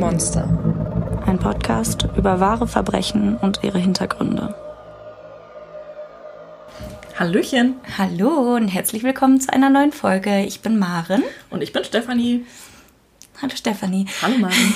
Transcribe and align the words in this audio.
Monster. 0.00 0.48
Ein 1.26 1.38
Podcast 1.38 2.08
über 2.16 2.40
wahre 2.40 2.66
Verbrechen 2.66 3.36
und 3.36 3.60
ihre 3.62 3.78
Hintergründe. 3.78 4.54
Hallöchen. 7.18 7.74
Hallo 7.98 8.56
und 8.56 8.68
herzlich 8.68 9.02
willkommen 9.02 9.42
zu 9.42 9.52
einer 9.52 9.68
neuen 9.68 9.92
Folge. 9.92 10.42
Ich 10.46 10.62
bin 10.62 10.78
Maren. 10.78 11.22
Und 11.50 11.62
ich 11.62 11.74
bin 11.74 11.84
Stefanie. 11.84 12.46
Hallo 13.42 13.52
Stefanie. 13.54 14.06
Hallo 14.22 14.38
Maren. 14.38 14.74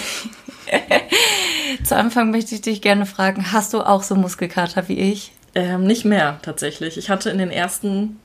zu 1.85 1.97
Anfang 1.97 2.31
möchte 2.31 2.55
ich 2.55 2.61
dich 2.61 2.83
gerne 2.83 3.07
fragen, 3.07 3.51
hast 3.51 3.73
du 3.73 3.81
auch 3.81 4.03
so 4.03 4.17
Muskelkater 4.17 4.89
wie 4.89 4.99
ich? 4.99 5.33
Ähm, 5.55 5.87
nicht 5.87 6.05
mehr 6.05 6.39
tatsächlich. 6.43 6.99
Ich 6.99 7.09
hatte 7.09 7.31
in 7.31 7.39
den 7.39 7.51
ersten 7.51 8.21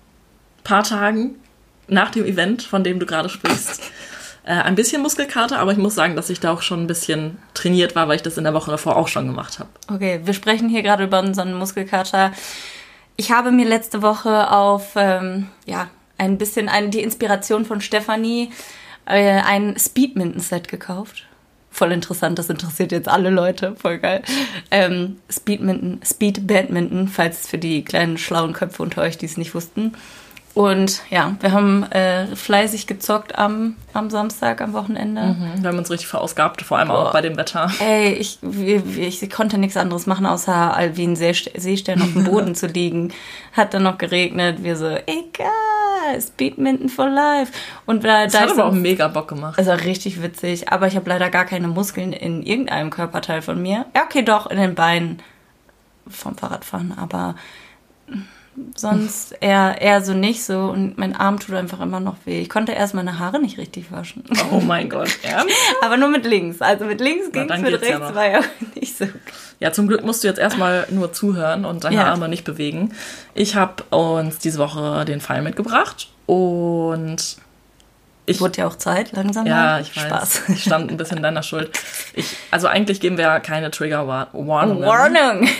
paar 0.65 0.83
Tagen 0.83 1.35
nach 1.87 2.11
dem 2.11 2.25
Event, 2.25 2.61
von 2.61 2.83
dem 2.83 2.99
du 2.99 3.05
gerade 3.05 3.29
sprichst, 3.29 3.83
äh, 4.43 4.53
ein 4.53 4.75
bisschen 4.75 5.01
Muskelkater, 5.01 5.59
aber 5.59 5.71
ich 5.71 5.77
muss 5.77 5.95
sagen, 5.95 6.15
dass 6.15 6.29
ich 6.29 6.39
da 6.39 6.53
auch 6.53 6.61
schon 6.61 6.83
ein 6.83 6.87
bisschen 6.87 7.37
trainiert 7.53 7.95
war, 7.95 8.07
weil 8.07 8.15
ich 8.15 8.21
das 8.23 8.37
in 8.37 8.43
der 8.43 8.53
Woche 8.53 8.71
davor 8.71 8.95
auch 8.95 9.07
schon 9.07 9.27
gemacht 9.27 9.59
habe. 9.59 9.69
Okay, 9.91 10.21
wir 10.23 10.33
sprechen 10.33 10.69
hier 10.69 10.83
gerade 10.83 11.03
über 11.03 11.19
unseren 11.19 11.53
Muskelkater. 11.53 12.31
Ich 13.15 13.31
habe 13.31 13.51
mir 13.51 13.67
letzte 13.67 14.01
Woche 14.01 14.51
auf, 14.51 14.93
ähm, 14.95 15.47
ja, 15.65 15.89
ein 16.17 16.37
bisschen 16.37 16.69
ein, 16.69 16.91
die 16.91 17.01
Inspiration 17.01 17.65
von 17.65 17.81
Stefanie 17.81 18.51
äh, 19.05 19.41
ein 19.41 19.75
Speedminton-Set 19.77 20.67
gekauft. 20.67 21.25
Voll 21.71 21.91
interessant, 21.91 22.39
das 22.39 22.49
interessiert 22.49 22.91
jetzt 22.91 23.07
alle 23.07 23.29
Leute, 23.29 23.75
voll 23.75 23.99
geil. 23.99 24.23
Ähm, 24.71 25.17
Speedminton, 25.29 26.01
Speed 26.03 26.47
Badminton, 26.47 27.07
falls 27.07 27.47
für 27.47 27.57
die 27.57 27.83
kleinen 27.85 28.17
schlauen 28.17 28.53
Köpfe 28.53 28.81
unter 28.83 29.01
euch, 29.01 29.17
die 29.17 29.27
es 29.27 29.37
nicht 29.37 29.53
wussten. 29.53 29.93
Und 30.59 31.03
ja, 31.09 31.37
wir 31.39 31.53
haben 31.53 31.89
äh, 31.89 32.35
fleißig 32.35 32.85
gezockt 32.85 33.39
am, 33.39 33.77
am 33.93 34.09
Samstag, 34.09 34.59
am 34.59 34.73
Wochenende. 34.73 35.21
Mhm, 35.21 35.63
wir 35.63 35.69
haben 35.69 35.77
uns 35.77 35.89
richtig 35.89 36.09
verausgabt, 36.09 36.63
vor 36.63 36.79
allem 36.79 36.89
Boah. 36.89 37.07
auch 37.07 37.13
bei 37.13 37.21
dem 37.21 37.37
Wetter. 37.37 37.71
Ey, 37.79 38.11
ich, 38.15 38.39
ich, 38.43 39.23
ich 39.23 39.29
konnte 39.29 39.57
nichts 39.57 39.77
anderes 39.77 40.05
machen, 40.05 40.25
außer 40.25 40.77
wie 40.95 41.07
ein 41.07 41.15
Seestern 41.15 42.01
auf 42.01 42.11
dem 42.11 42.23
Boden 42.29 42.55
zu 42.55 42.67
liegen. 42.67 43.13
Hat 43.53 43.73
dann 43.73 43.83
noch 43.83 43.97
geregnet. 43.97 44.61
Wir 44.61 44.75
so, 44.75 44.89
egal, 44.89 46.19
Speedminton 46.19 46.89
for 46.89 47.07
life. 47.07 47.53
Und 47.85 48.03
da, 48.03 48.25
das 48.25 48.33
da 48.33 48.41
hat 48.41 48.51
aber 48.51 48.65
auch 48.65 48.73
mega 48.73 49.07
Bock 49.07 49.29
gemacht. 49.29 49.57
Es 49.57 49.67
war 49.67 49.79
richtig 49.79 50.21
witzig, 50.21 50.73
aber 50.73 50.87
ich 50.87 50.97
habe 50.97 51.09
leider 51.09 51.29
gar 51.29 51.45
keine 51.45 51.69
Muskeln 51.69 52.11
in 52.11 52.43
irgendeinem 52.43 52.89
Körperteil 52.89 53.41
von 53.41 53.61
mir. 53.61 53.85
Ja, 53.95 54.03
okay, 54.03 54.23
doch, 54.23 54.47
in 54.47 54.57
den 54.57 54.75
Beinen 54.75 55.21
vom 56.09 56.35
Fahrradfahren, 56.35 56.93
aber 56.97 57.35
sonst 58.75 59.35
eher, 59.41 59.81
eher 59.81 60.01
so 60.01 60.13
nicht 60.13 60.43
so 60.43 60.69
und 60.69 60.97
mein 60.97 61.15
Arm 61.15 61.39
tut 61.39 61.55
einfach 61.55 61.79
immer 61.79 61.99
noch 61.99 62.15
weh. 62.25 62.41
Ich 62.41 62.49
konnte 62.49 62.71
erst 62.71 62.93
meine 62.93 63.19
Haare 63.19 63.39
nicht 63.39 63.57
richtig 63.57 63.91
waschen. 63.91 64.23
Oh 64.51 64.59
mein 64.59 64.89
Gott, 64.89 65.19
ja. 65.23 65.45
Aber 65.81 65.97
nur 65.97 66.09
mit 66.09 66.25
links. 66.25 66.61
Also 66.61 66.85
mit 66.85 67.01
links 67.01 67.31
ging 67.31 67.49
es, 67.49 67.61
mit 67.61 67.73
rechts 67.73 67.87
ja 67.87 68.15
war 68.15 68.29
ja 68.29 68.41
nicht 68.75 68.97
so. 68.97 69.05
Ja, 69.59 69.71
zum 69.71 69.87
Glück 69.87 70.03
musst 70.03 70.23
du 70.23 70.27
jetzt 70.27 70.39
erstmal 70.39 70.87
nur 70.89 71.11
zuhören 71.11 71.65
und 71.65 71.83
deine 71.83 71.97
ja. 71.97 72.05
Arme 72.05 72.29
nicht 72.29 72.45
bewegen. 72.45 72.93
Ich 73.33 73.55
habe 73.55 73.83
uns 73.95 74.37
diese 74.39 74.57
Woche 74.57 75.03
den 75.05 75.21
Fall 75.21 75.41
mitgebracht 75.41 76.09
und 76.25 77.37
ich, 78.29 78.41
Wurde 78.41 78.59
ja 78.59 78.67
auch 78.67 78.75
Zeit, 78.75 79.11
langsam. 79.11 79.45
Ja, 79.45 79.79
ich 79.79 79.95
weiß. 79.95 80.05
Spaß. 80.05 80.41
Ich 80.49 80.63
stand 80.63 80.91
ein 80.91 80.97
bisschen 80.97 81.17
in 81.17 81.23
deiner 81.23 81.43
Schuld. 81.43 81.71
Ich, 82.13 82.35
also 82.51 82.67
eigentlich 82.67 82.99
geben 82.99 83.17
wir 83.17 83.25
ja 83.25 83.39
keine 83.39 83.71
Trigger 83.71 84.07
Warnungen. 84.07 84.85
Warnung! 84.85 85.47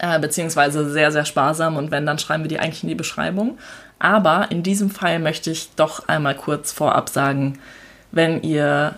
Äh, 0.00 0.20
beziehungsweise 0.20 0.88
sehr, 0.88 1.10
sehr 1.10 1.24
sparsam 1.24 1.76
und 1.76 1.90
wenn, 1.90 2.06
dann 2.06 2.20
schreiben 2.20 2.44
wir 2.44 2.48
die 2.48 2.60
eigentlich 2.60 2.84
in 2.84 2.88
die 2.88 2.94
Beschreibung. 2.94 3.58
Aber 3.98 4.46
in 4.50 4.62
diesem 4.62 4.90
Fall 4.90 5.18
möchte 5.18 5.50
ich 5.50 5.70
doch 5.74 6.06
einmal 6.06 6.36
kurz 6.36 6.70
vorab 6.70 7.08
sagen, 7.08 7.58
wenn 8.12 8.40
ihr 8.42 8.94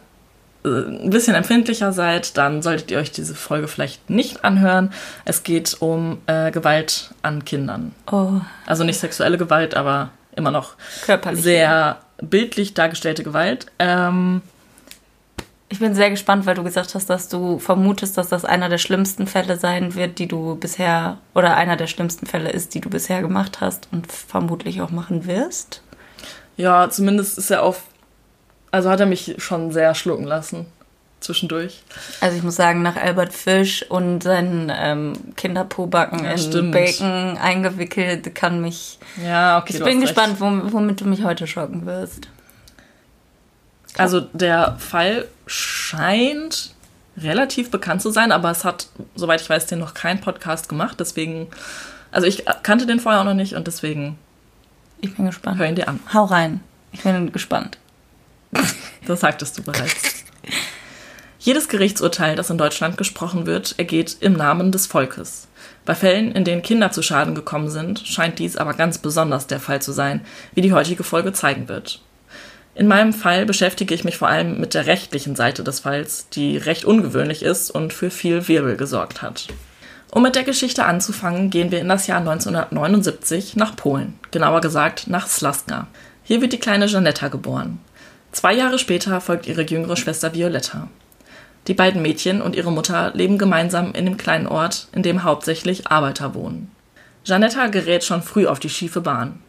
äh, 0.63 0.69
ein 0.69 1.09
bisschen 1.09 1.35
empfindlicher 1.35 1.93
seid, 1.93 2.37
dann 2.37 2.61
solltet 2.61 2.91
ihr 2.91 2.99
euch 2.99 3.11
diese 3.13 3.35
Folge 3.35 3.67
vielleicht 3.67 4.11
nicht 4.11 4.45
anhören. 4.45 4.93
Es 5.25 5.43
geht 5.43 5.77
um 5.81 6.21
äh, 6.27 6.51
Gewalt 6.51 7.15
an 7.23 7.47
Kindern. 7.47 7.95
Oh. 8.13 8.33
Also 8.67 8.85
nicht 8.85 9.01
sexuelle 9.01 9.39
Gewalt, 9.39 9.75
aber 9.75 10.11
immer 10.37 10.51
noch 10.51 10.75
Körperlich. 11.07 11.43
sehr 11.43 11.97
bildlich 12.21 12.75
dargestellte 12.75 13.23
Gewalt. 13.23 13.67
Ähm, 13.79 14.43
ich 15.69 15.79
bin 15.79 15.95
sehr 15.95 16.11
gespannt, 16.11 16.47
weil 16.47 16.57
du 16.57 16.65
gesagt 16.65 16.95
hast, 16.95 17.09
dass 17.09 17.29
du 17.29 17.59
vermutest, 17.59 18.19
dass 18.19 18.29
das 18.29 18.45
einer 18.45 18.69
der 18.69 18.79
schlimmsten 18.79 19.27
Fälle 19.27 19.57
sein 19.57 19.95
wird, 19.95 20.19
die 20.19 20.27
du 20.27 20.57
bisher, 20.57 21.19
oder 21.35 21.57
einer 21.57 21.77
der 21.77 21.87
schlimmsten 21.87 22.27
Fälle 22.27 22.51
ist, 22.51 22.75
die 22.75 22.81
du 22.81 22.91
bisher 22.91 23.21
gemacht 23.21 23.61
hast 23.61 23.89
und 23.93 24.11
vermutlich 24.11 24.83
auch 24.83 24.91
machen 24.91 25.27
wirst. 25.27 25.83
Ja, 26.57 26.91
zumindest 26.91 27.39
ist 27.39 27.51
er 27.51 27.63
auf, 27.63 27.85
also 28.73 28.91
hat 28.91 29.01
er 29.01 29.07
mich 29.07 29.37
schon 29.39 29.71
sehr 29.71 29.95
schlucken 29.95 30.25
lassen 30.25 30.67
zwischendurch. 31.21 31.83
Also 32.21 32.37
ich 32.37 32.43
muss 32.43 32.57
sagen, 32.57 32.83
nach 32.83 32.97
Albert 32.97 33.33
Fisch 33.33 33.85
und 33.89 34.23
seinen 34.23 34.73
ähm, 34.75 35.13
Kinderpobacken 35.37 36.25
ja, 36.25 36.33
in 36.33 36.39
stimmt. 36.39 36.73
Bacon 36.73 37.37
eingewickelt, 37.39 38.35
kann 38.35 38.61
mich. 38.61 38.99
Ja, 39.25 39.59
okay. 39.59 39.75
Ich 39.77 39.85
bin 39.85 40.01
gespannt, 40.01 40.41
womit 40.41 41.01
du 41.01 41.05
mich 41.05 41.23
heute 41.23 41.47
schocken 41.47 41.87
wirst. 41.87 42.29
Also 43.97 44.21
der 44.21 44.77
Fall 44.79 45.27
scheint 45.47 46.75
relativ 47.17 47.71
bekannt 47.71 48.03
zu 48.03 48.11
sein, 48.11 48.33
aber 48.33 48.51
es 48.51 48.65
hat, 48.65 48.87
soweit 49.15 49.41
ich 49.41 49.51
weiß, 49.51 49.67
den 49.67 49.79
noch 49.79 49.95
kein 49.95 50.21
Podcast 50.21 50.69
gemacht. 50.69 50.99
Deswegen, 51.01 51.49
also 52.11 52.27
ich 52.27 52.45
kannte 52.63 52.87
den 52.87 53.01
vorher 53.01 53.21
auch 53.21 53.25
noch 53.25 53.35
nicht 53.35 53.55
und 53.55 53.67
deswegen. 53.67 54.19
Ich 55.01 55.15
bin 55.17 55.27
gespannt. 55.27 55.59
Hör 55.59 55.67
ihn 55.67 55.75
dir 55.75 55.89
an. 55.89 56.01
Hau 56.13 56.25
rein. 56.25 56.61
Ich 56.93 57.03
bin 57.03 57.33
gespannt. 57.33 57.79
das 59.07 59.21
sagtest 59.21 59.59
du 59.59 59.63
bereits. 59.63 60.17
Jedes 61.43 61.69
Gerichtsurteil, 61.69 62.37
das 62.37 62.51
in 62.51 62.59
Deutschland 62.59 62.99
gesprochen 62.99 63.47
wird, 63.47 63.75
ergeht 63.79 64.19
im 64.21 64.35
Namen 64.35 64.73
des 64.73 64.87
Volkes. 64.87 65.49
Bei 65.87 65.95
Fällen, 65.95 66.33
in 66.33 66.45
denen 66.45 66.61
Kinder 66.61 66.93
zu 66.93 67.01
Schaden 67.01 67.35
gekommen 67.35 67.71
sind, 67.71 68.01
scheint 68.01 68.39
dies 68.39 68.59
aber 68.59 68.75
ganz 68.75 68.99
besonders 68.99 69.47
der 69.47 69.59
Fall 69.59 69.81
zu 69.81 69.93
sein, 69.93 70.21
wie 70.53 70.61
die 70.61 70.75
heutige 70.75 71.03
Folge 71.03 71.33
zeigen 71.33 71.71
wird. 71.71 72.03
In 72.75 72.89
meinem 72.89 73.15
Fall 73.15 73.47
beschäftige 73.47 73.95
ich 73.95 74.05
mich 74.05 74.19
vor 74.19 74.29
allem 74.29 74.61
mit 74.61 74.75
der 74.75 74.85
rechtlichen 74.85 75.35
Seite 75.35 75.65
des 75.65 75.81
Falls, 75.81 76.29
die 76.29 76.59
recht 76.59 76.85
ungewöhnlich 76.85 77.43
ist 77.43 77.71
und 77.71 77.95
für 77.95 78.11
viel 78.11 78.47
Wirbel 78.47 78.77
gesorgt 78.77 79.23
hat. 79.23 79.47
Um 80.11 80.23
mit 80.23 80.37
der 80.37 80.45
Geschichte 80.45 80.85
anzufangen, 80.85 81.49
gehen 81.49 81.71
wir 81.71 81.81
in 81.81 81.89
das 81.89 82.07
Jahr 82.07 82.19
1979 82.19 83.57
nach 83.57 83.77
Polen, 83.77 84.19
genauer 84.31 84.61
gesagt 84.61 85.07
nach 85.07 85.27
Slaska. 85.27 85.87
Hier 86.23 86.43
wird 86.43 86.53
die 86.53 86.59
kleine 86.59 86.85
Janetta 86.85 87.29
geboren. 87.29 87.79
Zwei 88.31 88.53
Jahre 88.53 88.79
später 88.79 89.23
folgt 89.23 89.47
ihre 89.47 89.63
jüngere 89.63 89.97
Schwester 89.97 90.35
Violetta. 90.35 90.89
Die 91.67 91.75
beiden 91.75 92.03
Mädchen 92.03 92.41
und 92.41 92.57
ihre 92.57 92.73
Mutter 92.73 93.13
leben 93.15 93.39
gemeinsam 93.39 93.93
in 93.93 94.07
dem 94.07 94.17
kleinen 94.17 94.47
Ort, 94.47 94.89
in 94.93 95.03
dem 95.03 95.23
hauptsächlich 95.23 95.87
Arbeiter 95.89 96.35
wohnen. 96.35 96.71
Janetta 97.25 97.67
gerät 97.67 98.03
schon 98.03 98.23
früh 98.23 98.47
auf 98.47 98.59
die 98.59 98.71
schiefe 98.71 99.01
Bahn. 99.01 99.41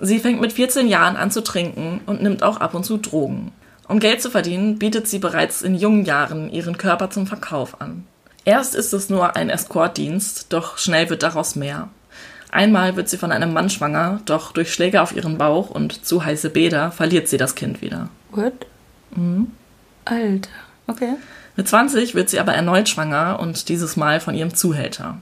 Sie 0.00 0.18
fängt 0.18 0.40
mit 0.40 0.52
14 0.52 0.88
Jahren 0.88 1.16
an 1.16 1.30
zu 1.30 1.42
trinken 1.42 2.00
und 2.06 2.22
nimmt 2.22 2.42
auch 2.42 2.58
ab 2.58 2.74
und 2.74 2.84
zu 2.84 2.96
Drogen. 2.96 3.52
Um 3.88 3.98
Geld 3.98 4.22
zu 4.22 4.30
verdienen, 4.30 4.78
bietet 4.78 5.08
sie 5.08 5.18
bereits 5.18 5.62
in 5.62 5.74
jungen 5.74 6.04
Jahren 6.04 6.50
ihren 6.50 6.78
Körper 6.78 7.10
zum 7.10 7.26
Verkauf 7.26 7.80
an. 7.80 8.06
Erst 8.44 8.74
ist 8.74 8.92
es 8.92 9.10
nur 9.10 9.36
ein 9.36 9.50
Escortdienst, 9.50 10.46
doch 10.52 10.78
schnell 10.78 11.10
wird 11.10 11.22
daraus 11.22 11.56
mehr. 11.56 11.88
Einmal 12.50 12.96
wird 12.96 13.08
sie 13.08 13.18
von 13.18 13.32
einem 13.32 13.52
Mann 13.52 13.70
schwanger, 13.70 14.20
doch 14.24 14.52
durch 14.52 14.72
Schläge 14.72 15.02
auf 15.02 15.14
ihren 15.14 15.38
Bauch 15.38 15.70
und 15.70 16.04
zu 16.04 16.24
heiße 16.24 16.50
Bäder 16.50 16.90
verliert 16.90 17.28
sie 17.28 17.36
das 17.36 17.54
Kind 17.54 17.82
wieder. 17.82 18.08
What? 18.30 18.54
Mhm. 19.14 19.52
Alter, 20.04 20.50
okay. 20.86 21.14
Mit 21.60 21.68
20 21.68 22.14
wird 22.14 22.30
sie 22.30 22.40
aber 22.40 22.54
erneut 22.54 22.88
schwanger 22.88 23.38
und 23.38 23.68
dieses 23.68 23.94
Mal 23.94 24.20
von 24.20 24.34
ihrem 24.34 24.54
Zuhälter. 24.54 25.18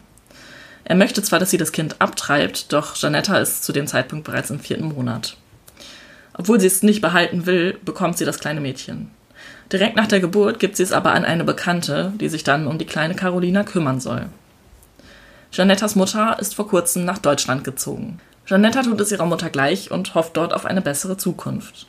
Er 0.85 0.95
möchte 0.95 1.21
zwar, 1.21 1.41
dass 1.41 1.51
sie 1.51 1.57
das 1.57 1.73
Kind 1.73 2.01
abtreibt, 2.01 2.73
doch 2.73 2.95
Janetta 2.95 3.39
ist 3.39 3.65
zu 3.65 3.73
dem 3.73 3.89
Zeitpunkt 3.89 4.25
bereits 4.25 4.49
im 4.51 4.61
vierten 4.61 4.85
Monat. 4.85 5.37
Obwohl 6.35 6.61
sie 6.61 6.69
es 6.69 6.85
nicht 6.85 7.01
behalten 7.01 7.47
will, 7.47 7.77
bekommt 7.85 8.19
sie 8.19 8.25
das 8.25 8.39
kleine 8.39 8.61
Mädchen. 8.61 9.11
Direkt 9.73 9.97
nach 9.97 10.07
der 10.07 10.21
Geburt 10.21 10.61
gibt 10.61 10.77
sie 10.77 10.85
es 10.85 10.93
aber 10.93 11.11
an 11.11 11.25
eine 11.25 11.43
Bekannte, 11.43 12.13
die 12.21 12.29
sich 12.29 12.45
dann 12.45 12.69
um 12.69 12.79
die 12.79 12.87
kleine 12.87 13.17
Carolina 13.17 13.65
kümmern 13.65 13.99
soll. 13.99 14.27
Janettas 15.51 15.97
Mutter 15.97 16.39
ist 16.39 16.55
vor 16.55 16.69
kurzem 16.69 17.05
nach 17.05 17.19
Deutschland 17.19 17.65
gezogen. 17.65 18.21
Janetta 18.47 18.85
tut 18.85 19.01
es 19.01 19.11
ihrer 19.11 19.27
Mutter 19.27 19.51
gleich 19.51 19.91
und 19.91 20.15
hofft 20.15 20.37
dort 20.37 20.55
auf 20.55 20.67
eine 20.67 20.83
bessere 20.83 21.17
Zukunft. 21.17 21.89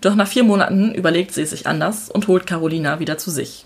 Doch 0.00 0.16
nach 0.16 0.26
vier 0.26 0.42
Monaten 0.42 0.92
überlegt 0.92 1.32
sie 1.32 1.42
es 1.42 1.50
sich 1.50 1.68
anders 1.68 2.10
und 2.10 2.26
holt 2.26 2.48
Carolina 2.48 2.98
wieder 2.98 3.16
zu 3.16 3.30
sich. 3.30 3.64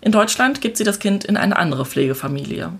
In 0.00 0.12
Deutschland 0.12 0.60
gibt 0.60 0.76
sie 0.76 0.84
das 0.84 0.98
Kind 0.98 1.24
in 1.24 1.36
eine 1.36 1.56
andere 1.56 1.84
Pflegefamilie. 1.84 2.70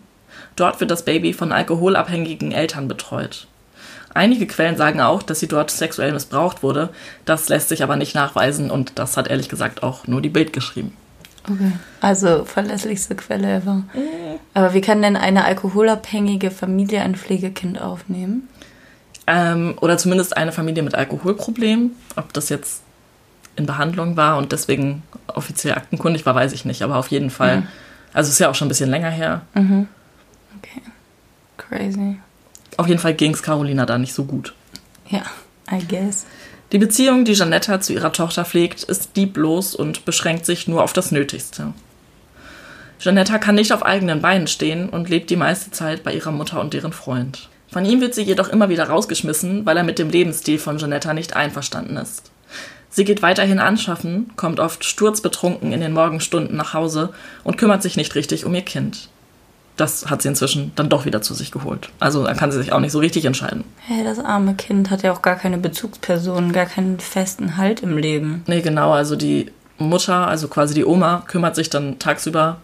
Dort 0.55 0.81
wird 0.81 0.91
das 0.91 1.05
Baby 1.05 1.33
von 1.33 1.53
alkoholabhängigen 1.53 2.53
Eltern 2.53 2.89
betreut. 2.89 3.47
Einige 4.15 4.47
Quellen 4.47 4.77
sagen 4.77 5.03
auch, 5.03 5.23
dass 5.23 5.41
sie 5.41 5.49
dort 5.49 5.71
sexuell 5.71 6.13
missbraucht 6.13 6.63
wurde. 6.63 6.89
Das 7.27 7.51
lässt 7.51 7.69
sich 7.69 7.83
aber 7.83 7.97
nicht 7.97 8.15
nachweisen 8.15 8.71
und 8.71 8.99
das 8.99 9.17
hat 9.19 9.29
ehrlich 9.29 9.51
gesagt 9.51 9.83
auch 9.83 10.07
nur 10.07 10.23
die 10.23 10.31
Bild 10.31 10.55
geschrieben. 10.55 10.97
Okay. 11.45 11.73
Also 12.01 12.45
verlässlichste 12.45 13.15
Quelle 13.15 13.57
ever. 13.57 13.75
Mhm. 13.75 14.41
Aber 14.55 14.73
wie 14.73 14.81
kann 14.81 15.03
denn 15.03 15.17
eine 15.17 15.45
alkoholabhängige 15.45 16.51
Familie 16.51 17.03
ein 17.03 17.15
Pflegekind 17.15 17.81
aufnehmen? 17.81 18.49
Ähm, 19.27 19.75
oder 19.81 19.99
zumindest 19.99 20.37
eine 20.37 20.53
Familie 20.53 20.83
mit 20.83 20.95
Alkoholproblemen. 20.95 21.93
Ob 22.17 22.33
das 22.33 22.49
jetzt 22.49 22.83
in 23.57 23.67
Behandlung 23.67 24.17
war 24.17 24.37
und 24.37 24.53
deswegen 24.53 25.03
offiziell 25.27 25.75
aktenkundig 25.75 26.27
war, 26.27 26.35
weiß 26.35 26.53
ich 26.53 26.65
nicht. 26.65 26.83
Aber 26.83 26.97
auf 26.97 27.09
jeden 27.09 27.31
Fall. 27.31 27.59
Mhm. 27.59 27.69
Also 28.13 28.31
ist 28.31 28.39
ja 28.39 28.49
auch 28.49 28.55
schon 28.55 28.67
ein 28.67 28.71
bisschen 28.71 28.91
länger 28.91 29.11
her. 29.11 29.43
Mhm. 29.55 29.89
Okay. 30.59 30.83
Crazy. 31.57 32.19
Auf 32.77 32.89
jeden 32.89 33.01
Fall 33.01 33.15
ging 33.15 33.33
es 33.33 33.43
Carolina 33.43 33.87
da 33.87 33.99
nicht 33.99 34.15
so 34.15 34.25
gut. 34.25 34.55
Ja, 35.09 35.23
I 35.71 35.85
guess. 35.87 36.27
Die 36.73 36.79
Beziehung, 36.79 37.25
die 37.25 37.33
Janetta 37.33 37.81
zu 37.81 37.93
ihrer 37.93 38.13
Tochter 38.13 38.45
pflegt, 38.45 38.83
ist 38.83 39.17
lieblos 39.17 39.75
und 39.75 40.05
beschränkt 40.05 40.47
sich 40.47 40.67
nur 40.67 40.83
auf 40.83 40.93
das 40.93 41.13
Nötigste. 41.13 41.73
Janetta 42.99 43.39
kann 43.39 43.55
nicht 43.55 43.73
auf 43.73 43.85
eigenen 43.85 44.21
Beinen 44.21 44.47
stehen 44.47 44.89
und 44.89 45.09
lebt 45.09 45.31
die 45.31 45.37
meiste 45.37 45.71
Zeit 45.71 46.03
bei 46.03 46.13
ihrer 46.13 46.33
Mutter 46.33 46.61
und 46.61 46.75
deren 46.75 46.93
Freund. 46.93 47.49
Von 47.71 47.85
ihm 47.85 48.01
wird 48.01 48.15
sie 48.15 48.23
jedoch 48.23 48.49
immer 48.49 48.69
wieder 48.69 48.89
rausgeschmissen, 48.89 49.67
weil 49.67 49.77
er 49.77 49.85
mit 49.85 49.99
dem 49.99 50.11
Lebensstil 50.11 50.59
von 50.59 50.79
Janetta 50.79 51.13
nicht 51.13 51.37
einverstanden 51.37 51.97
ist. 51.97 52.31
Sie 52.97 53.05
geht 53.05 53.21
weiterhin 53.21 53.59
anschaffen, 53.59 54.31
kommt 54.37 54.59
oft 54.59 54.83
sturzbetrunken 54.83 55.71
in 55.71 55.83
den 55.83 55.93
Morgenstunden 55.93 56.57
nach 56.57 56.73
Hause 56.73 57.13
und 57.45 57.59
kümmert 57.59 57.83
sich 57.83 57.99
nicht 57.99 58.15
richtig 58.15 58.47
um 58.47 58.55
ihr 58.55 58.63
Kind. 58.63 59.11
Das 59.77 60.09
hat 60.09 60.23
sie 60.23 60.29
inzwischen 60.29 60.73
dann 60.77 60.89
doch 60.89 61.05
wieder 61.05 61.21
zu 61.21 61.35
sich 61.35 61.53
geholt. 61.53 61.91
Also 62.01 62.25
dann 62.25 62.39
kann 62.39 62.51
sie 62.51 62.57
sich 62.57 62.73
auch 62.73 62.81
nicht 62.81 62.93
so 62.93 62.99
richtig 62.99 63.27
entscheiden. 63.27 63.65
Hey, 63.87 64.03
das 64.03 64.19
arme 64.19 64.55
Kind 64.55 64.89
hat 64.89 65.03
ja 65.03 65.13
auch 65.13 65.21
gar 65.21 65.37
keine 65.37 65.59
Bezugsperson, 65.59 66.53
gar 66.53 66.65
keinen 66.65 66.99
festen 66.99 67.59
Halt 67.59 67.83
im 67.83 67.99
Leben. 67.99 68.43
Nee, 68.47 68.63
genau. 68.63 68.93
Also 68.93 69.15
die 69.15 69.53
Mutter, 69.77 70.27
also 70.27 70.49
quasi 70.49 70.73
die 70.73 70.87
Oma, 70.87 71.23
kümmert 71.27 71.55
sich 71.55 71.69
dann 71.69 71.99
tagsüber 71.99 72.57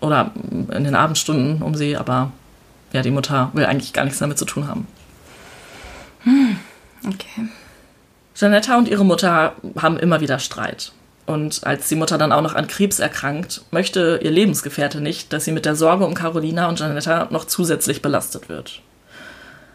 oder 0.00 0.32
in 0.50 0.82
den 0.82 0.96
Abendstunden 0.96 1.62
um 1.62 1.76
sie, 1.76 1.96
aber 1.96 2.32
ja, 2.92 3.02
die 3.02 3.12
Mutter 3.12 3.50
will 3.52 3.66
eigentlich 3.66 3.92
gar 3.92 4.04
nichts 4.04 4.18
damit 4.18 4.36
zu 4.36 4.46
tun 4.46 4.66
haben. 4.66 4.88
Hm, 6.24 6.56
okay. 7.06 7.46
Janetta 8.38 8.76
und 8.76 8.88
ihre 8.88 9.04
Mutter 9.04 9.54
haben 9.80 9.98
immer 9.98 10.20
wieder 10.20 10.38
Streit. 10.38 10.92
Und 11.24 11.66
als 11.66 11.88
die 11.88 11.96
Mutter 11.96 12.18
dann 12.18 12.32
auch 12.32 12.42
noch 12.42 12.54
an 12.54 12.68
Krebs 12.68 12.98
erkrankt, 12.98 13.62
möchte 13.70 14.20
ihr 14.22 14.30
Lebensgefährte 14.30 15.00
nicht, 15.00 15.32
dass 15.32 15.44
sie 15.44 15.52
mit 15.52 15.64
der 15.64 15.74
Sorge 15.74 16.04
um 16.06 16.14
Carolina 16.14 16.68
und 16.68 16.78
Janetta 16.78 17.28
noch 17.30 17.46
zusätzlich 17.46 18.02
belastet 18.02 18.48
wird. 18.48 18.82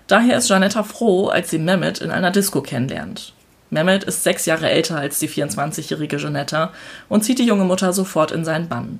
Daher 0.07 0.37
ist 0.37 0.49
Janetta 0.49 0.83
froh, 0.83 1.27
als 1.27 1.49
sie 1.49 1.59
Mehmet 1.59 1.99
in 1.99 2.11
einer 2.11 2.31
Disco 2.31 2.61
kennenlernt. 2.61 3.33
Mehmet 3.69 4.03
ist 4.03 4.23
sechs 4.23 4.45
Jahre 4.45 4.69
älter 4.69 4.97
als 4.97 5.19
die 5.19 5.29
24-jährige 5.29 6.17
Janetta 6.17 6.71
und 7.09 7.23
zieht 7.23 7.39
die 7.39 7.45
junge 7.45 7.63
Mutter 7.63 7.93
sofort 7.93 8.31
in 8.31 8.45
seinen 8.45 8.69
Bann. 8.69 8.99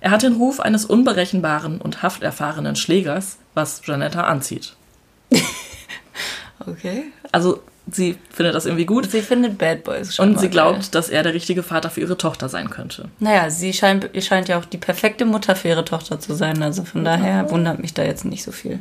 Er 0.00 0.10
hat 0.10 0.22
den 0.22 0.34
Ruf 0.34 0.60
eines 0.60 0.84
unberechenbaren 0.84 1.80
und 1.80 2.02
hafterfahrenen 2.02 2.76
Schlägers, 2.76 3.38
was 3.54 3.82
Janetta 3.84 4.24
anzieht. 4.24 4.74
okay. 6.66 7.04
Also 7.30 7.62
sie 7.90 8.16
findet 8.30 8.54
das 8.54 8.66
irgendwie 8.66 8.86
gut. 8.86 9.10
Sie 9.10 9.22
findet 9.22 9.58
Bad 9.58 9.84
Boys 9.84 10.14
schon. 10.14 10.30
Und 10.30 10.40
sie 10.40 10.48
glaubt, 10.48 10.80
geil. 10.80 10.88
dass 10.92 11.08
er 11.08 11.22
der 11.22 11.34
richtige 11.34 11.62
Vater 11.62 11.90
für 11.90 12.00
ihre 12.00 12.16
Tochter 12.16 12.48
sein 12.48 12.70
könnte. 12.70 13.08
Naja, 13.18 13.50
sie 13.50 13.72
scheint, 13.72 14.10
scheint 14.22 14.48
ja 14.48 14.58
auch 14.58 14.64
die 14.64 14.78
perfekte 14.78 15.24
Mutter 15.24 15.56
für 15.56 15.68
ihre 15.68 15.84
Tochter 15.84 16.20
zu 16.20 16.34
sein. 16.34 16.62
Also 16.62 16.84
von 16.84 17.04
daher 17.04 17.50
wundert 17.50 17.80
mich 17.80 17.94
da 17.94 18.02
jetzt 18.02 18.24
nicht 18.24 18.44
so 18.44 18.52
viel. 18.52 18.78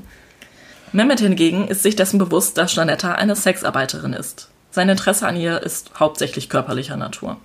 Mehmet 0.93 1.21
hingegen 1.21 1.67
ist 1.67 1.83
sich 1.83 1.95
dessen 1.95 2.17
bewusst, 2.17 2.57
dass 2.57 2.75
Janetta 2.75 3.13
eine 3.13 3.35
Sexarbeiterin 3.35 4.13
ist. 4.13 4.49
Sein 4.71 4.89
Interesse 4.89 5.27
an 5.27 5.37
ihr 5.37 5.61
ist 5.61 5.91
hauptsächlich 5.99 6.49
körperlicher 6.49 6.97
Natur. 6.97 7.37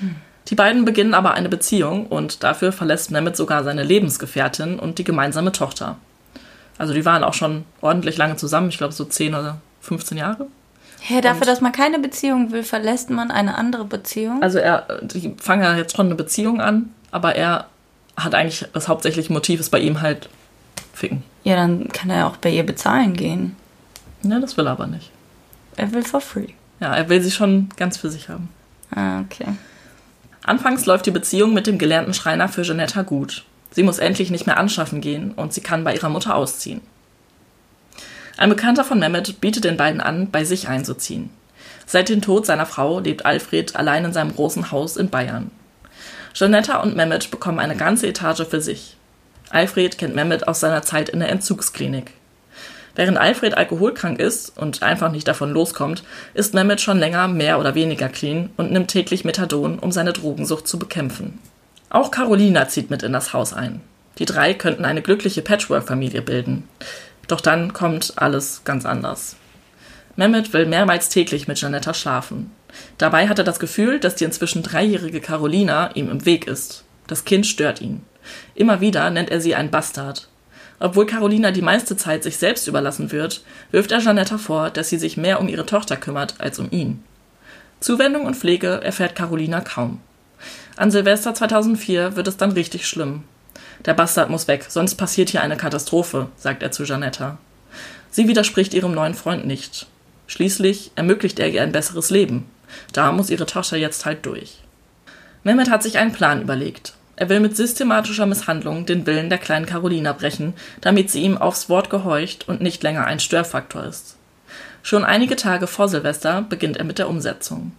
Hm. 0.00 0.16
Die 0.48 0.54
beiden 0.54 0.84
beginnen 0.84 1.14
aber 1.14 1.34
eine 1.34 1.48
Beziehung 1.48 2.06
und 2.06 2.42
dafür 2.42 2.72
verlässt 2.72 3.10
Mehmet 3.10 3.36
sogar 3.36 3.64
seine 3.64 3.84
Lebensgefährtin 3.84 4.78
und 4.78 4.98
die 4.98 5.04
gemeinsame 5.04 5.52
Tochter. 5.52 5.96
Also 6.78 6.94
die 6.94 7.04
waren 7.04 7.24
auch 7.24 7.34
schon 7.34 7.64
ordentlich 7.82 8.16
lange 8.16 8.36
zusammen, 8.36 8.70
ich 8.70 8.78
glaube 8.78 8.94
so 8.94 9.04
10 9.04 9.34
oder 9.34 9.60
15 9.82 10.16
Jahre. 10.16 10.46
Hey, 11.00 11.20
dafür, 11.20 11.42
und 11.42 11.46
dass 11.48 11.60
man 11.60 11.72
keine 11.72 11.98
Beziehung 11.98 12.52
will, 12.52 12.62
verlässt 12.62 13.10
man 13.10 13.30
eine 13.30 13.56
andere 13.56 13.84
Beziehung? 13.84 14.42
Also 14.42 14.58
er, 14.58 15.00
die 15.02 15.34
fangen 15.40 15.62
ja 15.62 15.76
jetzt 15.76 15.96
schon 15.96 16.06
eine 16.06 16.14
Beziehung 16.14 16.60
an, 16.60 16.90
aber 17.10 17.34
er 17.36 17.66
hat 18.16 18.34
eigentlich 18.34 18.66
das 18.72 18.88
hauptsächliche 18.88 19.32
Motiv 19.32 19.60
ist 19.60 19.70
bei 19.70 19.80
ihm 19.80 20.00
halt 20.02 20.28
ficken. 20.92 21.22
Ja, 21.44 21.56
dann 21.56 21.88
kann 21.88 22.10
er 22.10 22.18
ja 22.18 22.26
auch 22.26 22.36
bei 22.36 22.50
ihr 22.50 22.64
bezahlen 22.64 23.14
gehen. 23.14 23.56
Ja, 24.22 24.38
das 24.38 24.56
will 24.56 24.66
er 24.66 24.72
aber 24.72 24.86
nicht. 24.86 25.10
Er 25.76 25.92
will 25.92 26.02
for 26.02 26.20
free. 26.20 26.48
Ja, 26.80 26.94
er 26.94 27.08
will 27.08 27.22
sie 27.22 27.30
schon 27.30 27.70
ganz 27.76 27.96
für 27.96 28.10
sich 28.10 28.28
haben. 28.28 28.48
Ah, 28.94 29.20
okay. 29.20 29.46
Anfangs 30.44 30.86
läuft 30.86 31.06
die 31.06 31.10
Beziehung 31.10 31.54
mit 31.54 31.66
dem 31.66 31.78
gelernten 31.78 32.14
Schreiner 32.14 32.48
für 32.48 32.62
Janetta 32.62 33.02
gut. 33.02 33.44
Sie 33.70 33.82
muss 33.82 33.98
endlich 33.98 34.30
nicht 34.30 34.46
mehr 34.46 34.58
anschaffen 34.58 35.00
gehen 35.00 35.32
und 35.32 35.52
sie 35.52 35.60
kann 35.60 35.84
bei 35.84 35.94
ihrer 35.94 36.08
Mutter 36.08 36.34
ausziehen. 36.34 36.80
Ein 38.40 38.48
Bekannter 38.48 38.84
von 38.84 38.98
Mehmet 38.98 39.42
bietet 39.42 39.64
den 39.64 39.76
beiden 39.76 40.00
an, 40.00 40.30
bei 40.30 40.44
sich 40.44 40.66
einzuziehen. 40.66 41.28
Seit 41.84 42.08
dem 42.08 42.22
Tod 42.22 42.46
seiner 42.46 42.64
Frau 42.64 42.98
lebt 42.98 43.26
Alfred 43.26 43.76
allein 43.76 44.06
in 44.06 44.14
seinem 44.14 44.34
großen 44.34 44.70
Haus 44.70 44.96
in 44.96 45.10
Bayern. 45.10 45.50
Janetta 46.34 46.78
und 46.78 46.96
Mehmet 46.96 47.30
bekommen 47.30 47.58
eine 47.58 47.76
ganze 47.76 48.06
Etage 48.06 48.46
für 48.48 48.62
sich. 48.62 48.96
Alfred 49.50 49.98
kennt 49.98 50.14
Mehmet 50.14 50.48
aus 50.48 50.60
seiner 50.60 50.80
Zeit 50.80 51.10
in 51.10 51.20
der 51.20 51.28
Entzugsklinik. 51.28 52.12
Während 52.96 53.18
Alfred 53.18 53.58
alkoholkrank 53.58 54.18
ist 54.18 54.56
und 54.56 54.82
einfach 54.82 55.12
nicht 55.12 55.28
davon 55.28 55.50
loskommt, 55.50 56.02
ist 56.32 56.54
Mehmet 56.54 56.80
schon 56.80 56.98
länger 56.98 57.28
mehr 57.28 57.60
oder 57.60 57.74
weniger 57.74 58.08
clean 58.08 58.48
und 58.56 58.72
nimmt 58.72 58.88
täglich 58.88 59.22
Methadon, 59.22 59.78
um 59.78 59.92
seine 59.92 60.14
Drogensucht 60.14 60.66
zu 60.66 60.78
bekämpfen. 60.78 61.38
Auch 61.90 62.10
Carolina 62.10 62.68
zieht 62.68 62.88
mit 62.88 63.02
in 63.02 63.12
das 63.12 63.34
Haus 63.34 63.52
ein. 63.52 63.82
Die 64.18 64.24
drei 64.24 64.54
könnten 64.54 64.84
eine 64.84 65.02
glückliche 65.02 65.42
Patchwork-Familie 65.42 66.22
bilden. 66.22 66.68
Doch 67.30 67.40
dann 67.40 67.72
kommt 67.72 68.14
alles 68.16 68.62
ganz 68.64 68.84
anders. 68.84 69.36
Mehmet 70.16 70.52
will 70.52 70.66
mehrmals 70.66 71.10
täglich 71.10 71.46
mit 71.46 71.60
Janetta 71.60 71.94
schlafen. 71.94 72.50
Dabei 72.98 73.28
hat 73.28 73.38
er 73.38 73.44
das 73.44 73.60
Gefühl, 73.60 74.00
dass 74.00 74.16
die 74.16 74.24
inzwischen 74.24 74.64
dreijährige 74.64 75.20
Carolina 75.20 75.92
ihm 75.94 76.10
im 76.10 76.26
Weg 76.26 76.48
ist. 76.48 76.82
Das 77.06 77.24
Kind 77.24 77.46
stört 77.46 77.80
ihn. 77.80 78.02
Immer 78.56 78.80
wieder 78.80 79.08
nennt 79.10 79.30
er 79.30 79.40
sie 79.40 79.54
ein 79.54 79.70
Bastard. 79.70 80.28
Obwohl 80.80 81.06
Carolina 81.06 81.52
die 81.52 81.62
meiste 81.62 81.96
Zeit 81.96 82.24
sich 82.24 82.36
selbst 82.36 82.66
überlassen 82.66 83.12
wird, 83.12 83.44
wirft 83.70 83.92
er 83.92 84.00
Janetta 84.00 84.36
vor, 84.36 84.70
dass 84.70 84.88
sie 84.88 84.98
sich 84.98 85.16
mehr 85.16 85.40
um 85.40 85.46
ihre 85.46 85.66
Tochter 85.66 85.96
kümmert 85.96 86.34
als 86.38 86.58
um 86.58 86.66
ihn. 86.72 87.04
Zuwendung 87.78 88.26
und 88.26 88.34
Pflege 88.34 88.80
erfährt 88.82 89.14
Carolina 89.14 89.60
kaum. 89.60 90.00
An 90.76 90.90
Silvester 90.90 91.32
2004 91.32 92.16
wird 92.16 92.26
es 92.26 92.38
dann 92.38 92.50
richtig 92.50 92.88
schlimm. 92.88 93.22
Der 93.86 93.94
Bastard 93.94 94.30
muss 94.30 94.48
weg, 94.48 94.66
sonst 94.68 94.96
passiert 94.96 95.30
hier 95.30 95.42
eine 95.42 95.56
Katastrophe, 95.56 96.28
sagt 96.36 96.62
er 96.62 96.70
zu 96.70 96.84
Janetta. 96.84 97.38
Sie 98.10 98.28
widerspricht 98.28 98.74
ihrem 98.74 98.92
neuen 98.92 99.14
Freund 99.14 99.46
nicht. 99.46 99.86
Schließlich 100.26 100.90
ermöglicht 100.96 101.38
er 101.38 101.48
ihr 101.48 101.62
ein 101.62 101.72
besseres 101.72 102.10
Leben. 102.10 102.46
Da 102.92 103.10
muss 103.12 103.30
ihre 103.30 103.46
Tochter 103.46 103.76
jetzt 103.76 104.04
halt 104.04 104.26
durch. 104.26 104.58
Mehmet 105.42 105.70
hat 105.70 105.82
sich 105.82 105.98
einen 105.98 106.12
Plan 106.12 106.42
überlegt. 106.42 106.94
Er 107.16 107.28
will 107.28 107.40
mit 107.40 107.56
systematischer 107.56 108.26
Misshandlung 108.26 108.86
den 108.86 109.06
Willen 109.06 109.28
der 109.28 109.38
kleinen 109.38 109.66
Carolina 109.66 110.12
brechen, 110.12 110.54
damit 110.80 111.10
sie 111.10 111.22
ihm 111.22 111.38
aufs 111.38 111.68
Wort 111.68 111.90
gehorcht 111.90 112.48
und 112.48 112.60
nicht 112.60 112.82
länger 112.82 113.04
ein 113.04 113.20
Störfaktor 113.20 113.84
ist. 113.84 114.16
Schon 114.82 115.04
einige 115.04 115.36
Tage 115.36 115.66
vor 115.66 115.88
Silvester 115.88 116.42
beginnt 116.42 116.76
er 116.76 116.84
mit 116.84 116.98
der 116.98 117.08
Umsetzung. 117.08 117.72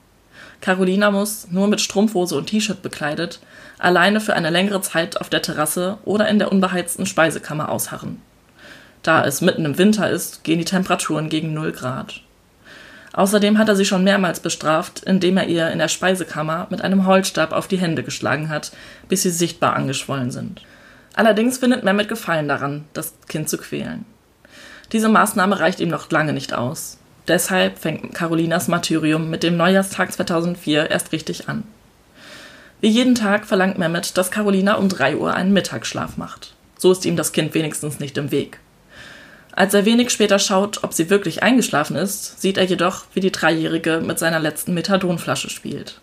Carolina 0.61 1.09
muss, 1.09 1.47
nur 1.49 1.67
mit 1.67 1.81
Strumpfhose 1.81 2.35
und 2.35 2.47
T-Shirt 2.47 2.83
bekleidet, 2.83 3.39
alleine 3.81 4.21
für 4.21 4.33
eine 4.33 4.49
längere 4.49 4.81
Zeit 4.81 5.19
auf 5.19 5.29
der 5.29 5.41
Terrasse 5.41 5.97
oder 6.05 6.27
in 6.27 6.39
der 6.39 6.51
unbeheizten 6.51 7.05
Speisekammer 7.05 7.69
ausharren. 7.69 8.21
Da 9.03 9.25
es 9.25 9.41
mitten 9.41 9.65
im 9.65 9.77
Winter 9.77 10.09
ist, 10.09 10.43
gehen 10.43 10.59
die 10.59 10.65
Temperaturen 10.65 11.29
gegen 11.29 11.53
0 11.53 11.71
Grad. 11.71 12.21
Außerdem 13.13 13.57
hat 13.57 13.67
er 13.67 13.75
sie 13.75 13.85
schon 13.85 14.03
mehrmals 14.03 14.39
bestraft, 14.39 15.03
indem 15.03 15.37
er 15.37 15.47
ihr 15.47 15.69
in 15.71 15.79
der 15.79 15.89
Speisekammer 15.89 16.67
mit 16.69 16.81
einem 16.81 17.05
Holzstab 17.05 17.51
auf 17.51 17.67
die 17.67 17.79
Hände 17.79 18.03
geschlagen 18.03 18.49
hat, 18.49 18.71
bis 19.09 19.23
sie 19.23 19.31
sichtbar 19.31 19.75
angeschwollen 19.75 20.31
sind. 20.31 20.61
Allerdings 21.13 21.57
findet 21.57 21.83
Mehmet 21.83 22.07
Gefallen 22.07 22.47
daran, 22.47 22.85
das 22.93 23.13
Kind 23.27 23.49
zu 23.49 23.57
quälen. 23.57 24.05
Diese 24.93 25.09
Maßnahme 25.09 25.59
reicht 25.59 25.79
ihm 25.79 25.89
noch 25.89 26.09
lange 26.09 26.31
nicht 26.31 26.53
aus. 26.53 26.99
Deshalb 27.27 27.79
fängt 27.79 28.13
Carolinas 28.13 28.67
Martyrium 28.67 29.29
mit 29.29 29.43
dem 29.43 29.57
Neujahrstag 29.57 30.13
2004 30.13 30.89
erst 30.89 31.11
richtig 31.11 31.49
an. 31.49 31.63
Wie 32.81 32.89
jeden 32.89 33.13
Tag 33.13 33.45
verlangt 33.45 33.77
Mehmet, 33.77 34.17
dass 34.17 34.31
Carolina 34.31 34.73
um 34.73 34.89
3 34.89 35.15
Uhr 35.17 35.35
einen 35.35 35.53
Mittagsschlaf 35.53 36.17
macht. 36.17 36.55
So 36.79 36.91
ist 36.91 37.05
ihm 37.05 37.15
das 37.15 37.31
Kind 37.31 37.53
wenigstens 37.53 37.99
nicht 37.99 38.17
im 38.17 38.31
Weg. 38.31 38.59
Als 39.51 39.75
er 39.75 39.85
wenig 39.85 40.09
später 40.09 40.39
schaut, 40.39 40.83
ob 40.83 40.91
sie 40.91 41.11
wirklich 41.11 41.43
eingeschlafen 41.43 41.95
ist, 41.95 42.41
sieht 42.41 42.57
er 42.57 42.63
jedoch, 42.63 43.03
wie 43.13 43.19
die 43.19 43.31
Dreijährige 43.31 44.01
mit 44.03 44.17
seiner 44.17 44.39
letzten 44.39 44.73
Methadonflasche 44.73 45.51
spielt. 45.51 46.01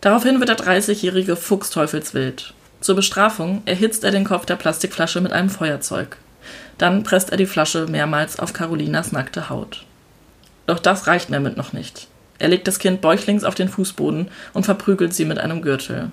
Daraufhin 0.00 0.38
wird 0.38 0.50
der 0.50 0.58
30-jährige 0.58 1.34
Fuchsteufelswild. 1.34 2.54
Zur 2.80 2.94
Bestrafung 2.94 3.62
erhitzt 3.64 4.04
er 4.04 4.12
den 4.12 4.24
Kopf 4.24 4.46
der 4.46 4.56
Plastikflasche 4.56 5.20
mit 5.20 5.32
einem 5.32 5.50
Feuerzeug. 5.50 6.18
Dann 6.78 7.02
presst 7.02 7.30
er 7.30 7.36
die 7.36 7.46
Flasche 7.46 7.86
mehrmals 7.86 8.38
auf 8.38 8.52
Carolinas 8.52 9.10
nackte 9.10 9.48
Haut. 9.48 9.84
Doch 10.66 10.78
das 10.78 11.08
reicht 11.08 11.30
Mehmet 11.30 11.56
noch 11.56 11.72
nicht. 11.72 12.06
Er 12.38 12.48
legt 12.48 12.66
das 12.66 12.78
Kind 12.78 13.00
bäuchlings 13.00 13.44
auf 13.44 13.54
den 13.54 13.68
Fußboden 13.68 14.28
und 14.52 14.64
verprügelt 14.64 15.14
sie 15.14 15.24
mit 15.24 15.38
einem 15.38 15.62
Gürtel. 15.62 16.10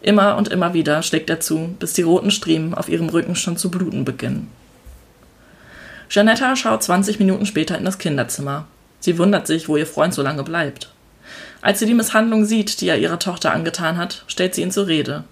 Immer 0.00 0.36
und 0.36 0.48
immer 0.48 0.74
wieder 0.74 1.02
schlägt 1.02 1.30
er 1.30 1.40
zu, 1.40 1.74
bis 1.78 1.92
die 1.92 2.02
roten 2.02 2.30
Striemen 2.30 2.74
auf 2.74 2.88
ihrem 2.88 3.08
Rücken 3.08 3.36
schon 3.36 3.56
zu 3.56 3.70
bluten 3.70 4.04
beginnen. 4.04 4.50
Janetta 6.10 6.56
schaut 6.56 6.82
20 6.82 7.18
Minuten 7.18 7.46
später 7.46 7.76
in 7.76 7.84
das 7.84 7.98
Kinderzimmer. 7.98 8.66
Sie 9.00 9.18
wundert 9.18 9.46
sich, 9.46 9.68
wo 9.68 9.76
ihr 9.76 9.86
Freund 9.86 10.14
so 10.14 10.22
lange 10.22 10.42
bleibt. 10.42 10.90
Als 11.60 11.80
sie 11.80 11.86
die 11.86 11.94
Misshandlung 11.94 12.44
sieht, 12.44 12.80
die 12.80 12.88
er 12.88 12.98
ihrer 12.98 13.18
Tochter 13.18 13.52
angetan 13.52 13.96
hat, 13.96 14.24
stellt 14.26 14.54
sie 14.54 14.62
ihn 14.62 14.70
zur 14.70 14.86
Rede. 14.86 15.24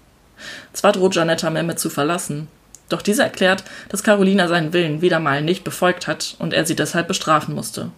Zwar 0.73 0.91
droht 0.91 1.15
Janetta 1.15 1.49
Mehmet 1.49 1.79
zu 1.79 1.89
verlassen, 1.89 2.47
doch 2.89 3.01
dieser 3.01 3.23
erklärt, 3.23 3.63
dass 3.89 4.03
Carolina 4.03 4.47
seinen 4.47 4.71
Willen 4.71 5.01
wieder 5.01 5.19
mal 5.19 5.41
nicht 5.41 5.63
befolgt 5.63 6.07
hat 6.07 6.35
und 6.39 6.53
er 6.53 6.65
sie 6.65 6.75
deshalb 6.75 7.07
bestrafen 7.07 7.55
musste. 7.55 7.91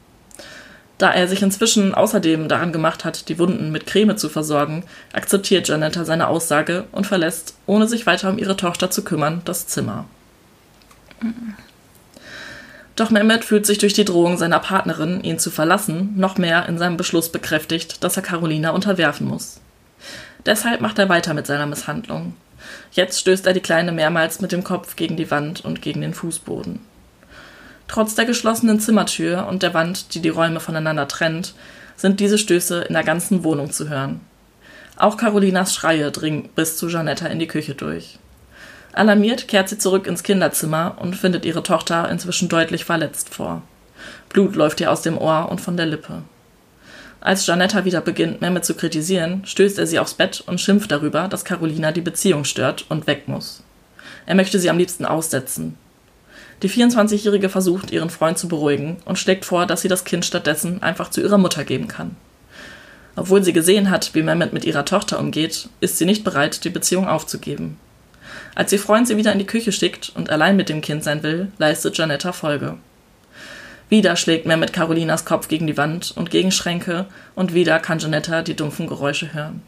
Da 0.99 1.11
er 1.13 1.29
sich 1.29 1.41
inzwischen 1.41 1.95
außerdem 1.95 2.49
daran 2.49 2.73
gemacht 2.73 3.05
hat, 3.05 3.29
die 3.29 3.39
Wunden 3.39 3.71
mit 3.71 3.87
Creme 3.87 4.17
zu 4.17 4.27
versorgen, 4.27 4.83
akzeptiert 5.13 5.69
Janetta 5.69 6.03
seine 6.03 6.27
Aussage 6.27 6.83
und 6.91 7.07
verlässt, 7.07 7.55
ohne 7.65 7.87
sich 7.87 8.05
weiter 8.05 8.29
um 8.29 8.37
ihre 8.37 8.57
Tochter 8.57 8.91
zu 8.91 9.03
kümmern, 9.05 9.41
das 9.45 9.65
Zimmer. 9.65 10.05
Doch 12.97 13.11
Mehmet 13.11 13.45
fühlt 13.45 13.65
sich 13.65 13.77
durch 13.77 13.93
die 13.93 14.03
Drohung 14.03 14.37
seiner 14.37 14.59
Partnerin, 14.59 15.23
ihn 15.23 15.39
zu 15.39 15.51
verlassen, 15.51 16.15
noch 16.17 16.37
mehr 16.37 16.67
in 16.67 16.77
seinem 16.77 16.97
Beschluss 16.97 17.31
bekräftigt, 17.31 18.03
dass 18.03 18.17
er 18.17 18.23
Carolina 18.23 18.71
unterwerfen 18.71 19.25
muss. 19.25 19.61
Deshalb 20.45 20.81
macht 20.81 20.99
er 20.99 21.07
weiter 21.07 21.33
mit 21.33 21.47
seiner 21.47 21.65
Misshandlung. 21.65 22.33
Jetzt 22.91 23.21
stößt 23.21 23.47
er 23.47 23.53
die 23.53 23.61
Kleine 23.61 23.93
mehrmals 23.93 24.41
mit 24.41 24.51
dem 24.51 24.65
Kopf 24.65 24.97
gegen 24.97 25.15
die 25.15 25.31
Wand 25.31 25.63
und 25.63 25.81
gegen 25.81 26.01
den 26.01 26.13
Fußboden. 26.13 26.88
Trotz 27.89 28.13
der 28.13 28.25
geschlossenen 28.25 28.79
Zimmertür 28.79 29.48
und 29.48 29.63
der 29.63 29.74
Wand, 29.74 30.13
die 30.13 30.22
die 30.22 30.29
Räume 30.29 30.60
voneinander 30.60 31.08
trennt, 31.08 31.55
sind 31.98 32.19
diese 32.19 32.38
Stöße 32.38 32.84
in 32.84 32.93
der 32.93 33.03
ganzen 33.03 33.43
Wohnung 33.43 33.72
zu 33.72 33.89
hören. 33.89 34.22
Auch 34.96 35.17
Carolinas 35.17 35.74
Schreie 35.74 36.12
dringen 36.12 36.50
bis 36.55 36.77
zu 36.77 36.88
Janetta 36.88 37.25
in 37.25 37.39
die 37.39 37.48
Küche 37.48 37.74
durch. 37.74 38.19
Alarmiert 38.93 39.48
kehrt 39.48 39.69
sie 39.69 39.79
zurück 39.79 40.05
ins 40.05 40.22
Kinderzimmer 40.22 40.98
und 41.00 41.15
findet 41.15 41.46
ihre 41.46 41.63
Tochter 41.63 42.10
inzwischen 42.10 42.48
deutlich 42.48 42.86
verletzt 42.86 43.34
vor. 43.34 43.63
Blut 44.29 44.55
läuft 44.55 44.79
ihr 44.81 44.91
aus 44.91 45.01
dem 45.01 45.17
Ohr 45.17 45.50
und 45.50 45.60
von 45.60 45.75
der 45.75 45.88
Lippe. 45.88 46.22
Als 47.22 47.48
Janetta 47.48 47.86
wieder 47.86 48.01
beginnt, 48.01 48.39
Mehmet 48.39 48.65
zu 48.65 48.75
kritisieren, 48.75 49.41
stößt 49.46 49.79
er 49.79 49.88
sie 49.88 49.98
aufs 49.98 50.13
Bett 50.13 50.43
und 50.46 50.62
schimpft 50.62 50.91
darüber, 50.91 51.27
dass 51.27 51.43
Carolina 51.43 51.91
die 51.91 52.01
Beziehung 52.01 52.43
stört 52.43 52.86
und 52.89 53.08
weg 53.08 53.27
muss. 53.27 53.63
Er 54.27 54.36
möchte 54.36 54.60
sie 54.60 54.69
am 54.69 54.77
liebsten 54.77 55.05
aussetzen. 55.05 55.75
Die 56.62 56.69
24-Jährige 56.69 57.50
versucht, 57.50 57.91
ihren 57.91 58.10
Freund 58.10 58.38
zu 58.38 58.48
beruhigen 58.48 58.98
und 59.05 59.17
schlägt 59.17 59.46
vor, 59.46 59.65
dass 59.65 59.81
sie 59.81 59.88
das 59.88 60.03
Kind 60.03 60.25
stattdessen 60.25 60.84
einfach 60.84 61.10
zu 61.10 61.22
ihrer 61.22 61.38
Mutter 61.38 61.63
geben 61.63 61.88
kann. 61.88 62.17
Obwohl 63.15 63.43
sie 63.43 63.53
gesehen 63.53 63.89
hat, 63.89 64.13
wie 64.13 64.24
Mehmet 64.24 64.53
mit 64.53 64.65
ihrer 64.65 64.86
Tochter 64.86 65.19
umgeht, 65.19 65.69
ist 65.79 65.98
sie 65.98 66.05
nicht 66.05 66.24
bereit, 66.24 66.63
die 66.63 66.69
Beziehung 66.69 67.08
aufzugeben. 67.08 67.77
Als 68.55 68.72
ihr 68.72 68.79
Freund 68.79 69.08
sie 69.08 69.17
wieder 69.17 69.31
in 69.31 69.39
die 69.39 69.46
Küche 69.46 69.72
schickt 69.72 70.12
und 70.15 70.29
allein 70.29 70.55
mit 70.55 70.69
dem 70.69 70.81
Kind 70.81 71.03
sein 71.03 71.24
will, 71.24 71.51
leistet 71.58 71.98
Janetta 71.98 72.31
Folge. 72.31 72.77
Wieder 73.89 74.15
schlägt 74.15 74.46
Mehmet 74.46 74.72
Carolinas 74.72 75.25
Kopf 75.25 75.48
gegen 75.48 75.65
die 75.65 75.77
Wand 75.77 76.13
und 76.15 76.29
gegen 76.29 76.51
Schränke 76.51 77.08
und 77.36 77.53
wieder 77.53 77.79
kann 77.79 78.00
Janetta 78.00 78.41
die 78.41 78.55
dumpfen 78.55 78.88
Geräusche 78.88 79.34
hören. 79.34 79.63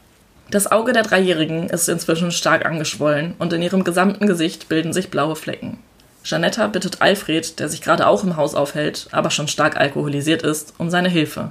Das 0.50 0.70
Auge 0.70 0.92
der 0.92 1.02
Dreijährigen 1.02 1.68
ist 1.68 1.88
inzwischen 1.88 2.30
stark 2.30 2.66
angeschwollen 2.66 3.34
und 3.38 3.52
in 3.52 3.62
ihrem 3.62 3.84
gesamten 3.84 4.26
Gesicht 4.26 4.68
bilden 4.68 4.92
sich 4.92 5.10
blaue 5.10 5.34
Flecken. 5.34 5.78
Janetta 6.24 6.66
bittet 6.68 7.02
Alfred, 7.02 7.58
der 7.58 7.68
sich 7.68 7.80
gerade 7.80 8.06
auch 8.06 8.22
im 8.24 8.36
Haus 8.36 8.54
aufhält, 8.54 9.08
aber 9.10 9.30
schon 9.30 9.48
stark 9.48 9.76
alkoholisiert 9.76 10.42
ist, 10.42 10.74
um 10.78 10.88
seine 10.90 11.08
Hilfe. 11.08 11.50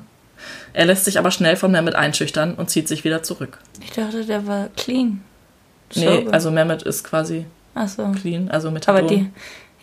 Er 0.74 0.86
lässt 0.86 1.06
sich 1.06 1.20
aber 1.20 1.32
schnell 1.32 1.56
von 1.56 1.72
Mehmet 1.72 1.96
einschüchtern 1.96 2.56
und 2.56 2.70
zieht 2.70 2.88
sich 2.88 3.04
wieder 3.04 3.24
zurück. 3.24 3.58
Ich 3.82 3.92
dachte, 3.92 4.26
der 4.26 4.48
war 4.48 4.70
clean. 4.78 5.22
Nee, 5.96 6.28
also 6.32 6.52
Mehmet 6.52 6.84
ist 6.84 7.04
quasi 7.04 7.46
so. 7.86 8.10
clean, 8.14 8.50
also 8.50 8.72
mit 8.72 8.88
Aber 8.88 9.02
die. 9.02 9.30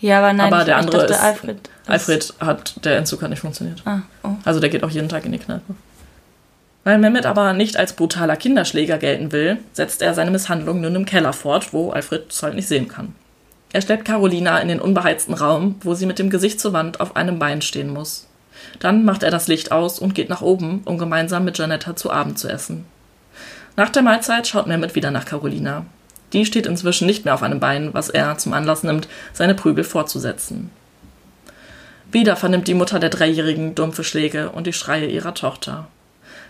Ja, 0.00 0.18
aber 0.20 0.32
nein, 0.32 0.52
aber 0.52 0.64
der 0.64 0.76
andere 0.76 0.98
dachte, 0.98 1.12
ist, 1.14 1.20
Alfred. 1.20 1.56
ist- 1.58 1.90
Alfred 1.90 2.34
hat, 2.40 2.84
der 2.84 2.96
Entzug 2.98 3.20
hat 3.22 3.30
nicht 3.30 3.40
funktioniert. 3.40 3.82
Ah, 3.84 4.00
oh. 4.22 4.30
Also 4.44 4.60
der 4.60 4.70
geht 4.70 4.84
auch 4.84 4.90
jeden 4.90 5.08
Tag 5.08 5.26
in 5.26 5.32
die 5.32 5.38
Kneipe. 5.38 5.74
Weil 6.84 6.98
Mehmet 6.98 7.26
aber 7.26 7.52
nicht 7.52 7.76
als 7.76 7.92
brutaler 7.92 8.36
Kinderschläger 8.36 8.96
gelten 8.98 9.32
will, 9.32 9.58
setzt 9.72 10.00
er 10.00 10.14
seine 10.14 10.30
Misshandlung 10.30 10.80
nun 10.80 10.94
im 10.94 11.04
Keller 11.04 11.32
fort, 11.32 11.72
wo 11.72 11.90
Alfred 11.90 12.30
es 12.32 12.42
halt 12.42 12.54
nicht 12.54 12.68
sehen 12.68 12.88
kann. 12.88 13.14
Er 13.72 13.82
schleppt 13.82 14.06
Carolina 14.06 14.58
in 14.60 14.68
den 14.68 14.80
unbeheizten 14.80 15.34
Raum, 15.34 15.76
wo 15.82 15.94
sie 15.94 16.06
mit 16.06 16.18
dem 16.18 16.30
Gesicht 16.30 16.60
zur 16.60 16.72
Wand 16.72 17.00
auf 17.00 17.16
einem 17.16 17.38
Bein 17.38 17.60
stehen 17.60 17.92
muss. 17.92 18.26
Dann 18.80 19.04
macht 19.04 19.22
er 19.22 19.30
das 19.30 19.48
Licht 19.48 19.72
aus 19.72 19.98
und 19.98 20.14
geht 20.14 20.28
nach 20.28 20.40
oben, 20.40 20.82
um 20.84 20.98
gemeinsam 20.98 21.44
mit 21.44 21.58
Janetta 21.58 21.94
zu 21.96 22.10
Abend 22.10 22.38
zu 22.38 22.48
essen. 22.48 22.86
Nach 23.76 23.90
der 23.90 24.02
Mahlzeit 24.02 24.48
schaut 24.48 24.66
Mehmet 24.66 24.94
wieder 24.94 25.10
nach 25.10 25.24
Carolina. 25.24 25.84
Die 26.32 26.44
steht 26.44 26.66
inzwischen 26.66 27.06
nicht 27.06 27.24
mehr 27.24 27.34
auf 27.34 27.42
einem 27.42 27.60
Bein, 27.60 27.94
was 27.94 28.08
er 28.08 28.36
zum 28.38 28.52
Anlass 28.52 28.82
nimmt, 28.82 29.08
seine 29.32 29.54
Prügel 29.54 29.84
fortzusetzen. 29.84 30.70
Wieder 32.10 32.36
vernimmt 32.36 32.68
die 32.68 32.74
Mutter 32.74 32.98
der 32.98 33.10
Dreijährigen 33.10 33.74
dumpfe 33.74 34.02
Schläge 34.02 34.50
und 34.50 34.66
die 34.66 34.72
Schreie 34.72 35.06
ihrer 35.06 35.34
Tochter. 35.34 35.88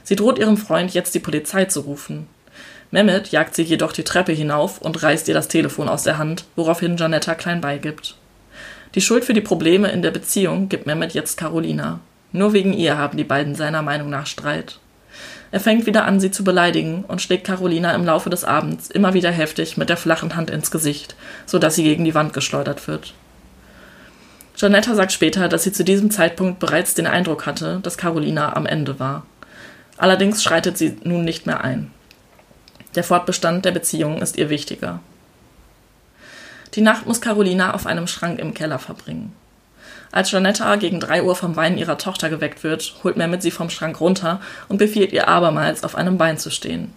Sie 0.05 0.17
droht 0.17 0.39
ihrem 0.39 0.57
Freund, 0.57 0.95
jetzt 0.95 1.15
die 1.15 1.21
Polizei 1.21 1.67
zu 1.67 1.81
rufen. 1.81 2.29
Mehmet 2.91 3.29
jagt 3.29 3.55
sie 3.55 3.63
jedoch 3.63 3.93
die 3.93 4.05
Treppe 4.05 4.33
hinauf 4.33 4.81
und 4.81 5.03
reißt 5.03 5.29
ihr 5.29 5.35
das 5.35 5.49
Telefon 5.49 5.89
aus 5.89 6.05
der 6.05 6.19
Hand, 6.19 6.45
woraufhin 6.57 6.97
Janetta 6.97 7.35
klein 7.35 7.61
beigibt. 7.61 8.17
Die 8.95 9.03
Schuld 9.03 9.25
für 9.25 9.35
die 9.35 9.43
Probleme 9.43 9.91
in 9.91 10.01
der 10.01 10.11
Beziehung 10.11 10.69
gibt 10.69 10.87
Mehmet 10.87 11.13
jetzt 11.13 11.37
Carolina. 11.37 12.01
Nur 12.33 12.55
wegen 12.55 12.73
ihr 12.73 12.97
haben 12.97 13.19
die 13.19 13.25
beiden 13.25 13.55
seiner 13.55 13.83
Meinung 13.83 14.09
nach 14.09 14.27
Streit. 14.27 14.79
Er 15.51 15.61
fängt 15.61 15.87
wieder 15.87 16.05
an, 16.05 16.21
sie 16.21 16.31
zu 16.31 16.45
beleidigen 16.45 17.05
und 17.07 17.23
schlägt 17.23 17.47
Carolina 17.47 17.95
im 17.95 18.05
Laufe 18.05 18.31
des 18.31 18.45
Abends 18.45 18.91
immer 18.91 19.15
wieder 19.15 19.31
heftig 19.31 19.77
mit 19.77 19.89
der 19.89 19.97
flachen 19.97 20.37
Hand 20.37 20.51
ins 20.51 20.71
Gesicht, 20.71 21.17
sodass 21.47 21.75
sie 21.75 21.85
gegen 21.85 22.05
die 22.05 22.15
Wand 22.15 22.33
geschleudert 22.33 22.87
wird. 22.87 23.15
Janetta 24.57 24.95
sagt 24.95 25.13
später, 25.13 25.49
dass 25.49 25.63
sie 25.63 25.73
zu 25.73 25.85
diesem 25.85 26.11
Zeitpunkt 26.11 26.59
bereits 26.59 26.95
den 26.95 27.07
Eindruck 27.07 27.47
hatte, 27.47 27.81
dass 27.83 27.97
Carolina 27.97 28.57
am 28.57 28.67
Ende 28.67 28.99
war. 28.99 29.25
Allerdings 29.97 30.43
schreitet 30.43 30.77
sie 30.77 30.97
nun 31.05 31.25
nicht 31.25 31.47
mehr 31.47 31.63
ein. 31.63 31.93
Der 32.95 33.05
Fortbestand 33.05 33.65
der 33.65 33.73
Beziehung 33.73 34.23
ist 34.23 34.37
ihr 34.37 34.51
wichtiger. 34.51 35.01
Die 36.75 36.81
Nacht 36.81 37.07
muss 37.07 37.21
Carolina 37.21 37.75
auf 37.75 37.87
einem 37.87 38.07
Schrank 38.07 38.39
im 38.39 38.55
Keller 38.55 38.79
verbringen. 38.79 39.35
Als 40.11 40.31
Janetta 40.31 40.77
gegen 40.77 41.01
drei 41.01 41.23
Uhr 41.23 41.37
vom 41.37 41.57
Weinen 41.57 41.77
ihrer 41.77 41.99
Tochter 41.99 42.31
geweckt 42.31 42.65
wird, 42.65 42.95
holt 43.05 43.17
Mehmet 43.17 43.43
sie 43.43 43.51
vom 43.51 43.69
Schrank 43.69 44.01
runter 44.01 44.41
und 44.69 44.79
befiehlt 44.79 45.13
ihr 45.13 45.29
abermals, 45.29 45.85
auf 45.85 45.95
einem 45.95 46.17
Bein 46.17 46.39
zu 46.39 46.51
stehen. 46.51 46.93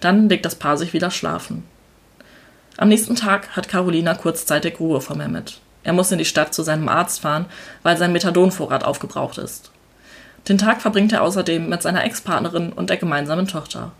Dann 0.00 0.28
legt 0.28 0.44
das 0.44 0.54
Paar 0.54 0.76
sich 0.76 0.92
wieder 0.92 1.10
schlafen. 1.10 1.64
Am 2.76 2.88
nächsten 2.88 3.16
Tag 3.16 3.56
hat 3.56 3.68
Carolina 3.68 4.14
kurzzeitig 4.14 4.78
Ruhe 4.78 5.00
vor 5.00 5.16
Mehmet. 5.16 5.60
Er 5.82 5.92
muss 5.92 6.12
in 6.12 6.18
die 6.18 6.24
Stadt 6.24 6.54
zu 6.54 6.62
seinem 6.62 6.88
Arzt 6.88 7.20
fahren, 7.20 7.46
weil 7.82 7.96
sein 7.96 8.12
Methadonvorrat 8.12 8.84
aufgebraucht 8.84 9.38
ist. 9.38 9.70
Den 10.48 10.58
Tag 10.58 10.82
verbringt 10.82 11.12
er 11.12 11.22
außerdem 11.22 11.68
mit 11.68 11.82
seiner 11.82 12.04
Ex-Partnerin 12.04 12.72
und 12.72 12.90
der 12.90 12.96
gemeinsamen 12.96 13.46
Tochter. 13.46 13.92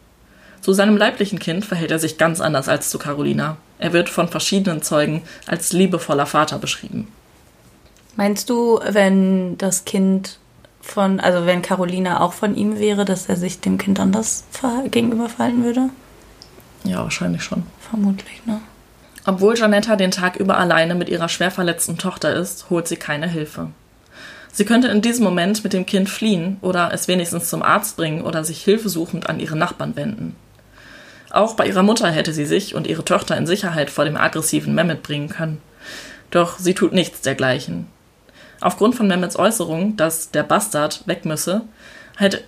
Zu 0.65 0.73
seinem 0.73 0.97
leiblichen 0.97 1.39
Kind 1.39 1.67
verhält 1.67 1.91
er 1.91 1.99
sich 1.99 2.17
ganz 2.17 2.41
anders 2.41 2.71
als 2.71 2.89
zu 2.89 2.99
Carolina. 2.99 3.59
Er 3.79 3.93
wird 3.93 4.09
von 4.09 4.29
verschiedenen 4.29 4.81
Zeugen 4.81 5.21
als 5.47 5.75
liebevoller 5.75 6.25
Vater 6.25 6.59
beschrieben. 6.59 7.09
Meinst 8.17 8.49
du, 8.49 8.81
wenn 8.89 9.59
das 9.59 9.85
Kind 9.85 10.39
von, 10.81 11.21
also 11.21 11.45
wenn 11.45 11.61
Carolina 11.61 12.23
auch 12.23 12.33
von 12.33 12.57
ihm 12.57 12.79
wäre, 12.79 13.05
dass 13.05 13.29
er 13.29 13.37
sich 13.37 13.61
dem 13.61 13.77
Kind 13.77 14.01
anders 14.01 14.45
gegenüber 14.91 15.29
verhalten 15.29 15.65
würde? 15.65 15.91
Ja, 16.85 17.03
wahrscheinlich 17.03 17.43
schon. 17.43 17.65
Vermutlich, 17.91 18.47
ne? 18.47 18.61
Obwohl 19.27 19.59
Janetta 19.59 19.97
den 19.97 20.13
Tag 20.13 20.37
über 20.37 20.57
alleine 20.57 20.95
mit 20.95 21.11
ihrer 21.11 21.29
schwer 21.29 21.51
verletzten 21.51 21.99
Tochter 21.99 22.35
ist, 22.35 22.71
holt 22.71 22.89
sie 22.89 22.97
keine 22.97 23.29
Hilfe. 23.29 23.69
Sie 24.51 24.65
könnte 24.65 24.89
in 24.89 25.03
diesem 25.03 25.25
Moment 25.25 25.63
mit 25.63 25.75
dem 25.75 25.85
Kind 25.85 26.09
fliehen 26.09 26.57
oder 26.63 26.91
es 26.95 27.07
wenigstens 27.07 27.51
zum 27.51 27.63
Arzt 27.63 27.99
bringen 27.99 28.23
oder 28.23 28.45
sich 28.45 28.65
hilfesuchend 28.65 29.29
an 29.29 29.41
ihre 29.41 29.57
Nachbarn 29.57 29.95
wenden. 29.95 30.37
Auch 31.35 31.55
bei 31.57 31.67
ihrer 31.67 31.83
Mutter 31.83 32.09
hätte 32.13 32.33
sie 32.33 32.47
sich 32.47 32.77
und 32.77 32.87
ihre 32.87 33.05
Tochter 33.05 33.37
in 33.37 33.45
Sicherheit 33.45 33.91
vor 33.91 34.05
dem 34.05 34.17
aggressiven 34.17 34.73
Mehmet 34.73 35.03
bringen 35.03 35.29
können. 35.29 35.61
Doch 36.31 36.61
sie 36.61 36.75
tut 36.75 36.93
nichts 36.93 37.23
dergleichen. 37.23 37.89
Aufgrund 38.61 38.95
von 38.95 39.09
Mehmets 39.09 39.37
Äußerung, 39.37 39.97
dass 39.97 40.31
der 40.31 40.45
Bastard 40.45 41.03
weg 41.09 41.25
müsse, 41.25 41.63
hätte, 42.17 42.41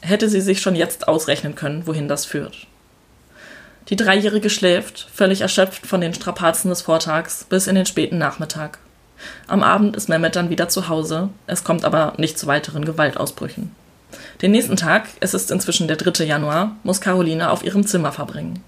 hätte 0.00 0.30
sie 0.30 0.40
sich 0.40 0.62
schon 0.62 0.74
jetzt 0.74 1.08
ausrechnen 1.08 1.56
können, 1.56 1.86
wohin 1.86 2.08
das 2.08 2.24
führt. 2.24 2.66
Die 3.90 3.96
Dreijährige 3.96 4.48
schläft, 4.48 5.08
völlig 5.12 5.42
erschöpft 5.42 5.86
von 5.86 6.00
den 6.00 6.14
Strapazen 6.14 6.70
des 6.70 6.80
Vortags, 6.80 7.44
bis 7.44 7.66
in 7.66 7.74
den 7.74 7.84
späten 7.84 8.16
Nachmittag. 8.16 8.78
Am 9.46 9.62
Abend 9.62 9.94
ist 9.94 10.08
Mehmet 10.08 10.36
dann 10.36 10.48
wieder 10.48 10.70
zu 10.70 10.88
Hause, 10.88 11.28
es 11.46 11.64
kommt 11.64 11.84
aber 11.84 12.14
nicht 12.16 12.38
zu 12.38 12.46
weiteren 12.46 12.86
Gewaltausbrüchen. 12.86 13.72
Den 14.40 14.52
nächsten 14.52 14.76
Tag, 14.76 15.08
es 15.20 15.34
ist 15.34 15.50
inzwischen 15.50 15.88
der 15.88 15.96
3. 15.96 16.24
Januar, 16.24 16.76
muss 16.82 17.00
Caroline 17.00 17.50
auf 17.50 17.64
ihrem 17.64 17.86
Zimmer 17.86 18.12
verbringen. 18.12 18.62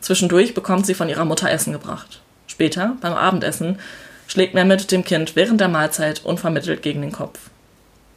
Zwischendurch 0.00 0.54
bekommt 0.54 0.86
sie 0.86 0.94
von 0.94 1.08
ihrer 1.08 1.24
Mutter 1.24 1.50
Essen 1.50 1.72
gebracht. 1.72 2.20
Später, 2.46 2.96
beim 3.00 3.14
Abendessen, 3.14 3.78
schlägt 4.26 4.54
Mehmet 4.54 4.90
dem 4.90 5.04
Kind 5.04 5.36
während 5.36 5.60
der 5.60 5.68
Mahlzeit 5.68 6.24
unvermittelt 6.24 6.82
gegen 6.82 7.00
den 7.00 7.12
Kopf. 7.12 7.38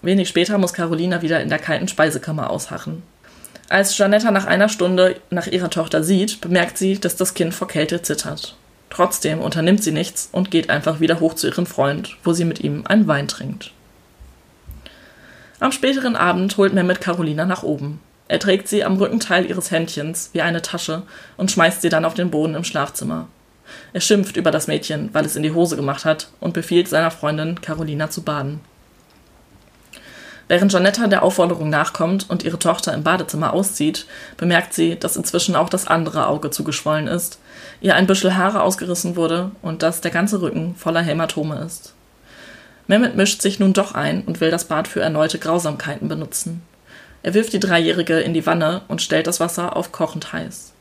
Wenig 0.01 0.29
später 0.29 0.57
muss 0.57 0.73
Carolina 0.73 1.21
wieder 1.21 1.41
in 1.41 1.49
der 1.49 1.59
kalten 1.59 1.87
Speisekammer 1.87 2.49
ausharren. 2.49 3.03
Als 3.69 3.97
Janetta 3.97 4.31
nach 4.31 4.45
einer 4.45 4.69
Stunde 4.69 5.19
nach 5.29 5.47
ihrer 5.47 5.69
Tochter 5.69 6.03
sieht, 6.03 6.39
bemerkt 6.39 6.77
sie, 6.77 6.99
dass 6.99 7.15
das 7.15 7.33
Kind 7.33 7.53
vor 7.53 7.67
Kälte 7.67 8.01
zittert. 8.01 8.55
Trotzdem 8.89 9.39
unternimmt 9.39 9.83
sie 9.83 9.91
nichts 9.91 10.29
und 10.31 10.51
geht 10.51 10.69
einfach 10.69 11.01
wieder 11.01 11.19
hoch 11.19 11.33
zu 11.33 11.47
ihrem 11.47 11.65
Freund, 11.65 12.15
wo 12.23 12.31
sie 12.31 12.45
mit 12.45 12.61
ihm 12.61 12.85
einen 12.87 13.07
Wein 13.07 13.27
trinkt. 13.27 13.71
Am 15.59 15.71
späteren 15.71 16.15
Abend 16.15 16.55
holt 16.57 16.73
Mehmet 16.73 17.01
Carolina 17.01 17.45
nach 17.45 17.63
oben. 17.63 17.99
Er 18.27 18.39
trägt 18.39 18.67
sie 18.67 18.83
am 18.83 18.97
Rückenteil 18.97 19.45
ihres 19.45 19.71
Händchens 19.71 20.29
wie 20.33 20.41
eine 20.41 20.61
Tasche 20.61 21.01
und 21.35 21.49
schmeißt 21.49 21.81
sie 21.81 21.89
dann 21.89 22.05
auf 22.05 22.13
den 22.13 22.29
Boden 22.29 22.53
im 22.53 22.63
Schlafzimmer. 22.63 23.27
Er 23.91 24.01
schimpft 24.01 24.37
über 24.37 24.51
das 24.51 24.67
Mädchen, 24.67 25.09
weil 25.13 25.25
es 25.25 25.35
in 25.35 25.41
die 25.41 25.53
Hose 25.53 25.75
gemacht 25.75 26.05
hat, 26.05 26.29
und 26.39 26.53
befiehlt 26.53 26.87
seiner 26.87 27.09
Freundin, 27.09 27.59
Carolina 27.59 28.09
zu 28.09 28.21
baden. 28.21 28.59
Während 30.47 30.71
Janetta 30.71 31.07
der 31.07 31.23
Aufforderung 31.23 31.69
nachkommt 31.69 32.29
und 32.29 32.43
ihre 32.43 32.59
Tochter 32.59 32.93
im 32.93 33.03
Badezimmer 33.03 33.51
auszieht, 33.53 34.05
bemerkt 34.37 34.73
sie, 34.73 34.97
dass 34.97 35.17
inzwischen 35.17 35.55
auch 35.55 35.69
das 35.69 35.87
andere 35.87 36.27
Auge 36.27 36.51
zugeschwollen 36.51 37.07
ist, 37.07 37.39
ihr 37.81 37.95
ein 37.95 38.07
Büschel 38.07 38.37
Haare 38.37 38.61
ausgerissen 38.61 39.15
wurde 39.15 39.51
und 39.61 39.83
dass 39.83 40.01
der 40.01 40.11
ganze 40.11 40.41
Rücken 40.41 40.75
voller 40.75 41.01
Hämatome 41.01 41.59
ist. 41.65 41.93
Mehmet 42.87 43.15
mischt 43.15 43.41
sich 43.41 43.59
nun 43.59 43.73
doch 43.73 43.93
ein 43.93 44.23
und 44.23 44.39
will 44.39 44.49
das 44.49 44.65
Bad 44.65 44.87
für 44.87 45.01
erneute 45.01 45.39
Grausamkeiten 45.39 46.07
benutzen. 46.07 46.61
Er 47.21 47.33
wirft 47.33 47.51
die 47.51 47.59
Dreijährige 47.59 48.19
in 48.19 48.33
die 48.33 48.45
Wanne 48.45 48.81
und 48.87 49.01
stellt 49.01 49.27
das 49.27 49.39
Wasser 49.39 49.75
auf 49.75 49.91
kochend 49.91 50.31
heiß. 50.31 50.71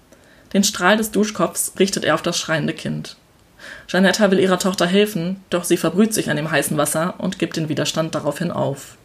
Den 0.53 0.63
Strahl 0.63 0.97
des 0.97 1.11
Duschkopfs 1.11 1.73
richtet 1.79 2.05
er 2.05 2.15
auf 2.15 2.23
das 2.23 2.39
schreiende 2.39 2.73
Kind. 2.73 3.17
Janetta 3.89 4.31
will 4.31 4.39
ihrer 4.39 4.61
Tochter 4.61 4.87
helfen, 4.87 5.43
doch 5.51 5.65
sie 5.65 5.77
verbrüht 5.77 6.15
sich 6.15 6.31
an 6.31 6.37
dem 6.37 6.51
heißen 6.51 6.77
Wasser 6.77 7.15
und 7.19 7.41
gibt 7.41 7.57
den 7.57 7.69
Widerstand 7.69 8.15
daraufhin 8.15 8.53
auf. 8.53 8.97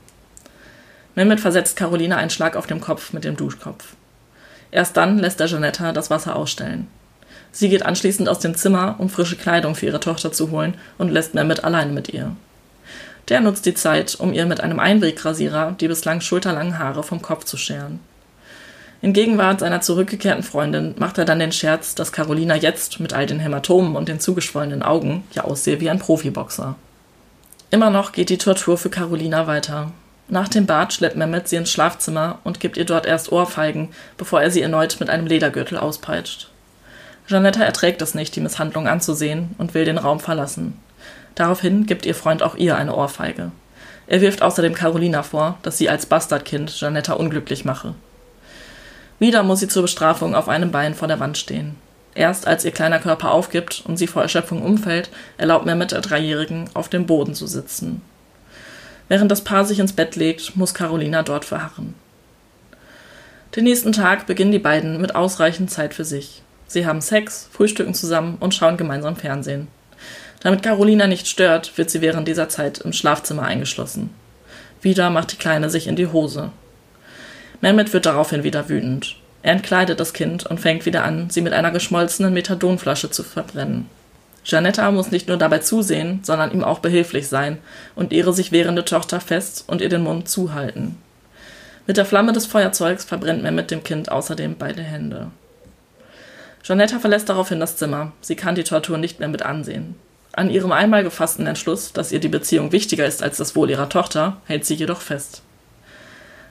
Mehmet 1.15 1.39
versetzt 1.39 1.75
Carolina 1.75 2.17
einen 2.17 2.29
Schlag 2.29 2.55
auf 2.55 2.67
dem 2.67 2.79
Kopf 2.79 3.11
mit 3.13 3.23
dem 3.23 3.35
Duschkopf. 3.35 3.95
Erst 4.69 4.95
dann 4.95 5.17
lässt 5.17 5.41
er 5.41 5.47
Janetta 5.47 5.91
das 5.91 6.09
Wasser 6.09 6.35
ausstellen. 6.35 6.87
Sie 7.51 7.69
geht 7.69 7.85
anschließend 7.85 8.29
aus 8.29 8.39
dem 8.39 8.55
Zimmer, 8.55 8.95
um 8.99 9.09
frische 9.09 9.35
Kleidung 9.35 9.75
für 9.75 9.87
ihre 9.87 9.99
Tochter 9.99 10.31
zu 10.31 10.51
holen 10.51 10.75
und 10.97 11.09
lässt 11.09 11.33
Mehmet 11.33 11.63
allein 11.63 11.93
mit 11.93 12.09
ihr. 12.09 12.35
Der 13.29 13.41
nutzt 13.41 13.65
die 13.65 13.73
Zeit, 13.73 14.15
um 14.19 14.33
ihr 14.33 14.45
mit 14.45 14.61
einem 14.61 14.79
Einwegrasierer 14.79 15.75
die 15.79 15.87
bislang 15.87 16.21
schulterlangen 16.21 16.79
Haare 16.79 17.03
vom 17.03 17.21
Kopf 17.21 17.45
zu 17.45 17.57
scheren. 17.57 17.99
In 19.01 19.13
Gegenwart 19.13 19.61
seiner 19.61 19.81
zurückgekehrten 19.81 20.43
Freundin 20.43 20.93
macht 20.99 21.17
er 21.17 21.25
dann 21.25 21.39
den 21.39 21.51
Scherz, 21.51 21.95
dass 21.95 22.11
Carolina 22.11 22.55
jetzt 22.55 22.99
mit 22.99 23.13
all 23.13 23.25
den 23.25 23.39
Hämatomen 23.39 23.95
und 23.95 24.07
den 24.07 24.19
zugeschwollenen 24.19 24.83
Augen 24.83 25.23
ja 25.33 25.43
aussehe 25.43 25.79
wie 25.79 25.89
ein 25.89 25.97
Profiboxer. 25.97 26.75
Immer 27.71 27.89
noch 27.89 28.11
geht 28.11 28.29
die 28.29 28.37
Tortur 28.37 28.77
für 28.77 28.89
Carolina 28.89 29.47
weiter. 29.47 29.91
Nach 30.27 30.47
dem 30.47 30.65
Bad 30.65 30.93
schleppt 30.93 31.15
Mehmet 31.15 31.47
sie 31.47 31.55
ins 31.55 31.71
Schlafzimmer 31.71 32.39
und 32.43 32.59
gibt 32.59 32.77
ihr 32.77 32.85
dort 32.85 33.05
erst 33.05 33.31
Ohrfeigen, 33.31 33.89
bevor 34.17 34.41
er 34.41 34.51
sie 34.51 34.61
erneut 34.61 34.97
mit 34.99 35.09
einem 35.09 35.25
Ledergürtel 35.25 35.77
auspeitscht. 35.77 36.49
Janetta 37.27 37.63
erträgt 37.63 38.01
es 38.01 38.13
nicht, 38.13 38.35
die 38.35 38.41
Misshandlung 38.41 38.87
anzusehen 38.87 39.55
und 39.57 39.73
will 39.73 39.85
den 39.85 39.97
Raum 39.97 40.19
verlassen. 40.19 40.77
Daraufhin 41.35 41.85
gibt 41.85 42.05
ihr 42.05 42.15
Freund 42.15 42.43
auch 42.43 42.55
ihr 42.55 42.75
eine 42.75 42.95
Ohrfeige. 42.95 43.51
Er 44.07 44.21
wirft 44.21 44.41
außerdem 44.41 44.73
Carolina 44.73 45.23
vor, 45.23 45.57
dass 45.61 45.77
sie 45.77 45.89
als 45.89 46.05
Bastardkind 46.05 46.79
Janetta 46.79 47.13
unglücklich 47.13 47.65
mache. 47.65 47.95
Wieder 49.19 49.43
muss 49.43 49.59
sie 49.59 49.67
zur 49.67 49.83
Bestrafung 49.83 50.35
auf 50.35 50.49
einem 50.49 50.71
Bein 50.71 50.95
vor 50.95 51.07
der 51.07 51.19
Wand 51.19 51.37
stehen. 51.37 51.75
Erst 52.13 52.45
als 52.47 52.65
ihr 52.65 52.71
kleiner 52.71 52.99
Körper 52.99 53.31
aufgibt 53.31 53.83
und 53.85 53.97
sie 53.97 54.07
vor 54.07 54.21
Erschöpfung 54.21 54.61
umfällt, 54.61 55.09
erlaubt 55.37 55.65
Mehmet 55.65 55.91
der 55.91 56.01
Dreijährigen, 56.01 56.69
auf 56.73 56.89
dem 56.89 57.05
Boden 57.05 57.35
zu 57.35 57.47
sitzen. 57.47 58.01
Während 59.07 59.31
das 59.31 59.43
Paar 59.43 59.63
sich 59.63 59.79
ins 59.79 59.93
Bett 59.93 60.15
legt, 60.15 60.55
muss 60.55 60.73
Carolina 60.73 61.23
dort 61.23 61.45
verharren. 61.45 61.93
Den 63.55 63.65
nächsten 63.65 63.91
Tag 63.91 64.25
beginnen 64.25 64.51
die 64.51 64.59
beiden 64.59 64.99
mit 65.01 65.15
ausreichend 65.15 65.69
Zeit 65.69 65.93
für 65.93 66.05
sich. 66.05 66.41
Sie 66.67 66.85
haben 66.85 67.01
Sex, 67.01 67.49
frühstücken 67.51 67.93
zusammen 67.93 68.37
und 68.39 68.55
schauen 68.55 68.77
gemeinsam 68.77 69.17
Fernsehen. 69.17 69.67
Damit 70.41 70.63
Carolina 70.63 71.07
nicht 71.07 71.27
stört, 71.27 71.77
wird 71.77 71.89
sie 71.89 72.01
während 72.01 72.27
dieser 72.27 72.49
Zeit 72.49 72.79
im 72.79 72.93
Schlafzimmer 72.93 73.43
eingeschlossen. 73.43 74.09
Wieder 74.81 75.09
macht 75.09 75.31
die 75.31 75.37
Kleine 75.37 75.69
sich 75.69 75.87
in 75.87 75.95
die 75.95 76.07
Hose. 76.07 76.51
Mehmet 77.61 77.93
wird 77.93 78.07
daraufhin 78.07 78.43
wieder 78.43 78.67
wütend. 78.67 79.15
Er 79.43 79.53
entkleidet 79.53 79.99
das 79.99 80.13
Kind 80.13 80.45
und 80.45 80.59
fängt 80.59 80.85
wieder 80.85 81.03
an, 81.03 81.29
sie 81.29 81.41
mit 81.41 81.53
einer 81.53 81.71
geschmolzenen 81.71 82.33
Methadonflasche 82.33 83.11
zu 83.11 83.23
verbrennen. 83.23 83.87
Janetta 84.43 84.89
muss 84.91 85.11
nicht 85.11 85.27
nur 85.27 85.37
dabei 85.37 85.59
zusehen, 85.59 86.21
sondern 86.23 86.51
ihm 86.51 86.63
auch 86.63 86.79
behilflich 86.79 87.27
sein 87.27 87.59
und 87.95 88.11
ihre 88.11 88.33
sich 88.33 88.51
wehrende 88.51 88.83
Tochter 88.83 89.19
fest 89.19 89.65
und 89.67 89.81
ihr 89.81 89.89
den 89.89 90.01
Mund 90.01 90.27
zuhalten. 90.27 90.97
Mit 91.85 91.97
der 91.97 92.05
Flamme 92.05 92.33
des 92.33 92.47
Feuerzeugs 92.47 93.03
verbrennt 93.03 93.43
Mehmet 93.43 93.69
dem 93.69 93.83
Kind 93.83 94.11
außerdem 94.11 94.55
beide 94.57 94.81
Hände. 94.81 95.27
Janetta 96.63 96.99
verlässt 96.99 97.29
daraufhin 97.29 97.59
das 97.59 97.77
Zimmer. 97.77 98.11
Sie 98.21 98.35
kann 98.35 98.55
die 98.55 98.63
Tortur 98.63 98.97
nicht 98.97 99.19
mehr 99.19 99.29
mit 99.29 99.43
ansehen. 99.43 99.95
An 100.33 100.49
ihrem 100.49 100.71
einmal 100.71 101.03
gefassten 101.03 101.45
Entschluss, 101.45 101.91
dass 101.91 102.11
ihr 102.11 102.19
die 102.19 102.29
Beziehung 102.29 102.71
wichtiger 102.71 103.05
ist 103.05 103.21
als 103.21 103.37
das 103.37 103.55
Wohl 103.55 103.69
ihrer 103.69 103.89
Tochter, 103.89 104.37
hält 104.45 104.65
sie 104.65 104.75
jedoch 104.75 105.01
fest. 105.01 105.41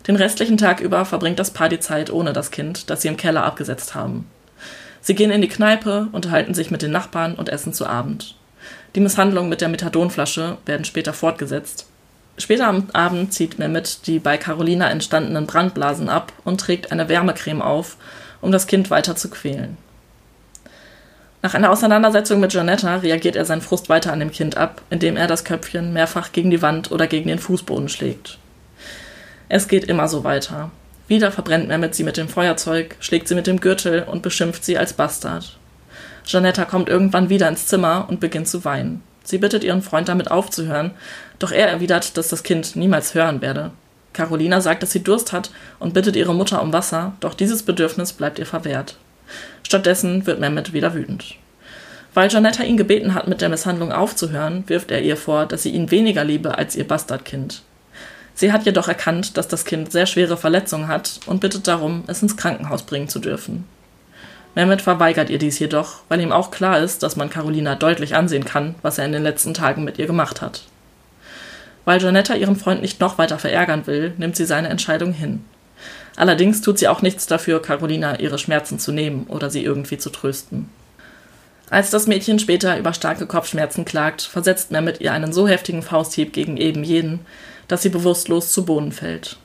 Den 0.07 0.17
restlichen 0.17 0.59
Tag 0.59 0.81
über 0.81 1.05
verbringt 1.05 1.39
das 1.39 1.51
Paar 1.51 1.69
die 1.69 1.81
Zeit 1.81 2.11
ohne 2.11 2.33
das 2.33 2.51
Kind, 2.51 2.91
das 2.91 3.03
sie 3.03 3.09
im 3.09 3.17
Keller 3.17 3.45
abgesetzt 3.45 3.95
haben. 3.95 4.27
Sie 5.01 5.15
gehen 5.15 5.31
in 5.31 5.41
die 5.41 5.49
Kneipe, 5.49 6.09
unterhalten 6.13 6.53
sich 6.53 6.71
mit 6.71 6.83
den 6.83 6.91
Nachbarn 6.91 7.35
und 7.35 7.49
essen 7.49 7.73
zu 7.73 7.87
Abend. 7.87 8.35
Die 8.95 9.01
Misshandlungen 9.01 9.49
mit 9.49 9.61
der 9.63 9.69
Methadonflasche 9.69 10.59
werden 10.67 10.85
später 10.85 11.13
fortgesetzt. 11.13 11.87
Später 12.37 12.67
am 12.67 12.89
Abend 12.93 13.33
zieht 13.33 13.59
Mehmet 13.59 14.07
die 14.07 14.19
bei 14.19 14.37
Carolina 14.37 14.91
entstandenen 14.91 15.47
Brandblasen 15.47 16.09
ab 16.09 16.33
und 16.45 16.61
trägt 16.61 16.93
eine 16.93 17.09
Wärmecreme 17.09 17.63
auf, 17.63 17.97
um 18.41 18.53
das 18.53 18.67
Kind 18.67 18.91
weiter 18.91 19.17
zu 19.17 19.31
quälen. 19.31 19.77
Nach 21.43 21.55
einer 21.55 21.71
Auseinandersetzung 21.71 22.39
mit 22.39 22.53
Janetta 22.53 22.97
reagiert 22.97 23.35
er 23.35 23.47
seinen 23.47 23.63
Frust 23.63 23.89
weiter 23.89 24.13
an 24.13 24.21
dem 24.21 24.31
Kind 24.31 24.59
ab, 24.59 24.83
indem 24.91 25.17
er 25.17 25.27
das 25.27 25.45
Köpfchen 25.45 25.93
mehrfach 25.93 26.33
gegen 26.33 26.51
die 26.51 26.61
Wand 26.61 26.93
oder 26.93 27.07
gegen 27.07 27.29
den 27.29 27.39
Fußboden 27.39 27.89
schlägt. 27.89 28.39
Es 29.49 29.67
geht 29.67 29.85
immer 29.85 30.07
so 30.07 30.23
weiter. 30.23 30.71
Wieder 31.09 31.33
verbrennt 31.33 31.67
Mehmet 31.67 31.95
sie 31.95 32.05
mit 32.05 32.19
dem 32.19 32.29
Feuerzeug, 32.29 32.95
schlägt 33.01 33.27
sie 33.27 33.35
mit 33.35 33.47
dem 33.47 33.61
Gürtel 33.61 34.03
und 34.03 34.23
beschimpft 34.23 34.65
sie 34.65 34.77
als 34.77 34.93
Bastard. 34.93 35.57
Janetta 36.27 36.67
kommt 36.67 36.89
irgendwann 36.89 37.31
wieder 37.31 37.49
ins 37.49 37.67
Zimmer 37.67 38.05
und 38.09 38.21
beginnt 38.21 38.47
zu 38.47 38.65
weinen. 38.65 39.03
Sie 39.25 39.39
bittet 39.39 39.65
ihren 39.65 39.83
Freund 39.83 40.09
damit 40.09 40.31
aufzuhören, 40.31 40.93
doch 41.39 41.53
er 41.53 41.69
erwidert, 41.69 42.17
dass 42.17 42.29
das 42.29 42.43
Kind 42.43 42.77
niemals 42.77 43.15
hören 43.15 43.41
werde. 43.41 43.71
Carolina 44.13 44.61
sagt, 44.61 44.83
dass 44.83 44.93
sie 44.93 45.03
Durst 45.03 45.33
hat 45.33 45.51
und 45.79 45.95
bittet 45.95 46.17
ihre 46.17 46.35
Mutter 46.35 46.63
um 46.63 46.73
Wasser, 46.73 47.15
doch 47.21 47.35
dieses 47.35 47.63
Bedürfnis 47.63 48.13
bleibt 48.13 48.39
ihr 48.39 48.47
verwehrt. 48.47 48.97
Stattdessen 49.63 50.27
wird 50.27 50.41
Mehmet 50.41 50.73
wieder 50.73 50.95
wütend. 50.95 51.37
Weil 52.13 52.29
Janetta 52.31 52.65
ihn 52.65 52.77
gebeten 52.77 53.15
hat, 53.15 53.29
mit 53.29 53.41
der 53.41 53.49
Misshandlung 53.49 53.93
aufzuhören, 53.93 54.65
wirft 54.67 54.91
er 54.91 55.03
ihr 55.03 55.17
vor, 55.17 55.47
dass 55.47 55.63
sie 55.63 55.71
ihn 55.71 55.91
weniger 55.91 56.25
liebe 56.25 56.59
als 56.59 56.75
ihr 56.75 56.87
Bastardkind. 56.87 57.63
Sie 58.35 58.53
hat 58.53 58.65
jedoch 58.65 58.89
erkannt, 58.89 59.37
dass 59.37 59.49
das 59.49 59.65
Kind 59.65 59.93
sehr 59.93 60.07
schwere 60.07 60.37
Verletzungen 60.37 60.89
hat 60.89 61.21
und 61.27 61.41
bittet 61.41 61.69
darum, 61.69 62.05
es 62.07 62.23
ins 62.23 62.37
Krankenhaus 62.37 62.83
bringen 62.83 63.09
zu 63.09 63.19
dürfen. 63.19 63.65
Mehmet 64.55 64.83
verweigert 64.83 65.31
ihr 65.31 65.39
dies 65.39 65.59
jedoch, 65.59 66.01
weil 66.09 66.21
ihm 66.21 66.33
auch 66.33 66.51
klar 66.51 66.81
ist, 66.81 67.03
dass 67.03 67.17
man 67.17 67.31
Carolina 67.31 67.77
deutlich 67.77 68.17
ansehen 68.17 68.45
kann, 68.45 68.75
was 68.83 68.99
er 68.99 69.05
in 69.05 69.13
den 69.13 69.23
letzten 69.23 69.55
Tagen 69.55 69.85
mit 69.85 69.99
ihr 69.99 70.07
gemacht 70.07 70.41
hat. 70.41 70.63
Weil 71.85 72.03
Janetta 72.03 72.35
ihren 72.35 72.57
Freund 72.57 72.83
nicht 72.83 73.01
noch 73.01 73.19
weiter 73.19 73.39
verärgern 73.39 73.87
will, 73.87 74.13
nimmt 74.19 74.37
sie 74.37 74.47
seine 74.47 74.69
Entscheidung 74.69 75.13
hin. 75.13 75.45
Allerdings 76.17 76.61
tut 76.61 76.79
sie 76.79 76.89
auch 76.89 77.03
nichts 77.03 77.27
dafür, 77.27 77.63
Carolina 77.63 78.19
ihre 78.19 78.39
Schmerzen 78.39 78.79
zu 78.79 78.93
nehmen 78.93 79.27
oder 79.29 79.51
sie 79.51 79.65
irgendwie 79.65 79.99
zu 79.99 80.11
trösten. 80.11 80.69
Als 81.71 81.91
das 81.91 82.09
Mädchen 82.09 82.41
später 82.41 82.77
über 82.79 82.93
starke 82.93 83.27
Kopfschmerzen 83.27 83.85
klagt, 83.85 84.23
versetzt 84.23 84.73
Mehmet 84.73 85.01
ihr 85.01 85.13
einen 85.13 85.33
so 85.33 85.47
heftigen 85.47 85.83
Fausthieb 85.83 86.33
gegen 86.33 86.57
eben 86.57 86.83
jeden, 86.83 87.21
dass 87.69 87.83
sie 87.83 87.91
bewusstlos 87.91 88.53
zu 88.53 88.65
Boden 88.65 88.91
fällt. 88.91 89.37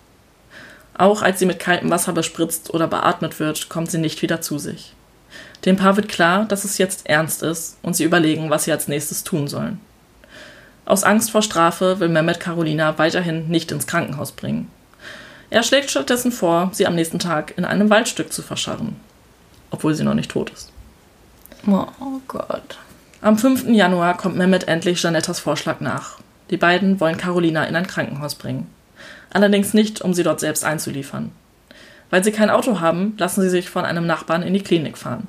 Auch 0.98 1.22
als 1.22 1.40
sie 1.40 1.46
mit 1.46 1.60
kaltem 1.60 1.92
Wasser 1.92 2.14
bespritzt 2.14 2.74
oder 2.74 2.88
beatmet 2.88 3.40
wird, 3.40 3.70
kommt 3.70 3.92
sie 3.92 4.00
nicht 4.00 4.24
wieder 4.24 4.42
zu 4.42 4.58
sich. 4.58 4.94
Dem 5.66 5.76
Paar 5.76 5.96
wird 5.98 6.10
klar, 6.10 6.46
dass 6.46 6.64
es 6.64 6.78
jetzt 6.78 7.08
ernst 7.08 7.44
ist 7.44 7.78
und 7.84 7.96
sie 7.96 8.04
überlegen, 8.04 8.50
was 8.50 8.64
sie 8.64 8.72
als 8.72 8.88
nächstes 8.88 9.24
tun 9.24 9.48
sollen. 9.48 9.80
Aus 10.86 11.04
Angst 11.04 11.32
vor 11.32 11.42
Strafe 11.42 12.00
will 12.00 12.10
Mehmet 12.10 12.40
Carolina 12.40 12.98
weiterhin 12.98 13.50
nicht 13.50 13.72
ins 13.72 13.88
Krankenhaus 13.88 14.32
bringen. 14.32 14.70
Er 15.56 15.64
schlägt 15.64 15.90
stattdessen 15.90 16.34
vor, 16.34 16.70
sie 16.74 16.86
am 16.86 16.96
nächsten 16.96 17.18
Tag 17.18 17.54
in 17.58 17.64
einem 17.64 17.90
Waldstück 17.90 18.34
zu 18.34 18.42
verscharren. 18.42 18.98
Obwohl 19.72 19.96
sie 19.96 20.04
noch 20.04 20.14
nicht 20.14 20.32
tot 20.32 20.50
ist. 20.50 20.74
Oh 21.66 22.20
Gott. 22.28 22.78
Am 23.22 23.38
5. 23.38 23.70
Januar 23.70 24.18
kommt 24.18 24.36
Mehmet 24.36 24.68
endlich 24.68 25.02
Janettas 25.02 25.40
Vorschlag 25.40 25.80
nach. 25.80 26.20
Die 26.50 26.58
beiden 26.58 27.00
wollen 27.00 27.16
Carolina 27.16 27.64
in 27.64 27.78
ein 27.78 27.88
Krankenhaus 27.88 28.36
bringen. 28.36 28.70
Allerdings 29.30 29.74
nicht, 29.74 30.02
um 30.02 30.14
sie 30.14 30.24
dort 30.24 30.42
selbst 30.42 30.66
einzuliefern. 30.66 31.32
Weil 32.10 32.22
sie 32.22 32.34
kein 32.34 32.50
Auto 32.50 32.82
haben, 32.82 33.16
lassen 33.18 33.40
sie 33.40 33.50
sich 33.50 33.70
von 33.70 33.86
einem 33.86 34.06
Nachbarn 34.06 34.44
in 34.44 34.54
die 34.54 34.62
Klinik 34.62 34.98
fahren. 34.98 35.28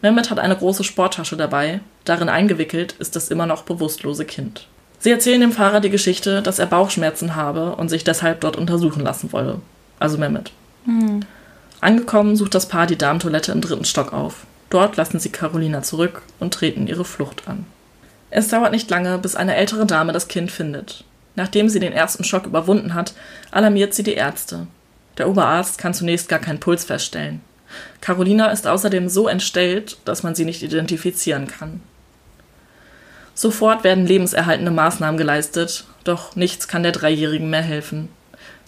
Mehmet 0.00 0.30
hat 0.30 0.38
eine 0.38 0.56
große 0.56 0.84
Sporttasche 0.84 1.36
dabei, 1.36 1.80
darin 2.06 2.30
eingewickelt 2.30 2.92
ist 2.92 3.14
das 3.14 3.28
immer 3.28 3.44
noch 3.44 3.64
bewusstlose 3.64 4.24
Kind. 4.24 4.66
Sie 5.00 5.10
erzählen 5.10 5.40
dem 5.40 5.52
Fahrer 5.52 5.80
die 5.80 5.90
Geschichte, 5.90 6.42
dass 6.42 6.58
er 6.58 6.66
Bauchschmerzen 6.66 7.34
habe 7.34 7.74
und 7.74 7.88
sich 7.88 8.04
deshalb 8.04 8.40
dort 8.42 8.56
untersuchen 8.56 9.02
lassen 9.02 9.32
wolle. 9.32 9.60
Also 9.98 10.18
Mehmet. 10.18 10.52
Mhm. 10.84 11.20
Angekommen 11.80 12.36
sucht 12.36 12.54
das 12.54 12.68
Paar 12.68 12.86
die 12.86 12.98
Damentoilette 12.98 13.52
im 13.52 13.62
dritten 13.62 13.86
Stock 13.86 14.12
auf. 14.12 14.46
Dort 14.68 14.96
lassen 14.96 15.18
sie 15.18 15.30
Carolina 15.30 15.82
zurück 15.82 16.22
und 16.38 16.52
treten 16.52 16.86
ihre 16.86 17.06
Flucht 17.06 17.48
an. 17.48 17.64
Es 18.30 18.48
dauert 18.48 18.72
nicht 18.72 18.90
lange, 18.90 19.18
bis 19.18 19.34
eine 19.34 19.56
ältere 19.56 19.86
Dame 19.86 20.12
das 20.12 20.28
Kind 20.28 20.52
findet. 20.52 21.04
Nachdem 21.34 21.68
sie 21.68 21.80
den 21.80 21.92
ersten 21.92 22.22
Schock 22.22 22.46
überwunden 22.46 22.94
hat, 22.94 23.14
alarmiert 23.50 23.94
sie 23.94 24.02
die 24.02 24.14
Ärzte. 24.14 24.66
Der 25.16 25.28
Oberarzt 25.28 25.78
kann 25.78 25.94
zunächst 25.94 26.28
gar 26.28 26.38
keinen 26.38 26.60
Puls 26.60 26.84
feststellen. 26.84 27.40
Carolina 28.00 28.48
ist 28.50 28.66
außerdem 28.66 29.08
so 29.08 29.28
entstellt, 29.28 29.96
dass 30.04 30.22
man 30.22 30.34
sie 30.34 30.44
nicht 30.44 30.62
identifizieren 30.62 31.46
kann. 31.46 31.80
Sofort 33.34 33.84
werden 33.84 34.06
lebenserhaltende 34.06 34.70
Maßnahmen 34.70 35.16
geleistet, 35.16 35.84
doch 36.04 36.36
nichts 36.36 36.68
kann 36.68 36.82
der 36.82 36.92
Dreijährigen 36.92 37.50
mehr 37.50 37.62
helfen. 37.62 38.08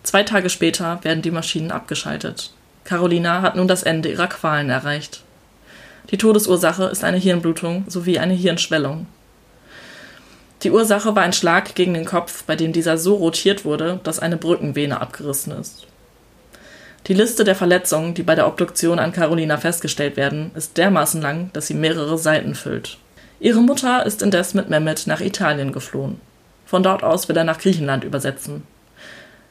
Zwei 0.02 0.22
Tage 0.22 0.50
später 0.50 0.98
werden 1.02 1.22
die 1.22 1.30
Maschinen 1.30 1.70
abgeschaltet. 1.70 2.52
Carolina 2.84 3.42
hat 3.42 3.56
nun 3.56 3.68
das 3.68 3.82
Ende 3.82 4.10
ihrer 4.10 4.26
Qualen 4.26 4.70
erreicht. 4.70 5.22
Die 6.10 6.18
Todesursache 6.18 6.84
ist 6.84 7.04
eine 7.04 7.16
Hirnblutung 7.16 7.84
sowie 7.88 8.18
eine 8.18 8.34
Hirnschwellung. 8.34 9.06
Die 10.62 10.70
Ursache 10.70 11.16
war 11.16 11.22
ein 11.22 11.32
Schlag 11.32 11.74
gegen 11.74 11.94
den 11.94 12.04
Kopf, 12.04 12.44
bei 12.44 12.54
dem 12.54 12.72
dieser 12.72 12.98
so 12.98 13.16
rotiert 13.16 13.64
wurde, 13.64 14.00
dass 14.04 14.18
eine 14.18 14.36
Brückenvene 14.36 15.00
abgerissen 15.00 15.52
ist. 15.52 15.86
Die 17.08 17.14
Liste 17.14 17.42
der 17.42 17.56
Verletzungen, 17.56 18.14
die 18.14 18.22
bei 18.22 18.36
der 18.36 18.46
Obduktion 18.46 19.00
an 19.00 19.12
Carolina 19.12 19.56
festgestellt 19.56 20.16
werden, 20.16 20.52
ist 20.54 20.76
dermaßen 20.78 21.20
lang, 21.20 21.50
dass 21.52 21.66
sie 21.66 21.74
mehrere 21.74 22.16
Seiten 22.16 22.54
füllt. 22.54 22.98
Ihre 23.42 23.60
Mutter 23.60 24.06
ist 24.06 24.22
indes 24.22 24.54
mit 24.54 24.70
Mehmet 24.70 25.08
nach 25.08 25.20
Italien 25.20 25.72
geflohen. 25.72 26.20
Von 26.64 26.84
dort 26.84 27.02
aus 27.02 27.28
will 27.28 27.36
er 27.36 27.42
nach 27.42 27.58
Griechenland 27.58 28.04
übersetzen. 28.04 28.62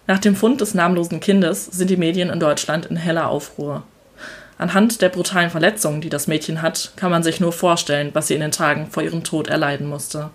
Nach 0.08 0.18
dem 0.18 0.34
Fund 0.34 0.62
des 0.62 0.74
namenlosen 0.74 1.20
Kindes 1.20 1.66
sind 1.66 1.90
die 1.90 1.98
Medien 1.98 2.30
in 2.30 2.40
Deutschland 2.40 2.86
in 2.86 2.96
heller 2.96 3.28
Aufruhr. 3.28 3.84
Anhand 4.58 5.02
der 5.02 5.10
brutalen 5.10 5.50
Verletzungen, 5.50 6.00
die 6.00 6.08
das 6.10 6.28
Mädchen 6.28 6.62
hat, 6.62 6.94
kann 6.96 7.12
man 7.12 7.22
sich 7.22 7.42
nur 7.42 7.52
vorstellen, 7.52 8.12
was 8.14 8.28
sie 8.28 8.36
in 8.36 8.40
den 8.40 8.52
Tagen 8.52 8.88
vor 8.90 9.04
ihrem 9.04 9.26
Tod 9.26 9.50
erleiden 9.50 9.88
musste. 9.88 10.30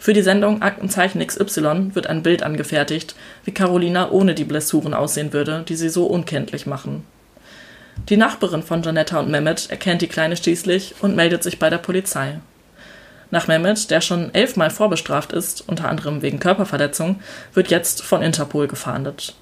Für 0.00 0.12
die 0.12 0.22
Sendung 0.22 0.60
Aktenzeichen 0.60 1.24
XY 1.24 1.94
wird 1.94 2.08
ein 2.08 2.24
Bild 2.24 2.42
angefertigt, 2.42 3.14
wie 3.44 3.52
Carolina 3.52 4.10
ohne 4.10 4.34
die 4.34 4.42
Blessuren 4.42 4.92
aussehen 4.92 5.32
würde, 5.32 5.64
die 5.68 5.76
sie 5.76 5.88
so 5.88 6.06
unkenntlich 6.06 6.66
machen. 6.66 7.04
Die 8.08 8.16
Nachbarin 8.16 8.64
von 8.64 8.82
Janetta 8.82 9.20
und 9.20 9.30
Mehmet 9.30 9.70
erkennt 9.70 10.02
die 10.02 10.08
Kleine 10.08 10.36
schließlich 10.36 10.96
und 11.00 11.14
meldet 11.14 11.44
sich 11.44 11.60
bei 11.60 11.70
der 11.70 11.78
Polizei. 11.78 12.40
Nach 13.32 13.48
Mehmet, 13.48 13.90
der 13.90 14.02
schon 14.02 14.32
elfmal 14.34 14.68
vorbestraft 14.68 15.32
ist, 15.32 15.66
unter 15.66 15.88
anderem 15.88 16.20
wegen 16.20 16.38
Körperverletzung, 16.38 17.20
wird 17.54 17.70
jetzt 17.70 18.02
von 18.02 18.20
Interpol 18.20 18.68
gefahndet. 18.68 19.34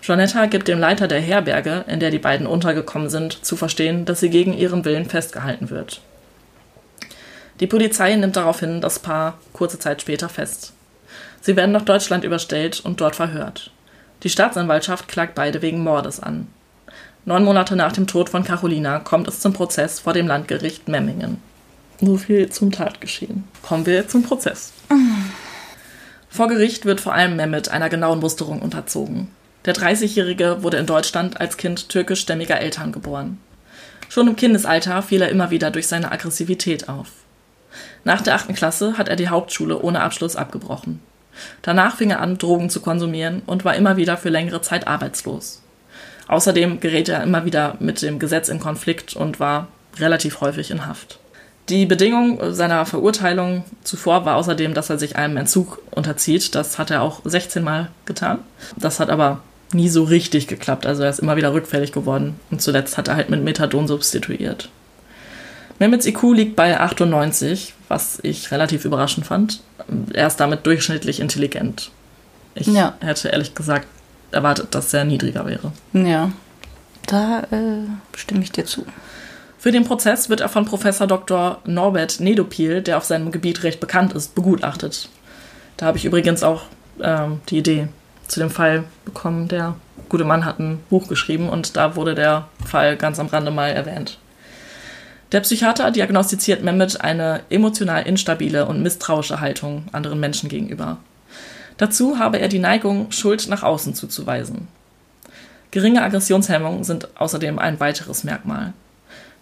Janetta 0.00 0.46
gibt 0.46 0.68
dem 0.68 0.78
Leiter 0.78 1.08
der 1.08 1.20
Herberge, 1.20 1.84
in 1.88 1.98
der 1.98 2.12
die 2.12 2.20
beiden 2.20 2.46
untergekommen 2.46 3.10
sind, 3.10 3.44
zu 3.44 3.56
verstehen, 3.56 4.04
dass 4.04 4.20
sie 4.20 4.30
gegen 4.30 4.52
ihren 4.52 4.84
Willen 4.84 5.06
festgehalten 5.06 5.70
wird. 5.70 6.00
Die 7.58 7.66
Polizei 7.66 8.14
nimmt 8.14 8.36
daraufhin 8.36 8.80
das 8.80 9.00
Paar 9.00 9.38
kurze 9.52 9.80
Zeit 9.80 10.02
später 10.02 10.28
fest. 10.28 10.72
Sie 11.40 11.56
werden 11.56 11.72
nach 11.72 11.84
Deutschland 11.84 12.22
überstellt 12.22 12.78
und 12.78 13.00
dort 13.00 13.16
verhört. 13.16 13.72
Die 14.22 14.30
Staatsanwaltschaft 14.30 15.08
klagt 15.08 15.34
beide 15.34 15.62
wegen 15.62 15.82
Mordes 15.82 16.20
an. 16.20 16.46
Neun 17.24 17.42
Monate 17.42 17.74
nach 17.74 17.90
dem 17.90 18.06
Tod 18.06 18.28
von 18.28 18.44
Carolina 18.44 19.00
kommt 19.00 19.26
es 19.26 19.40
zum 19.40 19.52
Prozess 19.52 19.98
vor 19.98 20.12
dem 20.12 20.28
Landgericht 20.28 20.86
Memmingen. 20.86 21.42
So 22.00 22.16
viel 22.16 22.50
zum 22.50 22.72
Tatgeschehen. 22.72 23.44
Kommen 23.62 23.86
wir 23.86 24.06
zum 24.06 24.22
Prozess. 24.22 24.72
Vor 26.28 26.48
Gericht 26.48 26.84
wird 26.84 27.00
vor 27.00 27.14
allem 27.14 27.36
Mehmet 27.36 27.70
einer 27.70 27.88
genauen 27.88 28.20
Musterung 28.20 28.60
unterzogen. 28.60 29.28
Der 29.64 29.74
30-Jährige 29.74 30.62
wurde 30.62 30.76
in 30.76 30.86
Deutschland 30.86 31.40
als 31.40 31.56
Kind 31.56 31.88
türkischstämmiger 31.88 32.60
Eltern 32.60 32.92
geboren. 32.92 33.38
Schon 34.08 34.28
im 34.28 34.36
Kindesalter 34.36 35.02
fiel 35.02 35.22
er 35.22 35.30
immer 35.30 35.50
wieder 35.50 35.70
durch 35.70 35.88
seine 35.88 36.12
Aggressivität 36.12 36.88
auf. 36.88 37.08
Nach 38.04 38.20
der 38.20 38.34
achten 38.34 38.54
Klasse 38.54 38.98
hat 38.98 39.08
er 39.08 39.16
die 39.16 39.28
Hauptschule 39.28 39.80
ohne 39.80 40.00
Abschluss 40.00 40.36
abgebrochen. 40.36 41.00
Danach 41.62 41.96
fing 41.96 42.10
er 42.10 42.20
an, 42.20 42.38
Drogen 42.38 42.70
zu 42.70 42.80
konsumieren 42.80 43.42
und 43.46 43.64
war 43.64 43.74
immer 43.74 43.96
wieder 43.96 44.16
für 44.16 44.28
längere 44.28 44.62
Zeit 44.62 44.86
arbeitslos. 44.86 45.62
Außerdem 46.28 46.80
gerät 46.80 47.08
er 47.08 47.22
immer 47.22 47.44
wieder 47.44 47.76
mit 47.80 48.02
dem 48.02 48.18
Gesetz 48.18 48.48
in 48.48 48.60
Konflikt 48.60 49.16
und 49.16 49.40
war 49.40 49.68
relativ 49.98 50.40
häufig 50.40 50.70
in 50.70 50.86
Haft. 50.86 51.18
Die 51.68 51.84
Bedingung 51.84 52.54
seiner 52.54 52.86
Verurteilung 52.86 53.64
zuvor 53.82 54.24
war 54.24 54.36
außerdem, 54.36 54.72
dass 54.74 54.88
er 54.88 54.98
sich 54.98 55.16
einem 55.16 55.36
Entzug 55.36 55.82
unterzieht. 55.90 56.54
Das 56.54 56.78
hat 56.78 56.90
er 56.90 57.02
auch 57.02 57.20
16 57.24 57.62
Mal 57.62 57.88
getan. 58.04 58.38
Das 58.76 59.00
hat 59.00 59.10
aber 59.10 59.40
nie 59.72 59.88
so 59.88 60.04
richtig 60.04 60.46
geklappt. 60.46 60.86
Also 60.86 61.02
er 61.02 61.10
ist 61.10 61.18
immer 61.18 61.36
wieder 61.36 61.52
rückfällig 61.52 61.90
geworden. 61.90 62.38
Und 62.50 62.62
zuletzt 62.62 62.96
hat 62.96 63.08
er 63.08 63.16
halt 63.16 63.30
mit 63.30 63.42
Methadon 63.42 63.88
substituiert. 63.88 64.68
Mehmets 65.78 66.06
IQ 66.06 66.22
liegt 66.34 66.56
bei 66.56 66.78
98, 66.78 67.74
was 67.88 68.18
ich 68.22 68.50
relativ 68.50 68.84
überraschend 68.84 69.26
fand. 69.26 69.60
Er 70.12 70.28
ist 70.28 70.36
damit 70.36 70.66
durchschnittlich 70.66 71.20
intelligent. 71.20 71.90
Ich 72.54 72.68
ja. 72.68 72.94
hätte 73.00 73.28
ehrlich 73.28 73.54
gesagt 73.54 73.86
erwartet, 74.30 74.68
dass 74.74 74.94
er 74.94 75.04
niedriger 75.04 75.46
wäre. 75.46 75.72
Ja, 75.92 76.32
da 77.06 77.40
äh, 77.50 77.86
stimme 78.16 78.42
ich 78.42 78.52
dir 78.52 78.64
zu. 78.64 78.86
Für 79.58 79.72
den 79.72 79.84
Prozess 79.84 80.28
wird 80.28 80.40
er 80.40 80.48
von 80.48 80.64
Professor 80.64 81.06
Dr. 81.06 81.60
Norbert 81.64 82.20
Nedopil, 82.20 82.82
der 82.82 82.98
auf 82.98 83.04
seinem 83.04 83.32
Gebiet 83.32 83.62
recht 83.62 83.80
bekannt 83.80 84.12
ist, 84.12 84.34
begutachtet. 84.34 85.08
Da 85.76 85.86
habe 85.86 85.98
ich 85.98 86.04
übrigens 86.04 86.42
auch 86.42 86.62
ähm, 87.00 87.40
die 87.48 87.58
Idee 87.58 87.88
zu 88.28 88.40
dem 88.40 88.50
Fall 88.50 88.84
bekommen. 89.04 89.48
Der 89.48 89.74
gute 90.08 90.24
Mann 90.24 90.44
hat 90.44 90.58
ein 90.58 90.80
Buch 90.90 91.08
geschrieben 91.08 91.48
und 91.48 91.76
da 91.76 91.96
wurde 91.96 92.14
der 92.14 92.48
Fall 92.64 92.96
ganz 92.96 93.18
am 93.18 93.26
Rande 93.26 93.50
mal 93.50 93.70
erwähnt. 93.70 94.18
Der 95.32 95.40
Psychiater 95.40 95.90
diagnostiziert 95.90 96.62
Mehmet 96.62 97.00
eine 97.00 97.40
emotional 97.50 98.06
instabile 98.06 98.66
und 98.66 98.82
misstrauische 98.82 99.40
Haltung 99.40 99.86
anderen 99.92 100.20
Menschen 100.20 100.48
gegenüber. 100.48 100.98
Dazu 101.78 102.18
habe 102.18 102.38
er 102.38 102.48
die 102.48 102.58
Neigung, 102.58 103.10
Schuld 103.10 103.48
nach 103.48 103.62
außen 103.62 103.94
zuzuweisen. 103.94 104.68
Geringe 105.72 106.02
Aggressionshemmungen 106.02 106.84
sind 106.84 107.20
außerdem 107.20 107.58
ein 107.58 107.80
weiteres 107.80 108.24
Merkmal. 108.24 108.72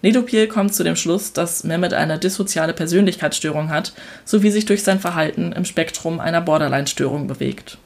Nedopil 0.04 0.48
kommt 0.48 0.74
zu 0.74 0.84
dem 0.84 0.96
Schluss, 0.96 1.32
dass 1.32 1.64
Mehmet 1.64 1.94
eine 1.94 2.18
dissoziale 2.18 2.74
Persönlichkeitsstörung 2.74 3.70
hat, 3.70 3.94
sowie 4.26 4.50
sich 4.50 4.66
durch 4.66 4.82
sein 4.82 5.00
Verhalten 5.00 5.52
im 5.52 5.64
Spektrum 5.64 6.20
einer 6.20 6.42
Borderline-Störung 6.42 7.26
bewegt. 7.26 7.78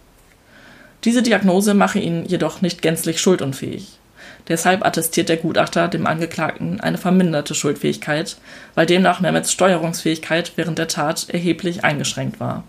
Diese 1.04 1.22
Diagnose 1.22 1.74
mache 1.74 2.00
ihn 2.00 2.24
jedoch 2.26 2.60
nicht 2.60 2.82
gänzlich 2.82 3.20
schuldunfähig. 3.20 4.00
Deshalb 4.48 4.84
attestiert 4.84 5.28
der 5.28 5.36
Gutachter 5.36 5.86
dem 5.86 6.08
Angeklagten 6.08 6.80
eine 6.80 6.98
verminderte 6.98 7.54
Schuldfähigkeit, 7.54 8.36
weil 8.74 8.86
demnach 8.86 9.20
Mehmets 9.20 9.52
Steuerungsfähigkeit 9.52 10.54
während 10.56 10.78
der 10.80 10.88
Tat 10.88 11.28
erheblich 11.28 11.84
eingeschränkt 11.84 12.40
war. 12.40 12.64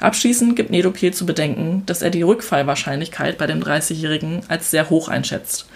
Abschließend 0.00 0.54
gibt 0.54 0.70
Nedopil 0.70 1.14
zu 1.14 1.24
bedenken, 1.24 1.84
dass 1.86 2.02
er 2.02 2.10
die 2.10 2.22
Rückfallwahrscheinlichkeit 2.22 3.38
bei 3.38 3.46
dem 3.46 3.62
30-Jährigen 3.62 4.42
als 4.48 4.70
sehr 4.70 4.90
hoch 4.90 5.08
einschätzt, 5.08 5.66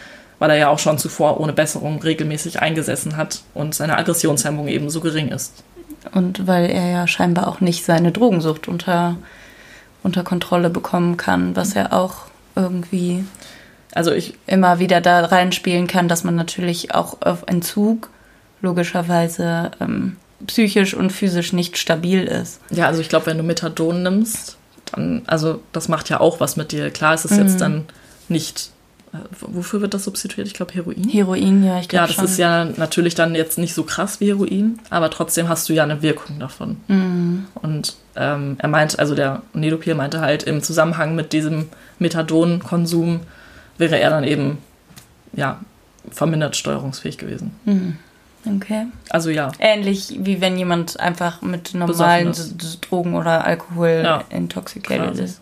weil 0.44 0.50
er 0.50 0.57
ja 0.59 0.68
auch 0.68 0.78
schon 0.78 0.98
zuvor 0.98 1.40
ohne 1.40 1.54
Besserung 1.54 2.02
regelmäßig 2.02 2.61
eingesessen 2.61 3.16
hat 3.16 3.40
und 3.54 3.74
seine 3.74 3.96
Aggressionshemmung 3.96 4.68
ebenso 4.68 5.00
gering 5.00 5.28
ist. 5.28 5.64
Und 6.12 6.46
weil 6.46 6.68
er 6.68 6.87
ja 6.90 7.07
scheinbar 7.07 7.48
auch 7.48 7.62
nicht 7.62 7.87
seine 7.87 8.12
Drogensucht 8.12 8.68
unter, 8.68 9.16
unter 10.02 10.22
Kontrolle 10.22 10.68
bekommen 10.68 11.16
kann, 11.16 11.57
was 11.57 11.74
er 11.74 11.94
auch 11.94 12.26
irgendwie 12.57 13.24
also 13.94 14.12
ich 14.12 14.35
immer 14.46 14.80
wieder 14.80 15.00
da 15.00 15.24
reinspielen 15.24 15.87
kann, 15.87 16.09
dass 16.09 16.24
man 16.24 16.35
natürlich 16.35 16.94
auch 16.94 17.22
auf 17.22 17.44
Entzug 17.46 18.11
logischerweise 18.61 19.70
ähm, 19.80 20.16
psychisch 20.46 20.94
und 20.94 21.11
physisch 21.11 21.52
nicht 21.52 21.78
stabil 21.78 22.24
ist. 22.24 22.61
Ja, 22.70 22.87
also 22.87 23.00
ich 23.00 23.09
glaube, 23.09 23.26
wenn 23.26 23.38
du 23.38 23.44
Methadon 23.44 24.02
nimmst, 24.02 24.59
dann, 24.92 25.22
also 25.26 25.61
das 25.72 25.88
macht 25.88 26.11
ja 26.11 26.20
auch 26.20 26.40
was 26.40 26.57
mit 26.57 26.72
dir. 26.72 26.90
Klar 26.90 27.14
ist 27.14 27.24
es 27.24 27.30
mhm. 27.30 27.38
jetzt 27.38 27.61
dann 27.61 27.85
nicht, 28.28 28.70
wofür 29.40 29.81
wird 29.81 29.94
das 29.94 30.05
substituiert? 30.05 30.46
Ich 30.46 30.55
glaube 30.55 30.74
Heroin. 30.74 31.09
Heroin, 31.09 31.64
ja, 31.64 31.79
ich 31.79 31.88
glaube 31.88 32.03
Ja, 32.03 32.07
das 32.07 32.16
schon. 32.16 32.24
ist 32.24 32.38
ja 32.38 32.64
natürlich 32.64 33.14
dann 33.14 33.35
jetzt 33.35 33.59
nicht 33.59 33.74
so 33.74 33.85
krass 33.85 34.20
wie 34.20 34.29
Heroin, 34.29 34.81
aber 34.90 35.11
trotzdem 35.11 35.48
hast 35.48 35.68
du 35.68 35.72
ja 35.72 35.83
eine 35.85 36.03
Wirkung 36.03 36.38
davon. 36.38 36.79
Mhm. 36.88 37.46
Und 37.55 37.96
ähm, 38.16 38.57
er 38.59 38.68
meint, 38.68 38.98
also 38.98 39.14
der 39.14 39.42
Nedopil 39.53 39.94
meinte 39.94 40.20
halt 40.20 40.42
im 40.44 40.62
Zusammenhang 40.62 41.14
mit 41.14 41.33
diesem 41.33 41.68
Methadonkonsum, 41.98 43.20
wäre 43.79 43.98
er 43.98 44.11
dann 44.11 44.24
eben 44.24 44.59
ja 45.33 45.61
vermindert 46.11 46.57
steuerungsfähig 46.57 47.18
gewesen. 47.18 47.53
Mhm. 47.64 47.98
Okay. 48.57 48.87
Also 49.09 49.31
ja. 49.31 49.53
Ähnlich 49.59 50.16
wie 50.18 50.40
wenn 50.40 50.59
jemand 50.59 51.00
einfach 51.00 51.40
mit 51.40 51.72
normalen 51.74 52.35
Drogen 52.83 53.14
oder 53.14 53.44
Alkohol 53.44 54.03
ja. 54.05 54.24
intoxicated 54.29 55.18
ist. 55.18 55.40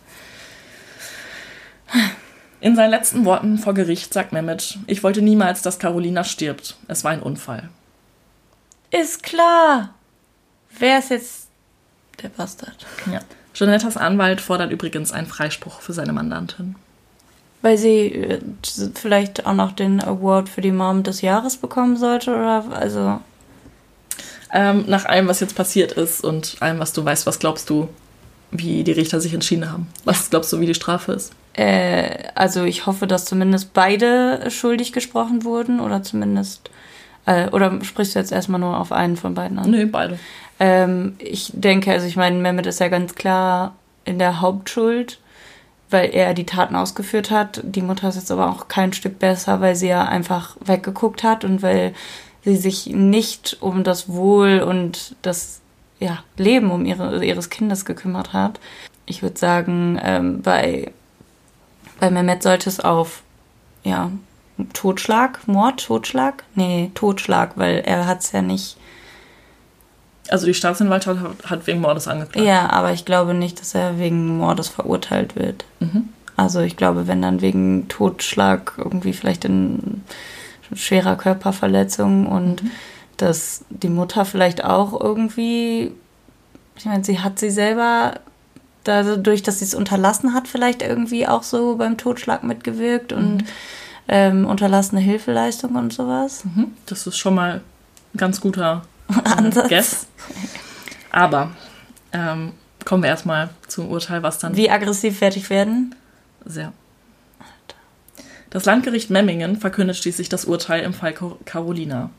In 2.63 2.77
seinen 2.77 2.91
letzten 2.91 3.25
Worten 3.25 3.57
vor 3.57 3.73
Gericht 3.73 4.13
sagt 4.13 4.31
Mehmet, 4.31 4.77
ich 4.87 5.03
wollte 5.03 5.21
niemals, 5.21 5.61
dass 5.63 5.79
Carolina 5.79 6.23
stirbt. 6.23 6.77
Es 6.87 7.03
war 7.03 7.11
ein 7.11 7.21
Unfall. 7.21 7.67
Ist 8.89 9.21
klar. 9.21 9.89
Wer 10.79 10.99
ist 10.99 11.09
jetzt 11.09 11.47
der 12.21 12.29
Bastard? 12.29 12.85
Ja. 13.11 13.19
Janettas 13.53 13.97
Anwalt 13.97 14.39
fordert 14.39 14.71
übrigens 14.71 15.11
einen 15.11 15.27
Freispruch 15.27 15.81
für 15.81 15.91
seine 15.91 16.13
Mandantin. 16.13 16.75
Weil 17.61 17.77
sie 17.77 18.13
äh, 18.13 18.39
vielleicht 18.95 19.45
auch 19.45 19.55
noch 19.55 19.73
den 19.73 20.01
Award 20.01 20.47
für 20.47 20.61
die 20.61 20.71
Mom 20.71 21.03
des 21.03 21.19
Jahres 21.19 21.57
bekommen 21.57 21.97
sollte 21.97 22.31
oder 22.31 22.63
also. 22.71 23.19
Ähm, 24.53 24.85
nach 24.87 25.03
allem, 25.03 25.27
was 25.27 25.41
jetzt 25.41 25.57
passiert 25.57 25.91
ist 25.91 26.23
und 26.23 26.55
allem, 26.61 26.79
was 26.79 26.93
du 26.93 27.03
weißt, 27.03 27.25
was 27.25 27.39
glaubst 27.39 27.69
du, 27.69 27.89
wie 28.53 28.83
die 28.83 28.91
Richter 28.91 29.19
sich 29.19 29.33
entschieden 29.33 29.71
haben. 29.71 29.87
Was 30.05 30.29
glaubst 30.29 30.51
du, 30.53 30.59
wie 30.59 30.65
die 30.65 30.73
Strafe 30.73 31.13
ist? 31.13 31.33
Äh, 31.53 32.29
also 32.35 32.63
ich 32.63 32.85
hoffe, 32.85 33.07
dass 33.07 33.25
zumindest 33.25 33.73
beide 33.73 34.49
schuldig 34.49 34.93
gesprochen 34.93 35.43
wurden 35.43 35.79
oder 35.79 36.03
zumindest. 36.03 36.69
Äh, 37.25 37.49
oder 37.49 37.83
sprichst 37.83 38.15
du 38.15 38.19
jetzt 38.19 38.31
erstmal 38.31 38.59
nur 38.59 38.77
auf 38.79 38.91
einen 38.91 39.17
von 39.17 39.33
beiden 39.33 39.59
an? 39.59 39.69
Nee, 39.69 39.85
beide. 39.85 40.19
Ähm, 40.59 41.15
ich 41.19 41.51
denke, 41.53 41.91
also 41.91 42.05
ich 42.05 42.15
meine, 42.15 42.37
Mehmet 42.37 42.65
ist 42.65 42.79
ja 42.79 42.89
ganz 42.89 43.15
klar 43.15 43.75
in 44.05 44.19
der 44.19 44.41
Hauptschuld, 44.41 45.19
weil 45.89 46.09
er 46.13 46.33
die 46.33 46.45
Taten 46.45 46.75
ausgeführt 46.75 47.31
hat. 47.31 47.61
Die 47.63 47.81
Mutter 47.81 48.09
ist 48.09 48.15
jetzt 48.15 48.31
aber 48.31 48.49
auch 48.49 48.67
kein 48.67 48.93
Stück 48.93 49.19
besser, 49.19 49.61
weil 49.61 49.75
sie 49.75 49.87
ja 49.87 50.05
einfach 50.05 50.57
weggeguckt 50.63 51.23
hat 51.23 51.45
und 51.45 51.61
weil 51.61 51.93
sie 52.43 52.57
sich 52.57 52.87
nicht 52.87 53.57
um 53.61 53.83
das 53.83 54.09
Wohl 54.09 54.59
und 54.59 55.15
das 55.21 55.61
ja, 56.03 56.19
Leben 56.37 56.69
um 56.69 56.85
ihre, 56.85 57.23
ihres 57.23 57.49
Kindes 57.49 57.85
gekümmert 57.85 58.33
hat. 58.33 58.59
Ich 59.05 59.21
würde 59.21 59.39
sagen, 59.39 59.99
ähm, 60.03 60.41
bei, 60.41 60.91
bei 61.99 62.11
Mehmet 62.11 62.43
sollte 62.43 62.69
es 62.69 62.81
auf 62.81 63.23
ja, 63.83 64.11
Totschlag, 64.73 65.47
Mord, 65.47 65.85
Totschlag? 65.85 66.43
Nee, 66.55 66.91
Totschlag, 66.93 67.53
weil 67.55 67.79
er 67.85 68.05
hat 68.05 68.19
es 68.19 68.33
ja 68.33 68.41
nicht. 68.41 68.77
Also 70.29 70.45
die 70.45 70.53
Staatsanwaltschaft 70.53 71.19
hat 71.49 71.67
wegen 71.67 71.81
Mordes 71.81 72.07
angeklagt. 72.07 72.45
Ja, 72.45 72.69
aber 72.69 72.91
ich 72.91 73.05
glaube 73.05 73.33
nicht, 73.33 73.59
dass 73.59 73.73
er 73.73 73.97
wegen 73.97 74.37
Mordes 74.37 74.67
verurteilt 74.67 75.35
wird. 75.35 75.65
Mhm. 75.79 76.09
Also 76.35 76.59
ich 76.61 76.75
glaube, 76.77 77.07
wenn 77.07 77.21
dann 77.21 77.41
wegen 77.41 77.87
Totschlag 77.87 78.73
irgendwie 78.77 79.13
vielleicht 79.13 79.45
in 79.45 80.03
schwerer 80.73 81.15
Körperverletzung 81.15 82.25
und 82.25 82.63
mhm. 82.63 82.71
Dass 83.23 83.63
die 83.69 83.89
Mutter 83.89 84.25
vielleicht 84.25 84.63
auch 84.63 84.99
irgendwie, 84.99 85.91
ich 86.75 86.85
meine, 86.85 87.03
sie 87.03 87.19
hat 87.19 87.39
sie 87.39 87.49
selber 87.49 88.19
dadurch, 88.83 89.43
dass 89.43 89.59
sie 89.59 89.65
es 89.65 89.73
unterlassen 89.73 90.33
hat, 90.33 90.47
vielleicht 90.47 90.81
irgendwie 90.81 91.25
auch 91.25 91.43
so 91.43 91.77
beim 91.77 91.97
Totschlag 91.97 92.43
mitgewirkt 92.43 93.13
und 93.13 93.37
mhm. 93.37 93.47
ähm, 94.09 94.45
unterlassene 94.45 94.99
Hilfeleistung 94.99 95.75
und 95.75 95.93
sowas. 95.93 96.43
Mhm. 96.43 96.73
Das 96.85 97.07
ist 97.07 97.17
schon 97.17 97.35
mal 97.35 97.61
ein 98.13 98.17
ganz 98.17 98.41
guter 98.41 98.83
äh, 99.09 99.29
Ansatz. 99.37 99.69
Guess. 99.69 100.07
Aber 101.11 101.51
ähm, 102.11 102.51
kommen 102.83 103.03
wir 103.03 103.09
erstmal 103.09 103.51
zum 103.69 103.89
Urteil, 103.89 104.21
was 104.21 104.39
dann. 104.39 104.57
Wie 104.57 104.69
aggressiv 104.69 105.19
fertig 105.19 105.49
werden? 105.49 105.95
Sehr. 106.43 106.73
Das 108.49 108.65
Landgericht 108.65 109.09
Memmingen 109.09 109.55
verkündet 109.55 109.95
schließlich 109.95 110.27
das 110.27 110.43
Urteil 110.45 110.83
im 110.83 110.93
Fall 110.93 111.13
Carolina. 111.45 112.09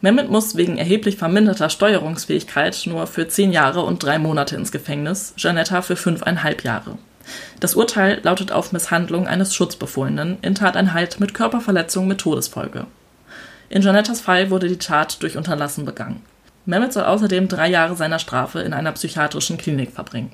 Mehmet 0.00 0.30
muss 0.30 0.56
wegen 0.56 0.78
erheblich 0.78 1.16
verminderter 1.16 1.70
Steuerungsfähigkeit 1.70 2.82
nur 2.86 3.06
für 3.06 3.28
zehn 3.28 3.52
Jahre 3.52 3.82
und 3.82 4.02
drei 4.02 4.18
Monate 4.18 4.56
ins 4.56 4.72
Gefängnis, 4.72 5.34
Janetta 5.36 5.82
für 5.82 5.96
fünfeinhalb 5.96 6.64
Jahre. 6.64 6.98
Das 7.60 7.74
Urteil 7.74 8.20
lautet 8.22 8.52
auf 8.52 8.72
Misshandlung 8.72 9.26
eines 9.26 9.54
Schutzbefohlenen 9.54 10.38
in 10.42 10.54
Tateinheit 10.54 11.20
mit 11.20 11.34
Körperverletzung 11.34 12.06
mit 12.06 12.18
Todesfolge. 12.18 12.86
In 13.68 13.82
Janettas 13.82 14.20
Fall 14.20 14.50
wurde 14.50 14.68
die 14.68 14.78
Tat 14.78 15.22
durch 15.22 15.36
Unterlassen 15.36 15.84
begangen. 15.84 16.22
Mehmet 16.64 16.92
soll 16.92 17.04
außerdem 17.04 17.48
drei 17.48 17.68
Jahre 17.68 17.96
seiner 17.96 18.18
Strafe 18.18 18.60
in 18.60 18.72
einer 18.72 18.92
psychiatrischen 18.92 19.58
Klinik 19.58 19.92
verbringen. 19.92 20.32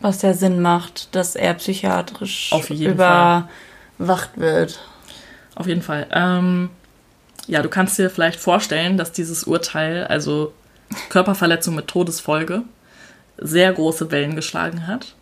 Was 0.00 0.22
ja 0.22 0.34
Sinn 0.34 0.60
macht, 0.60 1.14
dass 1.14 1.36
er 1.36 1.54
psychiatrisch 1.54 2.52
über 2.70 3.04
Fall 3.04 3.48
wacht 4.00 4.38
wird. 4.38 4.80
Auf 5.54 5.66
jeden 5.66 5.82
Fall. 5.82 6.06
Ähm, 6.10 6.70
ja, 7.46 7.62
du 7.62 7.68
kannst 7.68 7.98
dir 7.98 8.10
vielleicht 8.10 8.40
vorstellen, 8.40 8.96
dass 8.96 9.12
dieses 9.12 9.44
Urteil, 9.44 10.04
also 10.04 10.52
Körperverletzung 11.08 11.74
mit 11.74 11.88
Todesfolge, 11.88 12.62
sehr 13.38 13.72
große 13.72 14.10
Wellen 14.10 14.36
geschlagen 14.36 14.86
hat. 14.86 15.14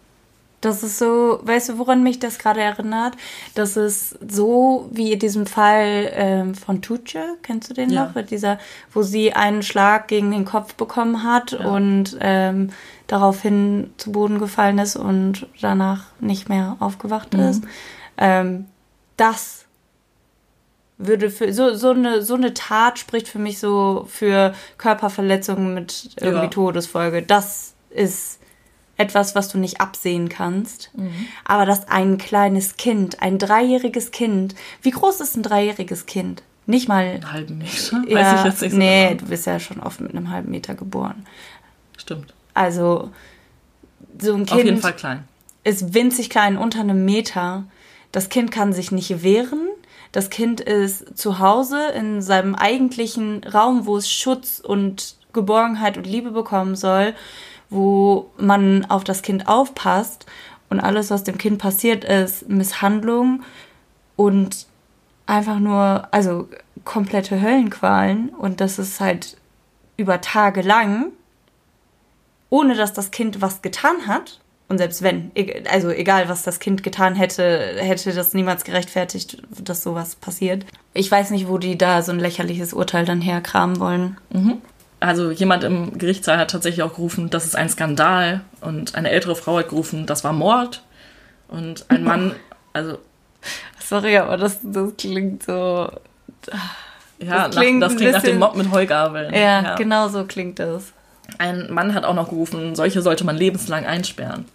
Das 0.60 0.82
ist 0.82 0.98
so, 0.98 1.38
weißt 1.42 1.68
du, 1.68 1.78
woran 1.78 2.02
mich 2.02 2.18
das 2.18 2.38
gerade 2.38 2.60
erinnert? 2.60 3.14
Das 3.54 3.76
ist 3.76 4.18
so 4.28 4.88
wie 4.90 5.12
in 5.12 5.18
diesem 5.20 5.46
Fall 5.46 6.10
ähm, 6.12 6.54
von 6.56 6.82
Tuce, 6.82 7.36
kennst 7.44 7.70
du 7.70 7.74
den 7.74 7.90
ja. 7.90 8.06
noch? 8.06 8.16
Mit 8.16 8.32
dieser, 8.32 8.58
wo 8.92 9.02
sie 9.02 9.34
einen 9.34 9.62
Schlag 9.62 10.08
gegen 10.08 10.32
den 10.32 10.44
Kopf 10.44 10.74
bekommen 10.74 11.22
hat 11.22 11.52
ja. 11.52 11.64
und 11.68 12.16
ähm, 12.20 12.70
daraufhin 13.06 13.92
zu 13.98 14.10
Boden 14.10 14.40
gefallen 14.40 14.78
ist 14.78 14.96
und 14.96 15.46
danach 15.60 16.06
nicht 16.18 16.48
mehr 16.48 16.76
aufgewacht 16.80 17.34
mhm. 17.34 17.40
ist. 17.40 17.64
Ähm, 18.16 18.66
das 19.16 19.64
würde 20.98 21.30
für 21.30 21.52
so, 21.52 21.74
so, 21.74 21.90
eine, 21.90 22.22
so 22.22 22.34
eine 22.34 22.54
Tat 22.54 22.98
spricht 22.98 23.28
für 23.28 23.38
mich 23.38 23.58
so 23.60 24.06
für 24.10 24.52
Körperverletzungen 24.76 25.72
mit 25.72 26.10
irgendwie 26.20 26.44
ja. 26.44 26.50
Todesfolge. 26.50 27.22
Das 27.22 27.74
ist 27.90 28.40
etwas, 28.96 29.36
was 29.36 29.48
du 29.48 29.58
nicht 29.58 29.80
absehen 29.80 30.28
kannst. 30.28 30.90
Mhm. 30.96 31.28
Aber 31.44 31.64
dass 31.64 31.88
ein 31.88 32.18
kleines 32.18 32.76
Kind, 32.76 33.22
ein 33.22 33.38
dreijähriges 33.38 34.10
Kind, 34.10 34.56
wie 34.82 34.90
groß 34.90 35.20
ist 35.20 35.36
ein 35.36 35.44
dreijähriges 35.44 36.06
Kind? 36.06 36.42
Nicht 36.66 36.88
mal. 36.88 37.04
Einen 37.04 37.32
halben 37.32 37.58
Meter? 37.58 38.02
Ja, 38.08 38.16
Weiß 38.16 38.40
ich 38.40 38.44
jetzt 38.44 38.62
nicht 38.62 38.72
so 38.72 38.76
Nee, 38.76 39.08
genau. 39.08 39.20
du 39.20 39.26
bist 39.26 39.46
ja 39.46 39.60
schon 39.60 39.80
oft 39.80 40.00
mit 40.00 40.10
einem 40.10 40.30
halben 40.30 40.50
Meter 40.50 40.74
geboren. 40.74 41.26
Stimmt. 41.96 42.34
Also, 42.54 43.10
so 44.20 44.34
ein 44.34 44.46
Kind. 44.46 44.60
Auf 44.60 44.64
jeden 44.64 44.80
Fall 44.80 44.96
klein. 44.96 45.24
Ist 45.62 45.94
winzig 45.94 46.28
klein, 46.28 46.58
unter 46.58 46.80
einem 46.80 47.04
Meter. 47.04 47.64
Das 48.10 48.28
Kind 48.28 48.50
kann 48.50 48.72
sich 48.72 48.90
nicht 48.90 49.22
wehren. 49.22 49.68
Das 50.12 50.30
Kind 50.30 50.60
ist 50.60 51.18
zu 51.18 51.38
Hause 51.38 51.88
in 51.88 52.22
seinem 52.22 52.54
eigentlichen 52.54 53.44
Raum, 53.44 53.86
wo 53.86 53.96
es 53.96 54.10
Schutz 54.10 54.58
und 54.58 55.16
Geborgenheit 55.32 55.96
und 55.96 56.06
Liebe 56.06 56.30
bekommen 56.30 56.76
soll, 56.76 57.14
wo 57.70 58.30
man 58.38 58.86
auf 58.86 59.04
das 59.04 59.22
Kind 59.22 59.48
aufpasst 59.48 60.26
und 60.70 60.80
alles, 60.80 61.10
was 61.10 61.24
dem 61.24 61.38
Kind 61.38 61.58
passiert, 61.58 62.04
ist 62.04 62.48
Misshandlung 62.48 63.42
und 64.16 64.66
einfach 65.26 65.58
nur, 65.58 66.08
also 66.10 66.48
komplette 66.84 67.40
Höllenqualen 67.40 68.30
und 68.30 68.60
das 68.60 68.78
ist 68.78 69.00
halt 69.00 69.36
über 69.96 70.20
Tage 70.20 70.62
lang, 70.62 71.12
ohne 72.50 72.74
dass 72.74 72.94
das 72.94 73.10
Kind 73.10 73.42
was 73.42 73.60
getan 73.60 74.06
hat. 74.06 74.40
Und 74.68 74.78
selbst 74.78 75.02
wenn, 75.02 75.30
e-, 75.34 75.62
also 75.70 75.90
egal, 75.90 76.28
was 76.28 76.42
das 76.42 76.60
Kind 76.60 76.82
getan 76.82 77.14
hätte, 77.14 77.76
hätte 77.78 78.12
das 78.12 78.34
niemals 78.34 78.64
gerechtfertigt, 78.64 79.42
dass 79.62 79.82
sowas 79.82 80.16
passiert. 80.16 80.66
Ich 80.94 81.10
weiß 81.10 81.30
nicht, 81.30 81.48
wo 81.48 81.58
die 81.58 81.78
da 81.78 82.02
so 82.02 82.12
ein 82.12 82.20
lächerliches 82.20 82.72
Urteil 82.72 83.04
dann 83.04 83.20
herkramen 83.20 83.80
wollen. 83.80 84.18
Mhm. 84.30 84.58
Also 85.00 85.30
jemand 85.30 85.64
im 85.64 85.96
Gerichtssaal 85.96 86.38
hat 86.38 86.50
tatsächlich 86.50 86.82
auch 86.82 86.94
gerufen, 86.94 87.30
das 87.30 87.44
ist 87.44 87.56
ein 87.56 87.68
Skandal. 87.68 88.42
Und 88.60 88.94
eine 88.94 89.10
ältere 89.10 89.36
Frau 89.36 89.58
hat 89.58 89.70
gerufen, 89.70 90.06
das 90.06 90.24
war 90.24 90.32
Mord. 90.32 90.82
Und 91.48 91.86
ein 91.88 92.04
Mann, 92.04 92.34
also. 92.72 92.98
Sorry, 93.78 94.18
aber 94.18 94.36
das, 94.36 94.58
das 94.62 94.96
klingt 94.98 95.44
so. 95.44 95.90
Ja, 97.20 97.48
das 97.48 97.56
klingt, 97.56 97.78
nach, 97.78 97.88
das 97.88 97.96
klingt 97.96 98.12
nach 98.12 98.22
dem 98.22 98.38
Mob 98.38 98.54
mit 98.54 98.70
Heugabeln. 98.70 99.32
Ja, 99.32 99.62
ja, 99.62 99.74
genau 99.76 100.08
so 100.08 100.24
klingt 100.24 100.58
das. 100.58 100.92
Ein 101.38 101.72
Mann 101.72 101.94
hat 101.94 102.04
auch 102.04 102.14
noch 102.14 102.28
gerufen, 102.28 102.74
solche 102.74 103.00
sollte 103.02 103.24
man 103.24 103.36
lebenslang 103.36 103.86
einsperren. 103.86 104.46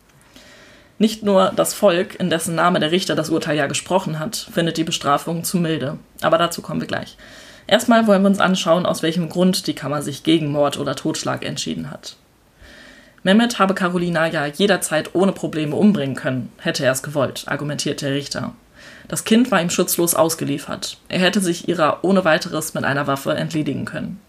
Nicht 1.04 1.22
nur 1.22 1.52
das 1.54 1.74
Volk, 1.74 2.18
in 2.18 2.30
dessen 2.30 2.56
Name 2.56 2.80
der 2.80 2.92
Richter 2.92 3.13
das 3.13 3.30
Urteil 3.30 3.58
ja 3.58 3.68
gesprochen 3.68 4.20
hat, 4.20 4.38
findet 4.38 4.78
die 4.78 4.86
Bestrafung 4.86 5.44
zu 5.44 5.58
milde. 5.58 5.98
Aber 6.22 6.38
dazu 6.38 6.62
kommen 6.62 6.80
wir 6.80 6.88
gleich. 6.88 7.18
Erstmal 7.68 8.08
wollen 8.08 8.22
wir 8.22 8.30
uns 8.30 8.39
anschauen, 8.39 8.86
aus 8.86 9.04
welchem 9.04 9.28
Grund 9.28 9.68
die 9.68 9.76
Kammer 9.76 10.02
sich 10.02 10.24
gegen 10.24 10.50
Mord 10.50 10.80
oder 10.80 10.96
Totschlag 10.96 11.44
entschieden 11.44 11.92
hat. 11.92 12.16
Mehmet 13.22 13.60
habe 13.60 13.74
Carolina 13.74 14.28
ja 14.28 14.46
jederzeit 14.46 15.13
ohne 15.13 15.34
Probleme 15.34 15.76
umbringen 15.76 16.16
können, 16.16 16.54
hätte 16.58 16.86
er 16.86 16.94
es 16.94 17.04
gewollt, 17.04 17.44
argumentiert 17.48 18.02
der 18.02 18.13
Richter. 18.13 18.54
Das 19.10 19.26
Kind 19.26 19.52
war 19.52 19.62
ihm 19.62 19.70
schutzlos 19.70 20.16
ausgeliefert. 20.16 21.00
Er 21.10 21.20
hätte 21.20 21.42
sich 21.42 21.68
ihrer 21.68 22.06
ohne 22.06 22.24
weiteres 22.24 22.76
mit 22.76 22.86
einer 22.86 23.08
Waffe 23.08 23.34
entledigen 23.34 23.84
können. 23.84 24.22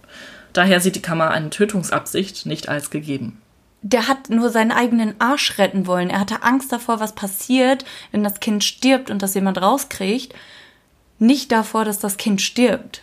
Daher 0.52 0.80
sieht 0.80 0.96
die 0.96 1.02
Kammer 1.02 1.30
eine 1.30 1.50
Tötungsabsicht 1.50 2.46
nicht 2.46 2.68
als 2.68 2.90
gegeben 2.90 3.40
der 3.84 4.08
hat 4.08 4.30
nur 4.30 4.48
seinen 4.48 4.72
eigenen 4.72 5.14
Arsch 5.20 5.58
retten 5.58 5.86
wollen. 5.86 6.08
Er 6.08 6.20
hatte 6.20 6.42
Angst 6.42 6.72
davor, 6.72 7.00
was 7.00 7.14
passiert, 7.14 7.84
wenn 8.12 8.24
das 8.24 8.40
Kind 8.40 8.64
stirbt 8.64 9.10
und 9.10 9.22
das 9.22 9.34
jemand 9.34 9.60
rauskriegt. 9.60 10.34
Nicht 11.18 11.52
davor, 11.52 11.84
dass 11.84 11.98
das 11.98 12.16
Kind 12.16 12.40
stirbt. 12.40 13.02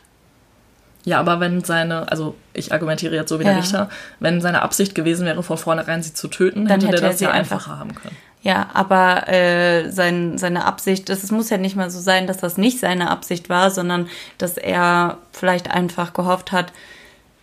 Ja, 1.04 1.20
aber 1.20 1.40
wenn 1.40 1.64
seine, 1.64 2.12
also 2.12 2.36
ich 2.54 2.74
argumentiere 2.74 3.16
jetzt 3.16 3.30
so 3.30 3.40
wie 3.40 3.44
der 3.44 3.54
ja. 3.54 3.60
Richter, 3.60 3.90
wenn 4.20 4.42
seine 4.42 4.64
Absicht 4.64 4.96
gewesen 4.96 5.26
wäre, 5.28 5.44
von 5.44 5.58
vornherein 5.58 6.02
sie 6.02 6.16
zu 6.16 6.28
töten, 6.28 6.68
Dann 6.68 6.82
hätte, 6.82 6.88
hätte 6.88 7.02
der 7.02 7.10
das 7.12 7.20
ja 7.20 7.30
einfacher 7.30 7.78
haben 7.78 7.94
können. 7.94 8.18
Ja, 8.42 8.70
aber 8.74 9.28
äh, 9.28 9.92
sein, 9.92 10.40
seine 10.40 10.66
Absicht, 10.66 11.12
es 11.12 11.30
muss 11.30 11.52
ja 11.52 11.58
nicht 11.58 11.76
mal 11.76 11.92
so 11.92 12.00
sein, 12.00 12.26
dass 12.26 12.38
das 12.38 12.58
nicht 12.58 12.80
seine 12.80 13.12
Absicht 13.12 13.50
war, 13.50 13.70
sondern 13.70 14.08
dass 14.40 14.58
er 14.58 15.20
vielleicht 15.32 15.70
einfach 15.70 16.14
gehofft 16.14 16.52
hat, 16.52 16.74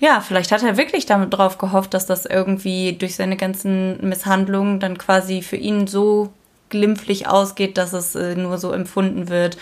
ja, 0.00 0.20
vielleicht 0.20 0.52
hat 0.52 0.62
er 0.62 0.76
wirklich 0.76 1.06
damit 1.06 1.34
drauf 1.34 1.58
gehofft, 1.58 1.94
dass 1.94 2.06
das 2.06 2.24
irgendwie 2.24 2.92
durch 2.92 3.16
seine 3.16 3.36
ganzen 3.36 4.06
Misshandlungen 4.08 4.80
dann 4.80 4.96
quasi 4.98 5.42
für 5.42 5.56
ihn 5.56 5.86
so 5.86 6.32
glimpflich 6.68 7.26
ausgeht, 7.26 7.78
dass 7.78 7.92
es 7.92 8.14
äh, 8.14 8.34
nur 8.36 8.58
so 8.58 8.72
empfunden 8.72 9.28
wird 9.28 9.56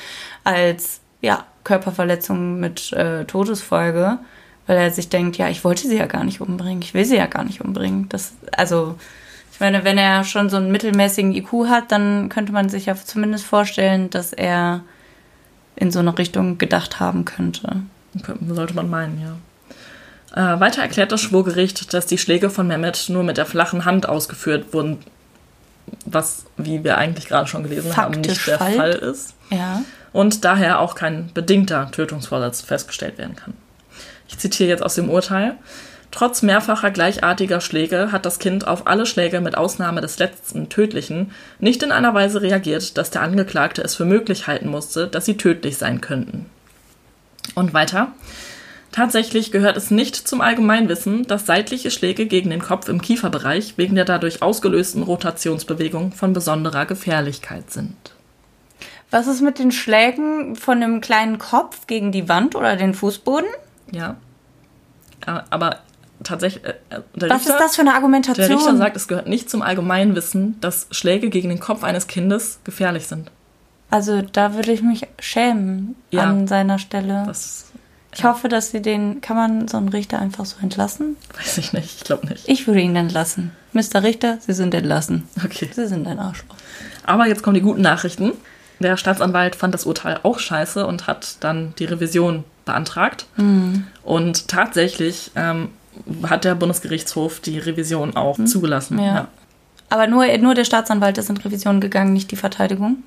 als 0.44 1.00
ja, 1.22 1.44
Körperverletzung 1.64 2.60
mit 2.60 2.92
äh, 2.92 3.24
Todesfolge, 3.24 4.18
weil 4.66 4.76
er 4.76 4.90
sich 4.90 5.08
denkt, 5.08 5.38
ja, 5.38 5.48
ich 5.48 5.64
wollte 5.64 5.88
sie 5.88 5.96
ja 5.96 6.06
gar 6.06 6.24
nicht 6.24 6.40
umbringen, 6.40 6.82
ich 6.82 6.94
will 6.94 7.04
sie 7.04 7.16
ja 7.16 7.26
gar 7.26 7.44
nicht 7.44 7.60
umbringen. 7.62 8.08
Das, 8.08 8.32
also 8.56 8.96
Ich 9.52 9.60
meine, 9.60 9.84
wenn 9.84 9.96
er 9.96 10.22
schon 10.24 10.50
so 10.50 10.58
einen 10.58 10.70
mittelmäßigen 10.70 11.34
IQ 11.34 11.68
hat, 11.68 11.90
dann 11.90 12.28
könnte 12.28 12.52
man 12.52 12.68
sich 12.68 12.86
ja 12.86 12.94
zumindest 12.94 13.46
vorstellen, 13.46 14.10
dass 14.10 14.34
er 14.34 14.82
in 15.76 15.90
so 15.90 15.98
eine 16.00 16.18
Richtung 16.18 16.58
gedacht 16.58 17.00
haben 17.00 17.24
könnte. 17.24 17.82
Sollte 18.46 18.74
man 18.74 18.90
meinen, 18.90 19.18
ja. 19.18 19.36
Äh, 20.36 20.60
weiter 20.60 20.82
erklärt 20.82 21.12
das 21.12 21.22
Schwurgericht, 21.22 21.94
dass 21.94 22.04
die 22.04 22.18
Schläge 22.18 22.50
von 22.50 22.66
Mehmet 22.66 23.06
nur 23.08 23.22
mit 23.22 23.38
der 23.38 23.46
flachen 23.46 23.86
Hand 23.86 24.06
ausgeführt 24.06 24.74
wurden, 24.74 24.98
was, 26.04 26.44
wie 26.58 26.84
wir 26.84 26.98
eigentlich 26.98 27.26
gerade 27.26 27.48
schon 27.48 27.62
gelesen 27.62 27.90
Faktisch 27.90 27.96
haben, 28.04 28.20
nicht 28.20 28.46
der 28.46 28.58
Fall 28.58 28.90
ist. 28.90 29.34
Ja. 29.50 29.82
Und 30.12 30.44
daher 30.44 30.80
auch 30.80 30.94
kein 30.94 31.30
bedingter 31.32 31.90
Tötungsvorsatz 31.90 32.60
festgestellt 32.60 33.16
werden 33.16 33.34
kann. 33.34 33.54
Ich 34.28 34.36
zitiere 34.36 34.68
jetzt 34.68 34.82
aus 34.82 34.96
dem 34.96 35.08
Urteil. 35.08 35.56
Trotz 36.10 36.42
mehrfacher 36.42 36.90
gleichartiger 36.90 37.62
Schläge 37.62 38.12
hat 38.12 38.26
das 38.26 38.38
Kind 38.38 38.66
auf 38.66 38.86
alle 38.86 39.06
Schläge 39.06 39.40
mit 39.40 39.56
Ausnahme 39.56 40.02
des 40.02 40.18
letzten 40.18 40.68
tödlichen 40.68 41.32
nicht 41.60 41.82
in 41.82 41.92
einer 41.92 42.12
Weise 42.12 42.42
reagiert, 42.42 42.98
dass 42.98 43.10
der 43.10 43.22
Angeklagte 43.22 43.82
es 43.82 43.94
für 43.94 44.04
möglich 44.04 44.46
halten 44.46 44.68
musste, 44.68 45.08
dass 45.08 45.24
sie 45.24 45.38
tödlich 45.38 45.78
sein 45.78 46.02
könnten. 46.02 46.46
Und 47.54 47.72
weiter. 47.72 48.12
Tatsächlich 48.92 49.52
gehört 49.52 49.76
es 49.76 49.90
nicht 49.90 50.16
zum 50.16 50.40
Allgemeinwissen, 50.40 51.26
dass 51.26 51.44
seitliche 51.44 51.90
Schläge 51.90 52.26
gegen 52.26 52.50
den 52.50 52.62
Kopf 52.62 52.88
im 52.88 53.02
Kieferbereich 53.02 53.74
wegen 53.76 53.94
der 53.94 54.04
dadurch 54.04 54.42
ausgelösten 54.42 55.02
Rotationsbewegung 55.02 56.12
von 56.12 56.32
besonderer 56.32 56.86
Gefährlichkeit 56.86 57.70
sind. 57.70 57.96
Was 59.10 59.26
ist 59.26 59.42
mit 59.42 59.58
den 59.58 59.70
Schlägen 59.70 60.56
von 60.56 60.80
dem 60.80 61.00
kleinen 61.00 61.38
Kopf 61.38 61.86
gegen 61.86 62.10
die 62.10 62.28
Wand 62.28 62.56
oder 62.56 62.76
den 62.76 62.94
Fußboden? 62.94 63.48
Ja. 63.92 64.16
Aber 65.24 65.80
tatsächlich. 66.22 66.64
Äh, 66.64 66.74
Was 67.14 67.22
Richter, 67.22 67.36
ist 67.36 67.60
das 67.60 67.76
für 67.76 67.82
eine 67.82 67.94
Argumentation? 67.94 68.48
Der 68.48 68.56
Richter 68.56 68.76
sagt, 68.76 68.96
es 68.96 69.08
gehört 69.08 69.28
nicht 69.28 69.50
zum 69.50 69.62
Allgemeinwissen, 69.62 70.60
dass 70.60 70.88
Schläge 70.90 71.30
gegen 71.30 71.48
den 71.48 71.60
Kopf 71.60 71.84
eines 71.84 72.06
Kindes 72.06 72.60
gefährlich 72.64 73.06
sind. 73.06 73.30
Also 73.90 74.22
da 74.22 74.54
würde 74.54 74.72
ich 74.72 74.82
mich 74.82 75.06
schämen 75.20 75.94
ja, 76.10 76.24
an 76.24 76.48
seiner 76.48 76.78
Stelle. 76.78 77.24
Das 77.26 77.65
ich 78.16 78.24
hoffe, 78.24 78.48
dass 78.48 78.70
sie 78.70 78.80
den. 78.80 79.20
Kann 79.20 79.36
man 79.36 79.68
so 79.68 79.76
einen 79.76 79.88
Richter 79.88 80.18
einfach 80.18 80.46
so 80.46 80.56
entlassen? 80.62 81.16
Weiß 81.36 81.58
ich 81.58 81.72
nicht, 81.72 81.96
ich 81.96 82.04
glaube 82.04 82.26
nicht. 82.26 82.48
Ich 82.48 82.66
würde 82.66 82.80
ihn 82.80 82.96
entlassen. 82.96 83.52
Mr. 83.72 84.02
Richter, 84.02 84.38
Sie 84.40 84.54
sind 84.54 84.72
entlassen. 84.74 85.28
Okay. 85.44 85.68
Sie 85.72 85.86
sind 85.86 86.06
ein 86.06 86.18
Arschloch. 86.18 86.56
Aber 87.04 87.26
jetzt 87.26 87.42
kommen 87.42 87.54
die 87.54 87.60
guten 87.60 87.82
Nachrichten. 87.82 88.32
Der 88.80 88.96
Staatsanwalt 88.96 89.56
fand 89.56 89.74
das 89.74 89.84
Urteil 89.84 90.20
auch 90.22 90.38
scheiße 90.38 90.86
und 90.86 91.06
hat 91.06 91.36
dann 91.40 91.74
die 91.78 91.84
Revision 91.84 92.44
beantragt. 92.64 93.26
Mhm. 93.36 93.86
Und 94.02 94.48
tatsächlich 94.48 95.30
ähm, 95.34 95.68
hat 96.24 96.44
der 96.44 96.54
Bundesgerichtshof 96.54 97.40
die 97.40 97.58
Revision 97.58 98.16
auch 98.16 98.38
mhm. 98.38 98.46
zugelassen. 98.46 98.98
Ja. 98.98 99.04
ja. 99.04 99.28
Aber 99.88 100.06
nur, 100.06 100.26
nur 100.38 100.54
der 100.54 100.64
Staatsanwalt 100.64 101.16
ist 101.18 101.30
in 101.30 101.36
Revision 101.36 101.80
gegangen, 101.80 102.12
nicht 102.12 102.30
die 102.30 102.36
Verteidigung? 102.36 103.02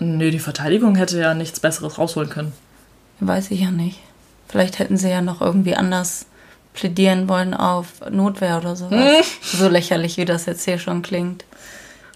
Nö, 0.00 0.30
die 0.30 0.38
Verteidigung 0.38 0.96
hätte 0.96 1.20
ja 1.20 1.34
nichts 1.34 1.60
Besseres 1.60 1.98
rausholen 1.98 2.30
können. 2.30 2.52
Weiß 3.20 3.50
ich 3.50 3.60
ja 3.60 3.70
nicht. 3.70 4.00
Vielleicht 4.48 4.78
hätten 4.78 4.96
sie 4.96 5.10
ja 5.10 5.22
noch 5.22 5.40
irgendwie 5.40 5.74
anders 5.74 6.26
plädieren 6.74 7.28
wollen 7.28 7.54
auf 7.54 7.86
Notwehr 8.10 8.58
oder 8.58 8.76
so. 8.76 8.90
Hm. 8.90 9.22
so 9.42 9.68
lächerlich, 9.68 10.16
wie 10.16 10.24
das 10.24 10.46
jetzt 10.46 10.64
hier 10.64 10.78
schon 10.78 11.02
klingt. 11.02 11.44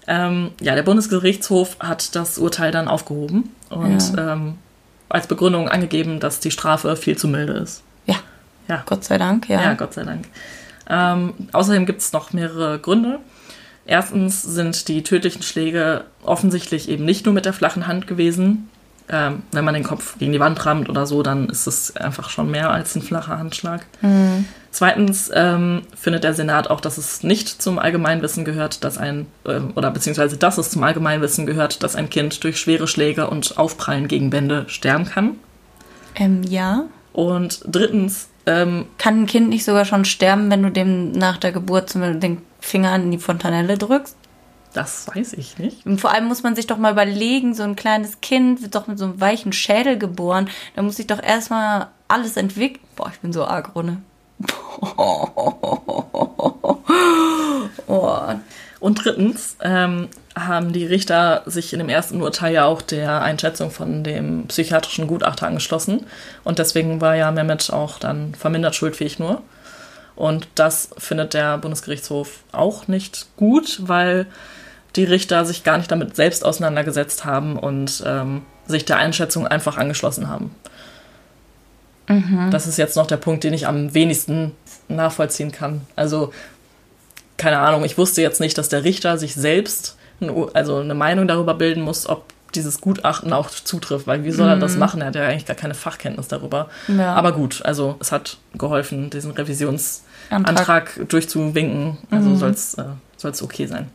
Ähm, 0.07 0.51
ja, 0.59 0.75
der 0.75 0.83
Bundesgerichtshof 0.83 1.77
hat 1.79 2.15
das 2.15 2.37
Urteil 2.37 2.71
dann 2.71 2.87
aufgehoben 2.87 3.55
und 3.69 4.15
ja. 4.15 4.33
ähm, 4.33 4.55
als 5.07 5.27
Begründung 5.27 5.69
angegeben, 5.69 6.19
dass 6.19 6.39
die 6.39 6.51
Strafe 6.51 6.95
viel 6.95 7.17
zu 7.17 7.27
milde 7.27 7.53
ist. 7.53 7.83
Ja. 8.05 8.15
Ja. 8.67 8.83
Gott 8.85 9.03
sei 9.03 9.17
Dank, 9.17 9.47
ja. 9.49 9.61
Ja, 9.61 9.73
Gott 9.73 9.93
sei 9.93 10.03
Dank. 10.03 10.27
Ähm, 10.89 11.33
außerdem 11.51 11.85
gibt 11.85 12.01
es 12.01 12.11
noch 12.11 12.33
mehrere 12.33 12.79
Gründe. 12.79 13.19
Erstens 13.85 14.41
sind 14.43 14.87
die 14.87 15.03
tödlichen 15.03 15.41
Schläge 15.41 16.05
offensichtlich 16.23 16.89
eben 16.89 17.05
nicht 17.05 17.25
nur 17.25 17.33
mit 17.33 17.45
der 17.45 17.53
flachen 17.53 17.87
Hand 17.87 18.07
gewesen, 18.07 18.69
ähm, 19.09 19.43
wenn 19.51 19.65
man 19.65 19.73
den 19.73 19.83
Kopf 19.83 20.17
gegen 20.19 20.31
die 20.31 20.39
Wand 20.39 20.65
rammt 20.65 20.89
oder 20.89 21.05
so, 21.05 21.23
dann 21.23 21.49
ist 21.49 21.67
es 21.67 21.95
einfach 21.95 22.29
schon 22.29 22.51
mehr 22.51 22.71
als 22.71 22.95
ein 22.95 23.01
flacher 23.01 23.37
Handschlag. 23.37 23.85
Mhm. 24.01 24.45
Zweitens 24.71 25.31
ähm, 25.33 25.81
findet 25.95 26.23
der 26.23 26.33
Senat 26.33 26.69
auch, 26.69 26.79
dass 26.79 26.97
es 26.97 27.23
nicht 27.23 27.61
zum 27.61 27.79
Allgemeinwissen 27.79 28.45
gehört, 28.45 28.83
dass 28.83 28.97
ein, 28.97 29.25
äh, 29.45 29.59
oder 29.75 29.89
beziehungsweise 29.89 30.37
dass 30.37 30.59
es 30.59 30.69
zum 30.69 30.83
Allgemeinwissen 30.83 31.47
gehört, 31.47 31.81
dass 31.81 31.95
ein 31.95 32.09
Kind 32.09 32.43
durch 32.43 32.59
schwere 32.59 32.87
Schläge 32.87 33.29
und 33.29 33.57
Aufprallen 33.57 34.07
gegen 34.07 34.31
Wände 34.31 34.65
sterben 34.67 35.05
kann. 35.05 35.37
Ähm, 36.15 36.43
ja. 36.43 36.83
Und 37.13 37.61
drittens. 37.65 38.29
Ähm, 38.45 38.85
kann 38.97 39.23
ein 39.23 39.25
Kind 39.25 39.49
nicht 39.49 39.65
sogar 39.65 39.85
schon 39.85 40.05
sterben, 40.05 40.49
wenn 40.49 40.63
du 40.63 40.71
dem 40.71 41.11
nach 41.11 41.37
der 41.37 41.51
Geburt 41.51 41.89
zum 41.89 42.01
Beispiel 42.01 42.19
den 42.19 42.41
Finger 42.59 42.95
in 42.95 43.11
die 43.11 43.17
Fontanelle 43.17 43.77
drückst? 43.77 44.15
Das 44.73 45.07
weiß 45.07 45.33
ich 45.33 45.57
nicht. 45.57 45.85
Und 45.85 45.99
vor 45.99 46.11
allem 46.11 46.25
muss 46.25 46.43
man 46.43 46.55
sich 46.55 46.67
doch 46.67 46.77
mal 46.77 46.91
überlegen, 46.91 47.55
so 47.55 47.63
ein 47.63 47.75
kleines 47.75 48.21
Kind 48.21 48.61
wird 48.61 48.75
doch 48.75 48.87
mit 48.87 48.99
so 48.99 49.05
einem 49.05 49.19
weichen 49.19 49.51
Schädel 49.51 49.97
geboren. 49.97 50.49
Da 50.75 50.81
muss 50.81 50.97
sich 50.97 51.07
doch 51.07 51.21
erstmal 51.21 51.87
alles 52.07 52.37
entwickeln. 52.37 52.83
Boah, 52.95 53.09
ich 53.11 53.19
bin 53.19 53.33
so 53.33 53.45
agro, 53.45 53.81
ne? 53.81 54.01
Oh. 57.87 58.19
Und 58.79 59.03
drittens 59.03 59.57
ähm, 59.61 60.07
haben 60.35 60.71
die 60.71 60.85
Richter 60.85 61.43
sich 61.45 61.73
in 61.73 61.79
dem 61.79 61.89
ersten 61.89 62.21
Urteil 62.21 62.53
ja 62.53 62.65
auch 62.65 62.81
der 62.81 63.21
Einschätzung 63.21 63.71
von 63.71 64.03
dem 64.03 64.47
psychiatrischen 64.47 65.07
Gutachter 65.07 65.47
angeschlossen. 65.47 66.05
Und 66.43 66.59
deswegen 66.59 67.01
war 67.01 67.15
ja 67.15 67.31
Mehmet 67.31 67.71
auch 67.73 67.99
dann 67.99 68.33
vermindert 68.35 68.75
schuldfähig 68.75 69.19
nur. 69.19 69.41
Und 70.15 70.47
das 70.55 70.89
findet 70.97 71.33
der 71.33 71.57
Bundesgerichtshof 71.57 72.43
auch 72.51 72.87
nicht 72.87 73.27
gut, 73.37 73.79
weil 73.83 74.27
die 74.95 75.03
Richter 75.03 75.45
sich 75.45 75.63
gar 75.63 75.77
nicht 75.77 75.91
damit 75.91 76.15
selbst 76.15 76.43
auseinandergesetzt 76.43 77.25
haben 77.25 77.57
und 77.57 78.03
ähm, 78.05 78.41
sich 78.67 78.85
der 78.85 78.97
Einschätzung 78.97 79.47
einfach 79.47 79.77
angeschlossen 79.77 80.27
haben. 80.27 80.55
Mhm. 82.07 82.49
Das 82.51 82.67
ist 82.67 82.77
jetzt 82.77 82.95
noch 82.95 83.07
der 83.07 83.17
Punkt, 83.17 83.43
den 83.43 83.53
ich 83.53 83.67
am 83.67 83.93
wenigsten 83.93 84.53
nachvollziehen 84.87 85.51
kann. 85.51 85.81
Also, 85.95 86.33
keine 87.37 87.59
Ahnung, 87.59 87.85
ich 87.85 87.97
wusste 87.97 88.21
jetzt 88.21 88.39
nicht, 88.39 88.57
dass 88.57 88.69
der 88.69 88.83
Richter 88.83 89.17
sich 89.17 89.35
selbst 89.35 89.95
also 90.53 90.77
eine 90.77 90.95
Meinung 90.95 91.27
darüber 91.27 91.53
bilden 91.53 91.81
muss, 91.81 92.07
ob 92.07 92.25
dieses 92.55 92.81
Gutachten 92.81 93.31
auch 93.31 93.49
zutrifft, 93.49 94.07
weil 94.07 94.23
wie 94.23 94.31
soll 94.31 94.49
er 94.49 94.57
das 94.57 94.73
mhm. 94.73 94.79
machen? 94.79 95.01
Er 95.01 95.07
hat 95.07 95.15
ja 95.15 95.27
eigentlich 95.27 95.45
gar 95.45 95.55
keine 95.55 95.75
Fachkenntnis 95.75 96.27
darüber. 96.27 96.67
Ja. 96.87 97.13
Aber 97.13 97.31
gut, 97.31 97.61
also 97.63 97.95
es 97.99 98.11
hat 98.11 98.37
geholfen, 98.55 99.09
diesen 99.11 99.31
Revisionsantrag 99.31 101.07
durchzuwinken. 101.07 101.99
Also 102.09 102.29
mhm. 102.29 102.37
soll 102.37 102.51
es 102.51 102.73
äh, 102.73 103.43
okay 103.43 103.67
sein. 103.67 103.89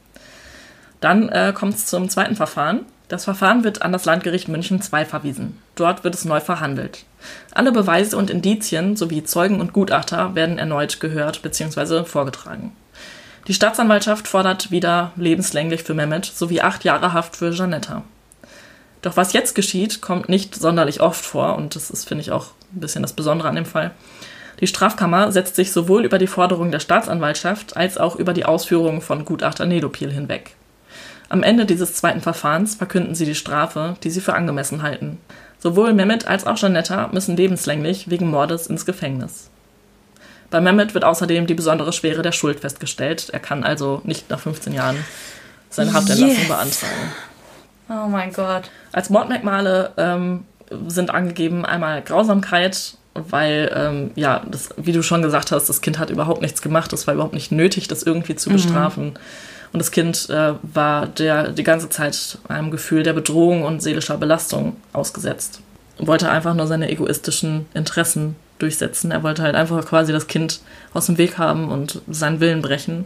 Dann 1.05 1.29
äh, 1.29 1.53
kommt 1.55 1.75
es 1.75 1.85
zum 1.85 2.09
zweiten 2.09 2.35
Verfahren. 2.35 2.87
Das 3.09 3.25
Verfahren 3.25 3.63
wird 3.63 3.83
an 3.83 3.93
das 3.93 4.07
Landgericht 4.07 4.49
München 4.49 4.81
II 4.81 5.05
verwiesen. 5.05 5.59
Dort 5.75 6.03
wird 6.03 6.15
es 6.15 6.25
neu 6.25 6.41
verhandelt. 6.41 7.05
Alle 7.53 7.73
Beweise 7.73 8.17
und 8.17 8.31
Indizien 8.31 8.97
sowie 8.97 9.23
Zeugen 9.23 9.61
und 9.61 9.75
Gutachter 9.75 10.35
werden 10.35 10.57
erneut 10.57 11.01
gehört 11.01 11.43
bzw. 11.43 12.05
vorgetragen. 12.05 12.73
Die 13.49 13.53
Staatsanwaltschaft 13.53 14.29
fordert 14.29 14.71
wieder 14.71 15.13
lebenslänglich 15.17 15.83
für 15.83 15.93
Mehmet 15.93 16.25
sowie 16.25 16.63
acht 16.63 16.85
Jahre 16.85 17.13
Haft 17.13 17.37
für 17.37 17.51
Janetta. 17.51 18.03
Doch 19.03 19.19
was 19.19 19.35
jetzt 19.35 19.55
geschieht, 19.55 20.01
kommt 20.01 20.31
nicht 20.31 20.55
sonderlich 20.55 21.03
oft 21.03 21.23
vor 21.23 21.57
und 21.57 21.77
das 21.77 21.91
ist, 21.91 22.09
finde 22.09 22.23
ich, 22.23 22.33
auch 22.33 22.47
ein 22.75 22.81
bisschen 22.81 23.03
das 23.03 23.13
Besondere 23.13 23.51
an 23.51 23.57
dem 23.57 23.67
Fall. 23.67 23.91
Die 24.61 24.67
Strafkammer 24.67 25.33
setzt 25.33 25.57
sich 25.57 25.71
sowohl 25.71 26.07
über 26.07 26.17
die 26.17 26.29
Forderung 26.29 26.71
der 26.71 26.81
Staatsanwaltschaft 26.81 27.77
als 27.77 27.99
auch 27.99 28.17
über 28.17 28.33
die 28.33 28.47
Ausführungen 28.47 29.03
von 29.03 29.27
Gutachter 29.27 29.67
Nedopil 29.67 30.11
hinweg. 30.11 30.57
Am 31.35 31.43
Ende 31.43 31.67
dieses 31.67 31.95
zweiten 31.95 32.21
Verfahrens 32.21 32.77
verkünden 32.77 33.17
sie 33.17 33.25
die 33.25 33.35
Strafe, 33.35 33.97
die 34.05 34.11
sie 34.11 34.21
für 34.21 34.35
angemessen 34.35 34.85
halten. 34.85 35.19
Sowohl 35.59 35.93
Mehmet 35.93 36.29
als 36.29 36.47
auch 36.47 36.57
Janetta 36.57 37.09
müssen 37.13 37.37
lebenslänglich 37.37 38.09
wegen 38.09 38.31
Mordes 38.31 38.69
ins 38.69 38.87
Gefängnis. 38.87 39.51
Bei 40.51 40.61
Mehmet 40.61 40.95
wird 40.95 41.05
außerdem 41.05 41.49
die 41.49 41.55
besondere 41.55 41.93
Schwere 41.93 42.23
der 42.23 42.31
Schuld 42.31 42.61
festgestellt. 42.61 43.31
Er 43.33 43.41
kann 43.41 43.65
also 43.65 44.01
nicht 44.05 44.31
nach 44.31 44.39
15 44.39 44.75
Jahren 44.75 44.97
seine 45.71 45.93
Haftentlassung 45.93 46.39
yes. 46.39 46.47
beantragen. 46.47 47.13
Oh 47.89 48.07
mein 48.09 48.33
Gott. 48.33 48.71
Als 48.93 49.11
Mordmerkmale 49.11 49.91
ähm, 49.97 50.45
sind 50.87 51.11
angegeben 51.11 51.65
einmal 51.65 52.03
Grausamkeit, 52.03 52.97
weil, 53.15 53.73
ähm, 53.75 54.13
ja, 54.15 54.45
das, 54.49 54.69
wie 54.77 54.93
du 54.93 55.03
schon 55.03 55.23
gesagt 55.23 55.51
hast, 55.51 55.69
das 55.69 55.81
Kind 55.81 55.99
hat 55.99 56.11
überhaupt 56.11 56.43
nichts 56.43 56.63
gemacht. 56.63 56.93
Es 56.93 57.09
war 57.09 57.15
überhaupt 57.15 57.35
nicht 57.35 57.51
nötig, 57.51 57.89
das 57.89 58.05
irgendwie 58.05 58.37
zu 58.37 58.51
mhm. 58.51 58.55
bestrafen. 58.55 59.05
Mhm. 59.07 59.19
Und 59.75 59.81
das 59.81 59.91
Kind 59.91 60.31
äh, 60.31 60.55
war 60.63 61.09
der, 61.09 61.49
die 61.49 61.65
ganze 61.65 61.89
Zeit 61.89 62.39
einem 62.47 62.71
Gefühl 62.71 63.03
der 63.03 63.13
Bedrohung 63.13 63.65
und 63.65 63.83
seelischer 63.83 64.17
Belastung 64.17 64.77
ausgesetzt. 64.93 65.63
Wollte 65.99 66.31
einfach 66.31 66.55
nur 66.55 66.69
seine 66.69 66.89
egoistischen 66.89 67.67
Interessen 67.75 68.37
durchsetzen. 68.61 69.11
Er 69.11 69.25
wollte 69.25 69.43
halt 69.43 69.57
einfach 69.57 69.85
quasi 69.85 70.13
das 70.13 70.29
Kind 70.29 70.61
aus 70.93 71.07
dem 71.07 71.19
Weg 71.19 71.39
haben 71.39 71.73
und 71.73 72.03
seinen 72.09 72.39
Willen 72.39 72.63
brechen. 72.63 73.05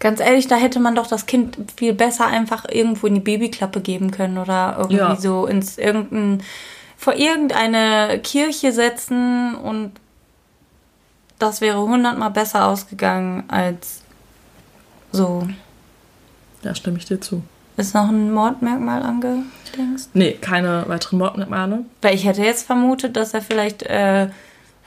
Ganz 0.00 0.18
ehrlich, 0.18 0.48
da 0.48 0.56
hätte 0.56 0.80
man 0.80 0.96
doch 0.96 1.06
das 1.06 1.26
Kind 1.26 1.58
viel 1.76 1.94
besser 1.94 2.26
einfach 2.26 2.64
irgendwo 2.68 3.06
in 3.06 3.14
die 3.14 3.20
Babyklappe 3.20 3.82
geben 3.82 4.10
können 4.10 4.36
oder 4.36 4.74
irgendwie 4.78 4.96
ja. 4.96 5.14
so 5.14 5.46
ins 5.46 5.78
irgendein 5.78 6.42
vor 6.96 7.14
irgendeine 7.14 8.18
Kirche 8.18 8.72
setzen 8.72 9.54
und 9.54 9.92
das 11.38 11.60
wäre 11.60 11.80
hundertmal 11.80 12.32
besser 12.32 12.66
ausgegangen 12.66 13.44
als 13.46 14.03
So. 15.14 15.46
Ja, 16.62 16.74
stimme 16.74 16.98
ich 16.98 17.04
dir 17.04 17.20
zu. 17.20 17.42
Ist 17.76 17.94
noch 17.94 18.08
ein 18.08 18.32
Mordmerkmal 18.32 19.02
angedingst? 19.02 20.10
Nee, 20.14 20.32
keine 20.32 20.84
weiteren 20.88 21.18
Mordmerkmale. 21.18 21.80
Weil 22.02 22.14
ich 22.14 22.24
hätte 22.24 22.42
jetzt 22.42 22.66
vermutet, 22.66 23.16
dass 23.16 23.34
er 23.34 23.42
vielleicht, 23.42 23.82
äh, 23.82 24.28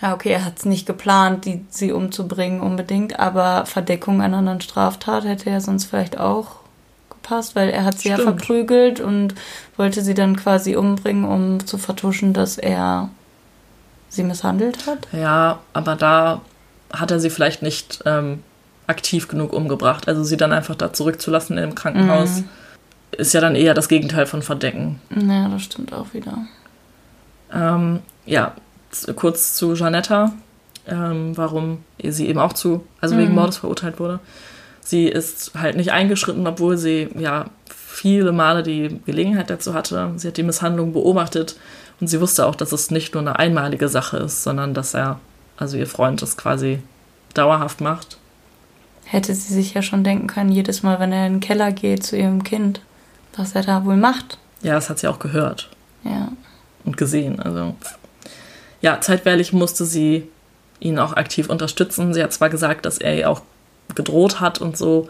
ja, 0.01 0.13
okay, 0.13 0.29
er 0.29 0.45
hat 0.45 0.59
es 0.59 0.65
nicht 0.65 0.85
geplant, 0.85 1.45
die, 1.45 1.65
sie 1.69 1.91
umzubringen 1.91 2.61
unbedingt, 2.61 3.19
aber 3.19 3.65
Verdeckung 3.65 4.21
einer 4.21 4.37
anderen 4.37 4.61
Straftat 4.61 5.25
hätte 5.25 5.49
ja 5.49 5.59
sonst 5.59 5.85
vielleicht 5.85 6.17
auch 6.17 6.57
gepasst, 7.09 7.55
weil 7.55 7.69
er 7.69 7.83
hat 7.83 7.99
sie 7.99 8.09
ja 8.09 8.15
Stimmt. 8.15 8.39
verprügelt 8.39 8.99
und 9.01 9.35
wollte 9.75 10.01
sie 10.01 10.13
dann 10.13 10.37
quasi 10.37 10.75
umbringen, 10.77 11.25
um 11.25 11.65
zu 11.65 11.77
vertuschen, 11.77 12.33
dass 12.33 12.57
er 12.57 13.09
sie 14.09 14.23
misshandelt 14.23 14.87
hat. 14.87 15.07
Ja, 15.11 15.59
aber 15.73 15.95
da 15.95 16.41
hat 16.91 17.11
er 17.11 17.19
sie 17.19 17.29
vielleicht 17.29 17.61
nicht 17.61 18.01
ähm, 18.05 18.43
aktiv 18.87 19.27
genug 19.27 19.53
umgebracht. 19.53 20.07
Also 20.07 20.23
sie 20.23 20.37
dann 20.37 20.53
einfach 20.53 20.75
da 20.75 20.93
zurückzulassen 20.93 21.57
im 21.57 21.75
Krankenhaus 21.75 22.43
ist 23.11 23.33
ja 23.33 23.41
dann 23.41 23.55
eher 23.55 23.73
das 23.73 23.87
Gegenteil 23.87 24.25
von 24.25 24.41
Verdecken. 24.41 24.99
Ja, 25.15 25.47
das 25.49 25.63
stimmt 25.63 25.93
auch 25.93 26.13
wieder. 26.13 26.45
Ähm, 27.53 27.99
ja, 28.25 28.53
kurz 29.15 29.55
zu 29.55 29.73
Janetta, 29.73 30.33
ähm, 30.87 31.35
warum 31.35 31.83
sie 32.03 32.27
eben 32.27 32.39
auch 32.39 32.53
zu, 32.53 32.85
also 33.01 33.17
wegen 33.17 33.33
Mordes 33.33 33.57
verurteilt 33.57 33.99
wurde. 33.99 34.19
Sie 34.81 35.07
ist 35.07 35.51
halt 35.57 35.75
nicht 35.75 35.91
eingeschritten, 35.91 36.47
obwohl 36.47 36.77
sie 36.77 37.09
ja 37.17 37.45
viele 37.69 38.31
Male 38.31 38.63
die 38.63 38.99
Gelegenheit 39.05 39.49
dazu 39.49 39.73
hatte. 39.73 40.13
Sie 40.17 40.27
hat 40.27 40.37
die 40.37 40.43
Misshandlung 40.43 40.93
beobachtet 40.93 41.57
und 41.99 42.07
sie 42.07 42.21
wusste 42.21 42.45
auch, 42.45 42.55
dass 42.55 42.71
es 42.71 42.91
nicht 42.91 43.13
nur 43.13 43.21
eine 43.21 43.39
einmalige 43.39 43.89
Sache 43.89 44.17
ist, 44.17 44.43
sondern 44.43 44.73
dass 44.73 44.93
er, 44.93 45.19
also 45.57 45.77
ihr 45.77 45.87
Freund, 45.87 46.21
es 46.21 46.37
quasi 46.37 46.79
dauerhaft 47.33 47.81
macht. 47.81 48.17
Hätte 49.09 49.33
sie 49.33 49.53
sich 49.53 49.73
ja 49.73 49.81
schon 49.81 50.03
denken 50.03 50.27
können, 50.27 50.51
jedes 50.51 50.83
Mal, 50.83 50.99
wenn 50.99 51.11
er 51.13 51.27
in 51.27 51.35
den 51.35 51.39
Keller 51.39 51.71
geht 51.71 52.03
zu 52.03 52.17
ihrem 52.17 52.43
Kind, 52.43 52.81
was 53.35 53.55
er 53.55 53.63
da 53.63 53.85
wohl 53.85 53.95
macht. 53.97 54.37
Ja, 54.63 54.73
das 54.73 54.89
hat 54.89 54.99
sie 54.99 55.07
auch 55.07 55.19
gehört 55.19 55.69
Ja. 56.03 56.29
und 56.83 56.97
gesehen. 56.97 57.39
Also 57.39 57.75
ja, 58.81 58.99
zeitweilig 59.01 59.53
musste 59.53 59.85
sie 59.85 60.27
ihn 60.79 60.99
auch 60.99 61.13
aktiv 61.13 61.49
unterstützen. 61.49 62.13
Sie 62.13 62.21
hat 62.21 62.33
zwar 62.33 62.49
gesagt, 62.49 62.85
dass 62.85 62.97
er 62.97 63.15
ihr 63.17 63.29
auch 63.29 63.41
gedroht 63.95 64.39
hat 64.41 64.59
und 64.59 64.77
so, 64.77 65.07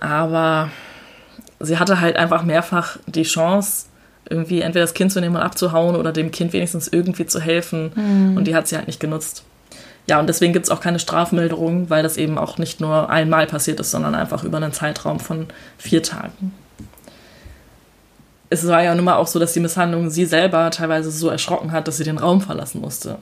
aber 0.00 0.70
sie 1.60 1.78
hatte 1.78 2.00
halt 2.00 2.16
einfach 2.16 2.42
mehrfach 2.42 2.96
die 3.06 3.22
Chance, 3.22 3.86
irgendwie 4.28 4.62
entweder 4.62 4.84
das 4.84 4.94
Kind 4.94 5.12
zu 5.12 5.20
nehmen 5.20 5.36
und 5.36 5.42
abzuhauen 5.42 5.96
oder 5.96 6.10
dem 6.12 6.30
Kind 6.30 6.52
wenigstens 6.54 6.88
irgendwie 6.88 7.26
zu 7.26 7.40
helfen. 7.40 8.34
Und 8.36 8.46
die 8.46 8.54
hat 8.56 8.66
sie 8.68 8.76
halt 8.76 8.86
nicht 8.86 8.98
genutzt. 9.00 9.44
Ja, 10.06 10.20
und 10.20 10.26
deswegen 10.26 10.52
gibt 10.52 10.66
es 10.66 10.70
auch 10.70 10.80
keine 10.80 10.98
Strafmilderung, 10.98 11.88
weil 11.88 12.02
das 12.02 12.16
eben 12.16 12.36
auch 12.36 12.58
nicht 12.58 12.80
nur 12.80 13.08
einmal 13.08 13.46
passiert 13.46 13.80
ist, 13.80 13.90
sondern 13.90 14.14
einfach 14.14 14.44
über 14.44 14.58
einen 14.58 14.72
Zeitraum 14.72 15.18
von 15.18 15.46
vier 15.78 16.02
Tagen. 16.02 16.52
Es 18.50 18.66
war 18.66 18.82
ja 18.82 18.94
nun 18.94 19.04
mal 19.04 19.16
auch 19.16 19.26
so, 19.26 19.38
dass 19.38 19.54
die 19.54 19.60
Misshandlung 19.60 20.10
sie 20.10 20.26
selber 20.26 20.70
teilweise 20.70 21.10
so 21.10 21.28
erschrocken 21.28 21.72
hat, 21.72 21.88
dass 21.88 21.96
sie 21.96 22.04
den 22.04 22.18
Raum 22.18 22.42
verlassen 22.42 22.80
musste. 22.82 23.18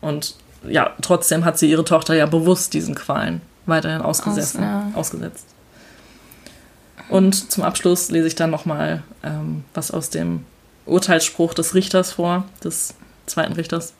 Und 0.00 0.36
ja, 0.68 0.92
trotzdem 1.02 1.44
hat 1.44 1.58
sie 1.58 1.68
ihre 1.68 1.84
Tochter 1.84 2.14
ja 2.14 2.26
bewusst 2.26 2.72
diesen 2.74 2.94
Qualen 2.94 3.40
weiterhin 3.66 4.00
ausgesessen, 4.00 4.60
Aus- 4.60 4.64
ja. 4.64 4.90
ausgesetzt. 4.94 5.46
Und 7.08 7.50
zum 7.52 7.64
Abschluss 7.64 8.10
lese 8.10 8.28
ich 8.28 8.34
dann 8.34 8.50
nochmal 8.50 9.02
ähm, 9.22 9.64
was 9.74 9.90
aus 9.90 10.10
dem 10.10 10.44
Urteilsspruch 10.86 11.54
des 11.54 11.74
Richters 11.74 12.12
vor, 12.12 12.44
des 12.62 12.94
zweiten 13.26 13.54
Richters. 13.54 13.92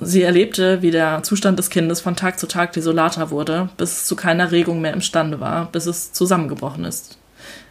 Sie 0.00 0.22
erlebte, 0.22 0.82
wie 0.82 0.90
der 0.90 1.22
Zustand 1.22 1.58
des 1.58 1.70
Kindes 1.70 2.00
von 2.00 2.16
Tag 2.16 2.38
zu 2.38 2.46
Tag 2.46 2.72
desolater 2.72 3.30
wurde, 3.30 3.68
bis 3.76 3.92
es 3.92 4.06
zu 4.06 4.16
keiner 4.16 4.50
Regung 4.50 4.80
mehr 4.80 4.92
imstande 4.92 5.40
war, 5.40 5.66
bis 5.66 5.86
es 5.86 6.12
zusammengebrochen 6.12 6.84
ist. 6.84 7.18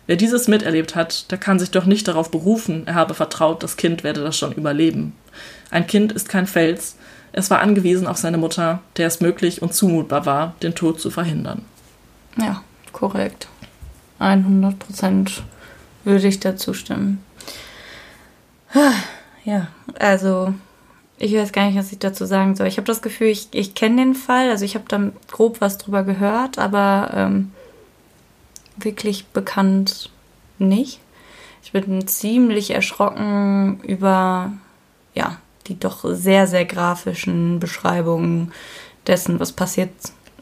Wer 0.07 0.15
dieses 0.15 0.47
miterlebt 0.47 0.95
hat, 0.95 1.31
der 1.31 1.37
kann 1.37 1.59
sich 1.59 1.71
doch 1.71 1.85
nicht 1.85 2.07
darauf 2.07 2.31
berufen, 2.31 2.87
er 2.87 2.95
habe 2.95 3.13
vertraut, 3.13 3.63
das 3.63 3.77
Kind 3.77 4.03
werde 4.03 4.21
das 4.21 4.37
schon 4.37 4.53
überleben. 4.53 5.13
Ein 5.69 5.87
Kind 5.87 6.11
ist 6.11 6.29
kein 6.29 6.47
Fels, 6.47 6.97
es 7.31 7.49
war 7.49 7.59
angewiesen 7.59 8.07
auf 8.07 8.17
seine 8.17 8.37
Mutter, 8.37 8.79
der 8.97 9.07
es 9.07 9.19
möglich 9.19 9.61
und 9.61 9.73
zumutbar 9.73 10.25
war, 10.25 10.55
den 10.61 10.75
Tod 10.75 11.01
zu 11.01 11.09
verhindern. 11.09 11.63
Ja, 12.37 12.61
korrekt. 12.91 13.47
100 14.19 14.77
Prozent 14.79 15.43
würde 16.03 16.27
ich 16.27 16.39
dazu 16.39 16.73
stimmen. 16.73 17.23
Ja, 19.45 19.67
also 19.99 20.53
ich 21.23 21.33
weiß 21.33 21.53
gar 21.53 21.65
nicht, 21.65 21.77
was 21.77 21.91
ich 21.91 21.99
dazu 21.99 22.25
sagen 22.25 22.55
soll. 22.55 22.67
Ich 22.67 22.75
habe 22.75 22.85
das 22.85 23.01
Gefühl, 23.01 23.27
ich, 23.27 23.47
ich 23.51 23.75
kenne 23.75 23.95
den 23.97 24.13
Fall, 24.13 24.49
also 24.49 24.65
ich 24.65 24.75
habe 24.75 24.85
da 24.89 25.11
grob 25.31 25.61
was 25.61 25.77
drüber 25.77 26.03
gehört, 26.03 26.59
aber 26.59 27.11
ähm, 27.15 27.51
wirklich 28.75 29.27
bekannt 29.27 30.09
nicht. 30.59 30.99
Ich 31.63 31.71
bin 31.71 32.05
ziemlich 32.07 32.71
erschrocken 32.71 33.79
über, 33.83 34.51
ja, 35.13 35.37
die 35.67 35.79
doch 35.79 36.03
sehr, 36.03 36.45
sehr 36.45 36.65
grafischen 36.65 37.61
Beschreibungen 37.61 38.51
dessen, 39.07 39.39
was 39.39 39.53
passiert 39.53 39.91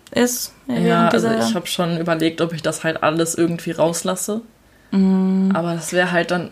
ist. 0.09 0.51
Ja, 0.67 1.09
also 1.09 1.29
ich 1.29 1.53
habe 1.53 1.67
schon 1.67 1.99
überlegt, 1.99 2.41
ob 2.41 2.53
ich 2.53 2.63
das 2.63 2.83
halt 2.83 3.03
alles 3.03 3.35
irgendwie 3.35 3.71
rauslasse. 3.71 4.41
Mhm. 4.89 5.51
Aber 5.53 5.75
das 5.75 5.93
wäre 5.93 6.11
halt 6.11 6.31
dann, 6.31 6.49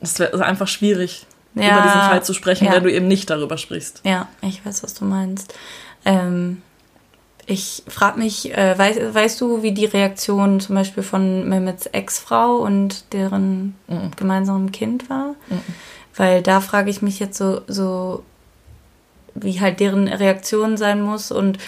das 0.00 0.18
wäre 0.18 0.44
einfach 0.44 0.68
schwierig, 0.68 1.26
Ja, 1.54 1.72
über 1.72 1.82
diesen 1.82 2.00
Fall 2.02 2.22
zu 2.22 2.32
sprechen, 2.32 2.66
ja. 2.66 2.72
wenn 2.72 2.84
du 2.84 2.92
eben 2.92 3.08
nicht 3.08 3.28
darüber 3.30 3.58
sprichst. 3.58 4.00
Ja, 4.04 4.28
ich 4.42 4.64
weiß, 4.64 4.82
was 4.82 4.94
du 4.94 5.04
meinst. 5.04 5.52
Ähm, 6.04 6.62
ich 7.46 7.82
frage 7.88 8.18
mich, 8.20 8.56
äh, 8.56 8.78
weißt, 8.78 9.14
weißt 9.14 9.40
du, 9.40 9.62
wie 9.62 9.72
die 9.72 9.86
Reaktion 9.86 10.60
zum 10.60 10.76
Beispiel 10.76 11.02
von 11.02 11.48
Mehmets 11.48 11.86
Ex-Frau 11.86 12.56
und 12.58 13.12
deren 13.12 13.74
Mhm. 13.88 14.10
gemeinsamen 14.16 14.70
Kind 14.70 15.10
war? 15.10 15.34
Weil 16.14 16.42
da 16.42 16.60
frage 16.60 16.90
ich 16.90 17.02
mich 17.02 17.18
jetzt 17.18 17.38
so, 17.38 17.62
so, 17.66 18.22
wie 19.34 19.60
halt 19.60 19.80
deren 19.80 20.06
Reaktion 20.06 20.76
sein 20.76 21.02
muss 21.02 21.32
und 21.32 21.58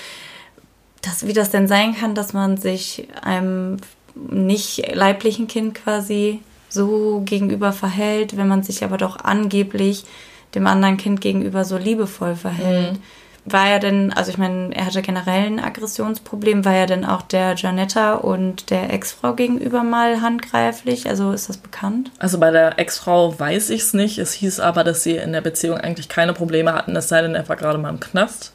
das, 1.01 1.27
wie 1.27 1.33
das 1.33 1.51
denn 1.51 1.67
sein 1.67 1.97
kann, 1.97 2.15
dass 2.15 2.33
man 2.33 2.57
sich 2.57 3.09
einem 3.23 3.79
nicht 4.15 4.95
leiblichen 4.95 5.49
Kind 5.49 5.75
quasi 5.75 6.41
so 6.73 7.23
gegenüber 7.25 7.73
verhält, 7.73 8.37
wenn 8.37 8.49
man 8.49 8.63
sich 8.63 8.85
aber 8.85 8.97
doch 8.97 9.17
angeblich 9.23 10.05
dem 10.55 10.67
anderen 10.67 10.97
Kind 10.97 11.21
gegenüber 11.21 11.65
so 11.65 11.77
liebevoll 11.77 12.35
verhält. 12.35 12.99
War 13.45 13.67
er 13.67 13.81
denn, 13.81 14.13
also 14.13 14.31
ich 14.31 14.39
meine, 14.39 14.73
er 14.73 14.87
hatte 14.87 15.03
generell 15.03 15.47
ein 15.47 15.59
Aggressionsproblem, 15.59 16.65
war 16.65 16.75
er 16.75 16.87
denn 16.87 17.05
auch 17.05 17.23
der 17.23 17.57
Janetta 17.57 18.15
und 18.15 18.71
der 18.71 18.93
Ex-Frau 18.93 19.33
gegenüber 19.35 19.83
mal 19.83 20.21
handgreiflich? 20.21 21.09
Also 21.09 21.33
ist 21.33 21.49
das 21.49 21.57
bekannt? 21.57 22.13
Also 22.19 22.39
bei 22.39 22.53
der 22.53 22.79
Ex-Frau 22.79 23.37
weiß 23.37 23.71
ich 23.71 23.83
es 23.83 23.95
nicht. 23.95 24.19
Es 24.19 24.33
hieß 24.33 24.61
aber, 24.61 24.85
dass 24.85 25.03
sie 25.03 25.17
in 25.17 25.33
der 25.33 25.41
Beziehung 25.41 25.79
eigentlich 25.79 26.09
keine 26.09 26.35
Probleme 26.35 26.73
hatten, 26.73 26.95
es 26.95 27.09
sei 27.09 27.21
denn, 27.23 27.35
er 27.35 27.49
war 27.49 27.57
gerade 27.57 27.79
mal 27.79 27.91
im 27.91 27.99
Knast. 27.99 28.53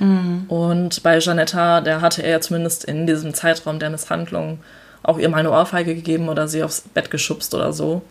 Und 0.00 1.02
bei 1.02 1.18
Janetta, 1.18 1.80
der 1.80 2.00
hatte 2.00 2.22
er 2.22 2.30
ja 2.30 2.40
zumindest 2.40 2.84
in 2.84 3.08
diesem 3.08 3.34
Zeitraum 3.34 3.80
der 3.80 3.90
Misshandlung 3.90 4.60
auch 5.02 5.18
ihr 5.18 5.28
mal 5.28 5.38
eine 5.38 5.50
Ohrfeige 5.50 5.94
gegeben 5.94 6.28
oder 6.28 6.48
sie 6.48 6.62
aufs 6.62 6.80
Bett 6.80 7.10
geschubst 7.10 7.54
oder 7.54 7.72
so. 7.72 8.02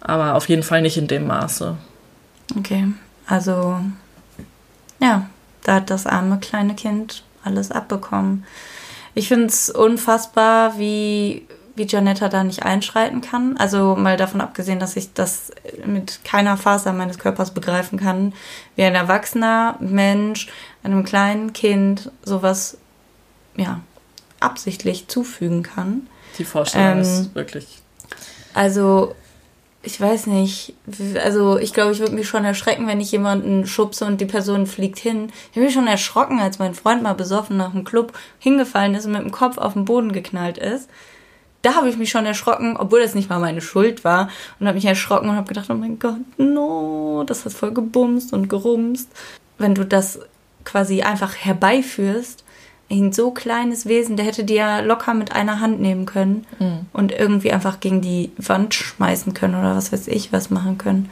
Aber 0.00 0.34
auf 0.34 0.48
jeden 0.48 0.62
Fall 0.62 0.82
nicht 0.82 0.96
in 0.96 1.08
dem 1.08 1.26
Maße. 1.26 1.76
Okay, 2.56 2.88
also 3.26 3.80
ja, 5.00 5.28
da 5.64 5.74
hat 5.76 5.90
das 5.90 6.06
arme 6.06 6.38
kleine 6.38 6.74
Kind 6.74 7.24
alles 7.44 7.70
abbekommen. 7.70 8.44
Ich 9.14 9.28
finde 9.28 9.46
es 9.46 9.70
unfassbar, 9.70 10.78
wie, 10.78 11.46
wie 11.74 11.86
Janetta 11.86 12.28
da 12.28 12.44
nicht 12.44 12.62
einschreiten 12.62 13.20
kann. 13.20 13.56
Also 13.56 13.96
mal 13.96 14.16
davon 14.16 14.40
abgesehen, 14.40 14.78
dass 14.78 14.96
ich 14.96 15.12
das 15.12 15.50
mit 15.84 16.20
keiner 16.24 16.56
Faser 16.56 16.92
meines 16.92 17.18
Körpers 17.18 17.52
begreifen 17.52 17.98
kann, 17.98 18.32
wie 18.76 18.84
ein 18.84 18.94
erwachsener 18.94 19.76
Mensch 19.80 20.48
einem 20.82 21.04
kleinen 21.04 21.52
Kind 21.52 22.12
sowas 22.22 22.78
ja 23.56 23.80
absichtlich 24.40 25.08
zufügen 25.08 25.62
kann. 25.62 26.06
Die 26.38 26.44
Vorstellung 26.44 26.92
Ähm, 26.92 27.00
ist 27.00 27.34
wirklich. 27.34 27.66
Also, 28.54 29.14
ich 29.82 30.00
weiß 30.00 30.26
nicht. 30.26 30.74
Also, 31.22 31.58
ich 31.58 31.72
glaube, 31.72 31.92
ich 31.92 32.00
würde 32.00 32.14
mich 32.14 32.28
schon 32.28 32.44
erschrecken, 32.44 32.86
wenn 32.86 33.00
ich 33.00 33.12
jemanden 33.12 33.66
schubse 33.66 34.04
und 34.04 34.20
die 34.20 34.26
Person 34.26 34.66
fliegt 34.66 34.98
hin. 34.98 35.30
Ich 35.50 35.56
habe 35.56 35.66
mich 35.66 35.74
schon 35.74 35.86
erschrocken, 35.86 36.40
als 36.40 36.58
mein 36.58 36.74
Freund 36.74 37.02
mal 37.02 37.14
besoffen 37.14 37.56
nach 37.56 37.72
dem 37.72 37.84
Club 37.84 38.12
hingefallen 38.38 38.94
ist 38.94 39.06
und 39.06 39.12
mit 39.12 39.22
dem 39.22 39.30
Kopf 39.30 39.58
auf 39.58 39.74
den 39.74 39.84
Boden 39.84 40.12
geknallt 40.12 40.58
ist. 40.58 40.88
Da 41.62 41.74
habe 41.74 41.88
ich 41.88 41.96
mich 41.96 42.10
schon 42.10 42.24
erschrocken, 42.26 42.76
obwohl 42.76 43.00
das 43.00 43.14
nicht 43.14 43.28
mal 43.28 43.40
meine 43.40 43.60
Schuld 43.60 44.04
war. 44.04 44.28
Und 44.60 44.66
habe 44.66 44.76
mich 44.76 44.84
erschrocken 44.84 45.28
und 45.28 45.36
habe 45.36 45.48
gedacht, 45.48 45.70
oh 45.70 45.74
mein 45.74 45.98
Gott, 45.98 46.20
no, 46.38 47.24
das 47.26 47.44
hat 47.44 47.52
voll 47.52 47.72
gebumst 47.72 48.32
und 48.32 48.48
gerumst. 48.48 49.08
Wenn 49.58 49.74
du 49.74 49.84
das 49.84 50.20
quasi 50.64 51.02
einfach 51.02 51.34
herbeiführst, 51.34 52.44
ein 52.90 53.12
so 53.12 53.30
kleines 53.30 53.86
Wesen, 53.86 54.16
der 54.16 54.24
hätte 54.26 54.44
dir 54.44 54.56
ja 54.56 54.80
locker 54.80 55.12
mit 55.14 55.32
einer 55.32 55.60
Hand 55.60 55.80
nehmen 55.80 56.06
können 56.06 56.46
und 56.92 57.12
irgendwie 57.12 57.52
einfach 57.52 57.80
gegen 57.80 58.00
die 58.00 58.30
Wand 58.38 58.74
schmeißen 58.74 59.34
können 59.34 59.54
oder 59.56 59.76
was 59.76 59.92
weiß 59.92 60.08
ich, 60.08 60.32
was 60.32 60.48
machen 60.50 60.78
können. 60.78 61.10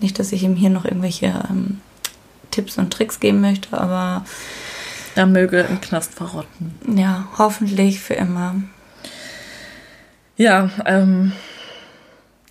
Nicht, 0.00 0.18
dass 0.18 0.32
ich 0.32 0.42
ihm 0.42 0.56
hier 0.56 0.70
noch 0.70 0.86
irgendwelche 0.86 1.26
ähm, 1.50 1.80
Tipps 2.50 2.78
und 2.78 2.90
Tricks 2.92 3.20
geben 3.20 3.42
möchte, 3.42 3.78
aber 3.78 4.24
Er 5.14 5.26
möge 5.26 5.60
im 5.60 5.80
Knast 5.82 6.14
verrotten. 6.14 6.74
Ja, 6.96 7.28
hoffentlich 7.36 8.00
für 8.00 8.14
immer. 8.14 8.54
Ja, 10.36 10.70
ähm, 10.86 11.32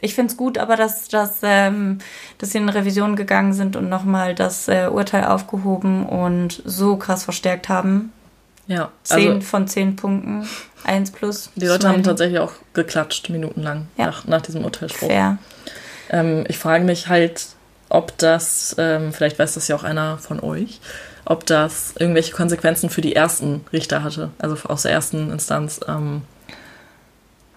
Ich 0.01 0.13
finde 0.13 0.31
es 0.31 0.37
gut, 0.37 0.59
aber 0.59 0.75
dass, 0.75 1.07
dass, 1.07 1.39
ähm, 1.41 1.97
dass 2.37 2.51
sie 2.51 2.59
in 2.59 2.69
Revision 2.69 3.15
gegangen 3.15 3.53
sind 3.53 3.75
und 3.75 3.89
nochmal 3.89 4.35
das 4.35 4.67
äh, 4.67 4.87
Urteil 4.91 5.25
aufgehoben 5.25 6.05
und 6.05 6.61
so 6.63 6.95
krass 6.97 7.23
verstärkt 7.23 7.67
haben. 7.67 8.13
Ja. 8.69 8.91
Zehn 9.03 9.27
Also, 9.33 9.41
von 9.41 9.67
zehn 9.67 9.95
Punkten. 9.97 10.47
Eins 10.85 11.11
plus. 11.11 11.49
die 11.55 11.65
Leute 11.65 11.89
haben 11.89 12.03
tatsächlich 12.03 12.39
auch 12.39 12.53
geklatscht, 12.73 13.29
minutenlang, 13.29 13.87
Ja. 13.97 14.05
nach, 14.05 14.25
nach 14.25 14.41
diesem 14.41 14.63
Urteilsspruch. 14.63 15.07
Fair. 15.09 15.37
Ähm, 16.09 16.45
ich 16.47 16.57
frage 16.57 16.85
mich 16.85 17.09
halt, 17.09 17.47
ob 17.89 18.17
das, 18.17 18.75
ähm, 18.77 19.11
vielleicht 19.11 19.37
weiß 19.37 19.55
das 19.55 19.67
ja 19.67 19.75
auch 19.75 19.83
einer 19.83 20.17
von 20.19 20.39
euch, 20.39 20.79
ob 21.25 21.45
das 21.45 21.93
irgendwelche 21.99 22.31
Konsequenzen 22.33 22.89
für 22.89 23.01
die 23.01 23.15
ersten 23.15 23.65
Richter 23.73 24.03
hatte, 24.03 24.29
also 24.39 24.55
aus 24.69 24.83
der 24.83 24.91
ersten 24.93 25.31
Instanz, 25.31 25.81
ähm, 25.87 26.21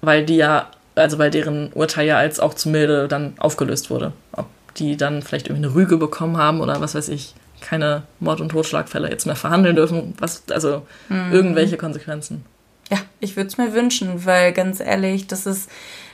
weil 0.00 0.24
die 0.24 0.36
ja, 0.36 0.68
also 0.94 1.18
weil 1.18 1.30
deren 1.30 1.72
Urteil 1.72 2.06
ja 2.06 2.16
als 2.18 2.40
auch 2.40 2.54
zu 2.54 2.68
milde 2.68 3.06
dann 3.08 3.34
aufgelöst 3.38 3.88
wurde. 3.88 4.12
Ob 4.32 4.46
die 4.76 4.96
dann 4.96 5.22
vielleicht 5.22 5.46
irgendwie 5.48 5.66
eine 5.66 5.74
Rüge 5.74 5.96
bekommen 5.96 6.36
haben 6.38 6.60
oder 6.60 6.80
was 6.80 6.94
weiß 6.94 7.08
ich, 7.10 7.34
keine 7.62 8.02
Mord- 8.20 8.40
und 8.40 8.50
Totschlagfälle 8.50 9.10
jetzt 9.10 9.26
mehr 9.26 9.36
verhandeln 9.36 9.76
dürfen, 9.76 10.14
was, 10.18 10.42
also 10.50 10.86
irgendwelche 11.08 11.76
Konsequenzen. 11.76 12.44
Ja, 12.90 12.98
ich 13.20 13.36
würde 13.36 13.48
es 13.48 13.56
mir 13.56 13.72
wünschen, 13.72 14.26
weil 14.26 14.52
ganz 14.52 14.80
ehrlich, 14.80 15.26
das 15.26 15.46
ist, 15.46 15.70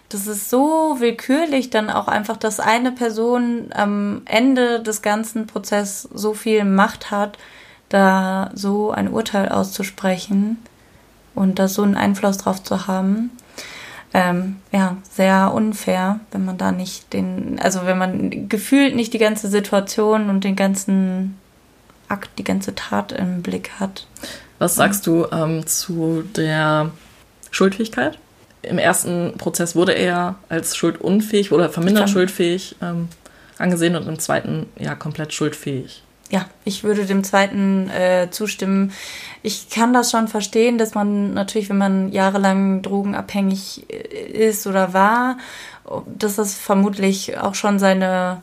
das 0.09 0.27
ist 0.27 0.49
so 0.49 0.97
willkürlich 1.01 1.71
dann 1.71 1.91
auch 1.91 2.07
einfach, 2.09 2.37
dass 2.37 2.61
eine 2.61 2.93
Person 2.93 3.71
am 3.75 4.23
Ende 4.27 4.81
des 4.81 5.03
ganzen 5.03 5.47
Prozesses 5.47 6.09
so 6.15 6.35
viel 6.35 6.65
Macht 6.65 7.11
hat, 7.11 7.37
da 7.89 8.51
so 8.55 8.91
ein 8.91 9.09
Urteil 9.09 9.49
auszusprechen 9.49 10.59
und 11.35 11.59
da 11.59 11.69
so 11.69 11.83
einen 11.83 11.97
Einfluss 11.97 12.39
drauf 12.39 12.63
zu 12.63 12.87
haben. 12.87 13.31
Ähm, 14.15 14.57
ja, 14.73 14.97
sehr 15.13 15.53
unfair, 15.53 16.21
wenn 16.33 16.45
man 16.45 16.57
da 16.57 16.73
nicht 16.73 17.13
den, 17.13 17.61
also 17.63 17.85
wenn 17.85 17.99
man 17.99 18.49
gefühlt 18.49 18.97
nicht 18.97 19.13
die 19.13 19.19
ganze 19.19 19.49
Situation 19.49 20.31
und 20.31 20.45
den 20.45 20.57
ganzen 20.57 21.37
Akt, 22.09 22.31
die 22.39 22.45
ganze 22.45 22.75
Tat 22.75 23.13
im 23.13 23.43
Blick 23.43 23.73
hat. 23.79 24.07
Was 24.59 24.77
sagst 24.77 25.07
du 25.07 25.27
ähm, 25.31 25.67
zu 25.67 26.25
der 26.37 26.91
Schuldfähigkeit? 27.51 28.19
Im 28.63 28.79
ersten 28.79 29.35
Prozess 29.37 29.77
wurde 29.77 29.93
er 29.93 30.37
als 30.49 30.75
schuldunfähig 30.75 31.53
oder 31.53 31.69
vermindert 31.69 32.09
Verm- 32.09 32.13
schuldfähig 32.13 32.77
ähm, 32.83 33.09
angesehen 33.59 33.95
und 33.95 34.09
im 34.09 34.19
zweiten 34.19 34.67
ja 34.79 34.95
komplett 34.95 35.33
schuldfähig. 35.35 36.03
Ja, 36.31 36.45
ich 36.65 36.85
würde 36.85 37.07
dem 37.07 37.25
zweiten 37.25 37.89
äh, 37.89 38.29
zustimmen. 38.31 38.93
Ich 39.43 39.71
kann 39.71 39.95
das 39.95 40.11
schon 40.11 40.29
verstehen, 40.29 40.77
dass 40.77 40.95
man 40.95 41.33
natürlich, 41.33 41.71
wenn 41.71 41.79
man 41.79 42.13
jahrelang 42.13 42.83
drogenabhängig 42.83 43.87
äh, 43.89 44.49
ist 44.49 44.67
oder 44.67 44.93
war, 44.93 45.39
dass 46.07 46.37
das 46.37 46.55
vermutlich 46.55 47.39
auch 47.39 47.55
schon 47.55 47.79
seine, 47.79 48.43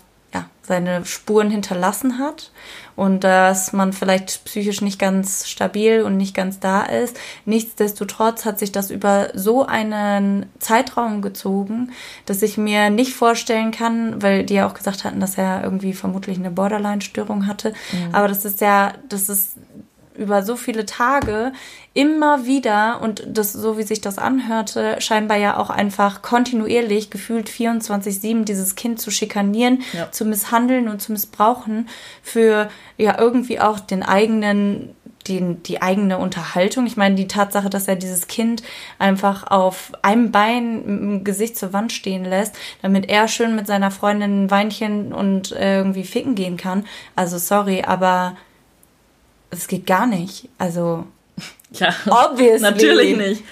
seine 0.66 1.06
Spuren 1.06 1.50
hinterlassen 1.50 2.20
hat 2.20 2.52
und 2.96 3.24
dass 3.24 3.74
man 3.74 3.94
vielleicht 3.94 4.46
psychisch 4.46 4.82
nicht 4.82 5.00
ganz 5.00 5.48
stabil 5.48 6.02
und 6.02 6.18
nicht 6.18 6.34
ganz 6.34 6.60
da 6.60 6.84
ist. 6.84 7.18
Nichtsdestotrotz 7.46 8.46
hat 8.46 8.60
sich 8.60 8.72
das 8.72 8.92
über 8.92 9.30
so 9.34 9.66
einen 9.66 10.46
Zeitraum 10.60 11.22
gezogen, 11.22 11.92
dass 12.26 12.42
ich 12.42 12.58
mir 12.58 12.90
nicht 12.90 13.14
vorstellen 13.14 13.72
kann, 13.72 14.22
weil 14.22 14.46
die 14.46 14.56
ja 14.56 14.68
auch 14.68 14.74
gesagt 14.74 15.04
hatten, 15.04 15.20
dass 15.20 15.38
er 15.38 15.64
irgendwie 15.64 15.94
vermutlich 15.94 16.38
eine 16.38 16.52
Borderline-Störung 16.52 17.48
hatte. 17.48 17.74
Aber 18.12 18.28
das 18.28 18.46
ist 18.46 18.62
ja, 18.62 18.94
das 19.10 19.30
ist 19.30 19.58
über 20.18 20.44
so 20.44 20.56
viele 20.56 20.86
Tage 20.86 21.52
immer 21.94 22.46
wieder 22.46 23.02
und 23.02 23.24
das, 23.28 23.54
so 23.54 23.78
wie 23.78 23.84
sich 23.84 24.02
das 24.02 24.18
anhörte, 24.18 24.98
scheinbar 25.00 25.38
ja 25.38 25.58
auch 25.58 25.70
einfach 25.70 26.22
kontinuierlich 26.22 27.10
gefühlt 27.10 27.50
24-7 27.50 28.44
dieses 28.44 28.76
Kind 28.76 29.00
zu 29.00 29.12
schikanieren, 29.12 29.82
Ja. 29.94 30.12
zu 30.12 30.26
misshandeln 30.26 30.88
und 30.90 31.02
zu 31.02 31.12
missbrauchen 31.12 31.88
für 32.22 32.70
ja 32.98 33.18
irgendwie 33.20 33.60
auch 33.60 33.80
den 33.80 34.04
eigenen 34.04 34.96
die, 35.28 35.56
die 35.56 35.82
eigene 35.82 36.20
Unterhaltung. 36.20 36.86
Ich 36.86 36.98
meine, 36.98 37.16
die 37.16 37.28
Tatsache, 37.28 37.68
dass 37.68 37.88
er 37.88 37.96
dieses 37.96 38.28
Kind 38.28 38.62
einfach 39.00 39.50
auf 39.50 39.92
einem 40.04 40.32
Bein 40.32 40.84
dem 40.86 41.24
Gesicht 41.24 41.58
zur 41.58 41.74
Wand 41.74 41.92
stehen 41.92 42.26
lässt, 42.26 42.56
damit 42.84 43.10
er 43.10 43.28
schön 43.28 43.56
mit 43.56 43.66
seiner 43.66 43.90
Freundin 43.90 44.44
ein 44.46 44.52
Weinchen 44.52 45.14
und 45.14 45.52
äh, 45.54 45.78
irgendwie 45.78 46.04
ficken 46.04 46.36
gehen 46.36 46.58
kann. 46.58 46.86
Also 47.16 47.40
sorry, 47.40 47.82
aber 47.82 48.38
es 49.52 49.68
geht 49.68 49.86
gar 49.86 50.08
nicht. 50.08 50.50
Also 50.58 51.06
Ja, 51.72 51.94
Obviously. 52.08 52.62
natürlich 52.62 53.18
nicht. 53.18 53.44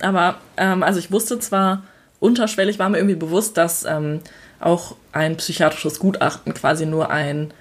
Aber 0.00 0.36
ähm, 0.56 0.82
also 0.82 0.98
ich 0.98 1.10
wusste 1.12 1.38
zwar, 1.38 1.82
unterschwellig 2.20 2.78
war 2.78 2.88
mir 2.88 2.98
irgendwie 2.98 3.16
bewusst, 3.16 3.56
dass 3.56 3.84
ähm, 3.84 4.20
auch 4.60 4.94
ein 5.12 5.36
psychiatrisches 5.36 5.98
Gutachten 5.98 6.54
quasi 6.54 6.86
nur 6.86 7.10
ein 7.10 7.52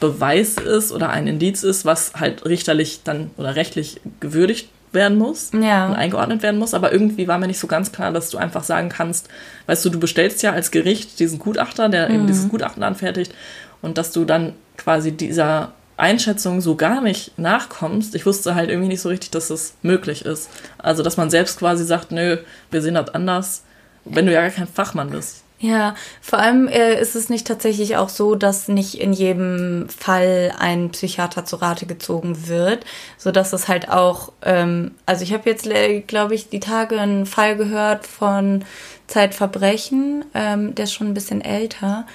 Beweis 0.00 0.54
ist 0.56 0.92
oder 0.92 1.10
ein 1.10 1.26
Indiz 1.26 1.62
ist, 1.64 1.84
was 1.84 2.12
halt 2.14 2.44
richterlich 2.44 3.00
dann 3.04 3.30
oder 3.36 3.56
rechtlich 3.56 4.00
gewürdigt 4.20 4.68
werden 4.92 5.18
muss 5.18 5.50
Ja. 5.52 5.86
und 5.88 5.94
eingeordnet 5.96 6.42
werden 6.42 6.58
muss. 6.58 6.72
Aber 6.74 6.92
irgendwie 6.92 7.28
war 7.28 7.38
mir 7.38 7.46
nicht 7.48 7.58
so 7.58 7.66
ganz 7.66 7.90
klar, 7.92 8.12
dass 8.12 8.30
du 8.30 8.38
einfach 8.38 8.62
sagen 8.64 8.88
kannst, 8.88 9.28
weißt 9.66 9.84
du, 9.84 9.90
du 9.90 9.98
bestellst 10.00 10.42
ja 10.42 10.52
als 10.52 10.70
Gericht 10.70 11.18
diesen 11.20 11.38
Gutachter, 11.38 11.88
der 11.88 12.10
eben 12.10 12.26
dieses 12.26 12.48
Gutachten 12.48 12.82
anfertigt 12.82 13.34
und 13.82 13.98
dass 13.98 14.12
du 14.12 14.24
dann 14.24 14.54
quasi 14.76 15.12
dieser 15.12 15.72
Einschätzung 15.98 16.60
so 16.60 16.76
gar 16.76 17.00
nicht 17.00 17.38
nachkommst. 17.38 18.14
Ich 18.14 18.24
wusste 18.24 18.54
halt 18.54 18.70
irgendwie 18.70 18.88
nicht 18.88 19.00
so 19.00 19.08
richtig, 19.08 19.30
dass 19.30 19.48
das 19.48 19.74
möglich 19.82 20.24
ist. 20.24 20.48
Also, 20.78 21.02
dass 21.02 21.16
man 21.16 21.30
selbst 21.30 21.58
quasi 21.58 21.84
sagt, 21.84 22.12
nö, 22.12 22.38
wir 22.70 22.82
sehen 22.82 22.94
das 22.94 23.10
anders, 23.10 23.64
wenn 24.04 24.26
du 24.26 24.32
ja 24.32 24.42
gar 24.42 24.50
kein 24.50 24.68
Fachmann 24.68 25.10
bist. 25.10 25.42
Ja, 25.60 25.96
vor 26.20 26.38
allem 26.38 26.68
äh, 26.68 27.00
ist 27.00 27.16
es 27.16 27.30
nicht 27.30 27.44
tatsächlich 27.44 27.96
auch 27.96 28.10
so, 28.10 28.36
dass 28.36 28.68
nicht 28.68 29.00
in 29.00 29.12
jedem 29.12 29.88
Fall 29.88 30.54
ein 30.56 30.90
Psychiater 30.90 31.44
zu 31.44 31.56
Rate 31.56 31.86
gezogen 31.86 32.46
wird, 32.46 32.84
so 33.16 33.32
dass 33.32 33.52
es 33.52 33.66
halt 33.66 33.88
auch, 33.88 34.32
ähm, 34.42 34.92
also 35.04 35.24
ich 35.24 35.32
habe 35.32 35.50
jetzt, 35.50 35.68
glaube 36.06 36.36
ich, 36.36 36.48
die 36.48 36.60
Tage 36.60 37.00
einen 37.00 37.26
Fall 37.26 37.56
gehört 37.56 38.06
von 38.06 38.64
Zeitverbrechen, 39.08 40.24
ähm, 40.32 40.76
der 40.76 40.84
ist 40.84 40.92
schon 40.92 41.08
ein 41.08 41.14
bisschen 41.14 41.40
älter. 41.40 42.06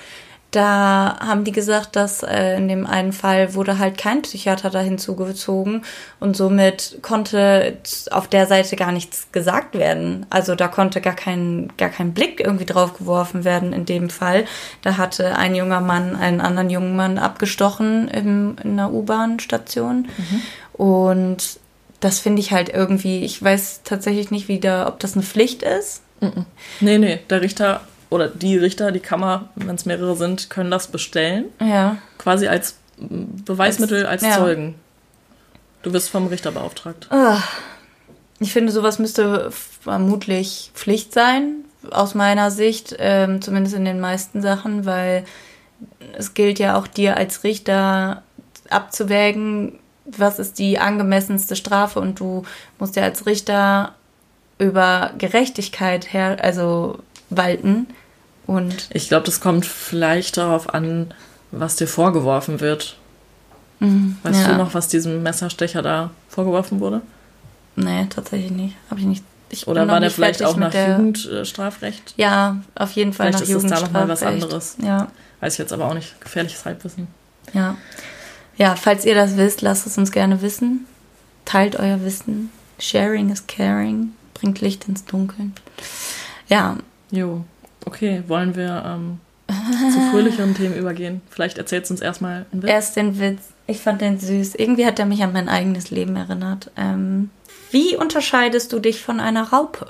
Da 0.54 1.18
haben 1.20 1.46
die 1.46 1.52
gesagt, 1.52 1.96
dass 1.96 2.22
äh, 2.22 2.58
in 2.58 2.68
dem 2.68 2.86
einen 2.86 3.12
Fall 3.12 3.56
wurde 3.56 3.80
halt 3.80 3.98
kein 3.98 4.22
Psychiater 4.22 4.70
da 4.70 4.82
hinzugezogen 4.82 5.84
und 6.20 6.38
somit 6.38 7.00
konnte 7.02 7.80
auf 8.12 8.28
der 8.28 8.46
Seite 8.46 8.76
gar 8.76 8.92
nichts 8.92 9.32
gesagt 9.32 9.76
werden. 9.76 10.28
Also 10.30 10.54
da 10.54 10.68
konnte 10.68 11.02
gar 11.02 11.16
kein, 11.16 11.74
gar 11.80 11.90
kein 11.90 12.14
Blick 12.14 12.40
irgendwie 12.40 12.66
drauf 12.66 12.96
geworfen 12.96 13.46
werden 13.46 13.74
in 13.74 13.86
dem 13.86 14.12
Fall. 14.12 14.46
Da 14.84 14.98
hatte 14.98 15.36
ein 15.38 15.56
junger 15.56 15.82
Mann 15.82 16.16
einen 16.16 16.40
anderen 16.40 16.70
jungen 16.70 16.96
Mann 16.96 17.18
abgestochen 17.18 18.08
im, 18.10 18.56
in 18.64 18.74
einer 18.74 18.94
U-Bahn-Station. 18.94 20.08
Und 20.74 21.60
das 22.00 22.20
finde 22.20 22.42
ich 22.42 22.52
halt 22.52 22.70
irgendwie, 22.70 23.26
ich 23.26 23.42
weiß 23.42 23.82
tatsächlich 23.86 24.30
nicht 24.30 24.48
wieder, 24.48 24.88
ob 24.88 25.00
das 25.00 25.16
eine 25.16 25.24
Pflicht 25.24 25.64
ist. 25.64 26.04
Nee, 26.80 27.00
nee, 27.00 27.20
der 27.28 27.42
Richter 27.42 27.82
oder 28.14 28.28
die 28.28 28.58
Richter, 28.58 28.92
die 28.92 29.00
Kammer, 29.00 29.50
wenn 29.56 29.76
es 29.76 29.86
mehrere 29.86 30.16
sind, 30.16 30.50
können 30.50 30.72
das 30.72 30.88
bestellen. 30.88 31.46
Ja. 31.60 31.98
Quasi 32.18 32.48
als 32.48 32.78
mm, 32.98 33.44
Beweismittel, 33.46 34.06
als, 34.06 34.22
ja. 34.22 34.38
Zeugen. 34.38 34.76
Du 35.82 35.92
wirst 35.92 36.10
vom 36.10 36.28
Richter 36.28 36.52
beauftragt. 36.52 37.10
Ich 38.40 38.54
finde, 38.54 38.72
sowas 38.72 39.00
müsste 39.00 39.52
vermutlich 39.52 40.72
Pflicht 40.74 41.14
sein, 41.14 41.66
aus 41.92 42.16
meiner 42.16 42.52
Sicht, 42.52 42.96
ähm, 43.00 43.42
zumindest 43.42 43.76
in 43.76 43.84
den 43.84 44.00
meisten 44.00 44.42
Sachen, 44.42 44.86
weil 44.86 45.26
es 46.18 46.34
gilt 46.34 46.60
ja 46.60 46.78
auch 46.78 46.88
dir 46.88 47.18
als 47.18 47.44
Richter 47.44 48.24
abzuwägen, 48.70 49.80
was 50.06 50.40
ist 50.40 50.60
die 50.60 50.80
angemessenste 50.80 51.56
Strafe 51.56 52.00
und 52.00 52.20
du 52.20 52.44
musst 52.80 52.96
ja 52.96 53.04
als 53.04 53.26
Richter 53.26 53.96
über 54.58 55.12
Gerechtigkeit 55.18 56.14
her, 56.14 56.38
also 56.42 57.00
walten 57.30 57.88
und 58.48 58.88
Ich 58.92 59.08
glaube, 59.08 59.26
das 59.26 59.40
kommt 59.40 59.66
vielleicht 59.66 60.38
darauf 60.38 60.74
an, 60.74 61.14
was 61.52 61.76
dir 61.76 61.88
vorgeworfen 61.88 62.60
wird. 62.60 62.98
Weißt 63.80 64.42
ja. 64.42 64.48
du 64.54 64.58
noch, 64.58 64.74
was 64.74 64.88
diesem 64.88 65.24
Messerstecher 65.24 65.82
da 65.82 66.12
vorgeworfen 66.30 66.80
wurde? 66.80 67.02
nee, 67.76 68.06
tatsächlich 68.10 68.52
nicht, 68.52 68.76
habe 68.90 69.00
ich 69.02 69.06
nicht. 69.06 69.24
Ich 69.50 69.68
Oder 69.68 69.88
war 69.88 70.00
der 70.00 70.10
vielleicht 70.10 70.42
auch 70.44 70.56
nach 70.56 70.72
der- 70.72 70.98
Jugendstrafrecht? 70.98 72.14
Ja, 72.18 72.58
auf 72.76 72.92
jeden 72.94 73.14
Fall 73.14 73.28
Vielleicht 73.34 73.50
nach 73.50 73.56
ist 73.58 73.64
es 73.64 73.70
da 73.70 73.80
noch 73.82 73.92
mal 73.92 74.08
was 74.08 74.22
Jugendstrafrecht. 74.22 74.44
anderes. 74.44 74.76
Ja. 74.82 75.08
Weiß 75.42 75.54
ich 75.54 75.60
jetzt 75.60 75.74
aber 75.74 75.86
auch 75.86 75.94
nicht. 75.94 76.20
Gefährliches 76.22 76.64
Halbwissen. 76.66 77.08
Ja. 77.54 77.76
Ja, 78.58 78.76
falls 78.76 79.06
ihr 79.06 79.16
das 79.16 79.36
wisst, 79.38 79.62
lasst 79.62 79.86
es 79.86 79.98
uns 79.98 80.12
gerne 80.12 80.42
wissen. 80.42 80.86
Teilt 81.46 81.76
euer 81.76 82.02
Wissen. 82.04 82.52
Sharing 82.80 83.30
is 83.32 83.46
caring. 83.48 84.14
Bringt 84.34 84.62
Licht 84.62 84.88
ins 84.88 85.04
Dunkeln. 85.06 85.54
Ja, 86.48 86.78
Jo. 87.12 87.44
Okay, 87.86 88.24
wollen 88.28 88.56
wir 88.56 88.84
ähm, 88.86 89.20
zu 89.48 90.00
fröhlicheren 90.12 90.56
Themen 90.58 90.76
übergehen? 90.76 91.22
Vielleicht 91.30 91.58
erzählst 91.58 91.90
du 91.90 91.94
uns 91.96 92.02
erstmal 92.02 92.46
einen 92.52 92.64
Witz. 92.64 92.72
erst 92.72 92.96
den 92.96 93.20
Witz. 93.20 93.42
Ich 93.68 93.80
fand 93.80 94.02
den 94.02 94.20
süß. 94.20 94.56
Irgendwie 94.56 94.86
hat 94.86 95.00
er 95.00 95.06
mich 95.06 95.24
an 95.24 95.34
mein 95.34 95.50
eigenes 95.50 95.90
Leben 95.92 96.16
erinnert. 96.16 96.72
Ähm, 96.76 97.30
wie 97.72 97.96
unterscheidest 97.96 98.72
du 98.74 98.80
dich 98.80 99.02
von 99.02 99.20
einer 99.20 99.50
Raupe? 99.52 99.88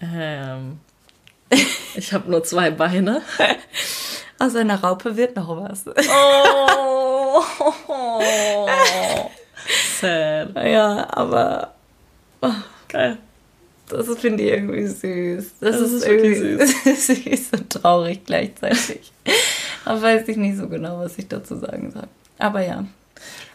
Ähm, 0.00 0.78
ich 1.94 2.12
habe 2.12 2.30
nur 2.30 2.44
zwei 2.44 2.70
Beine. 2.70 3.22
Aus 4.38 4.54
einer 4.54 4.82
Raupe 4.82 5.16
wird 5.16 5.36
noch 5.36 5.48
was. 5.56 5.84
Oh. 5.86 7.42
Sad. 10.00 10.54
Ja, 10.54 11.08
aber 11.10 11.74
oh, 12.42 12.50
Geil. 12.88 13.18
Das 13.88 14.18
finde 14.18 14.42
ich 14.42 14.50
irgendwie 14.50 14.86
süß. 14.86 15.54
Das, 15.60 15.78
Das 15.78 15.80
ist, 15.80 15.92
ist 15.92 16.06
irgendwie 16.06 16.64
süß 16.94 17.48
und 17.52 17.70
traurig 17.70 18.24
gleichzeitig. 18.24 19.12
aber 19.84 20.02
weiß 20.02 20.28
ich 20.28 20.36
nicht 20.36 20.56
so 20.56 20.68
genau, 20.68 20.98
was 20.98 21.18
ich 21.18 21.28
dazu 21.28 21.56
sagen 21.56 21.90
soll. 21.92 22.08
Aber 22.38 22.64
ja. 22.64 22.84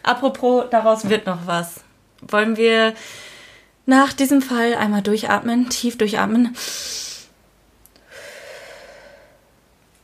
Apropos, 0.02 0.64
daraus 0.70 1.08
wird 1.08 1.26
noch 1.26 1.46
was. 1.46 1.80
Wollen 2.22 2.56
wir 2.56 2.94
nach 3.86 4.12
diesem 4.12 4.42
Fall 4.42 4.74
einmal 4.74 5.02
durchatmen, 5.02 5.68
tief 5.68 5.98
durchatmen? 5.98 6.56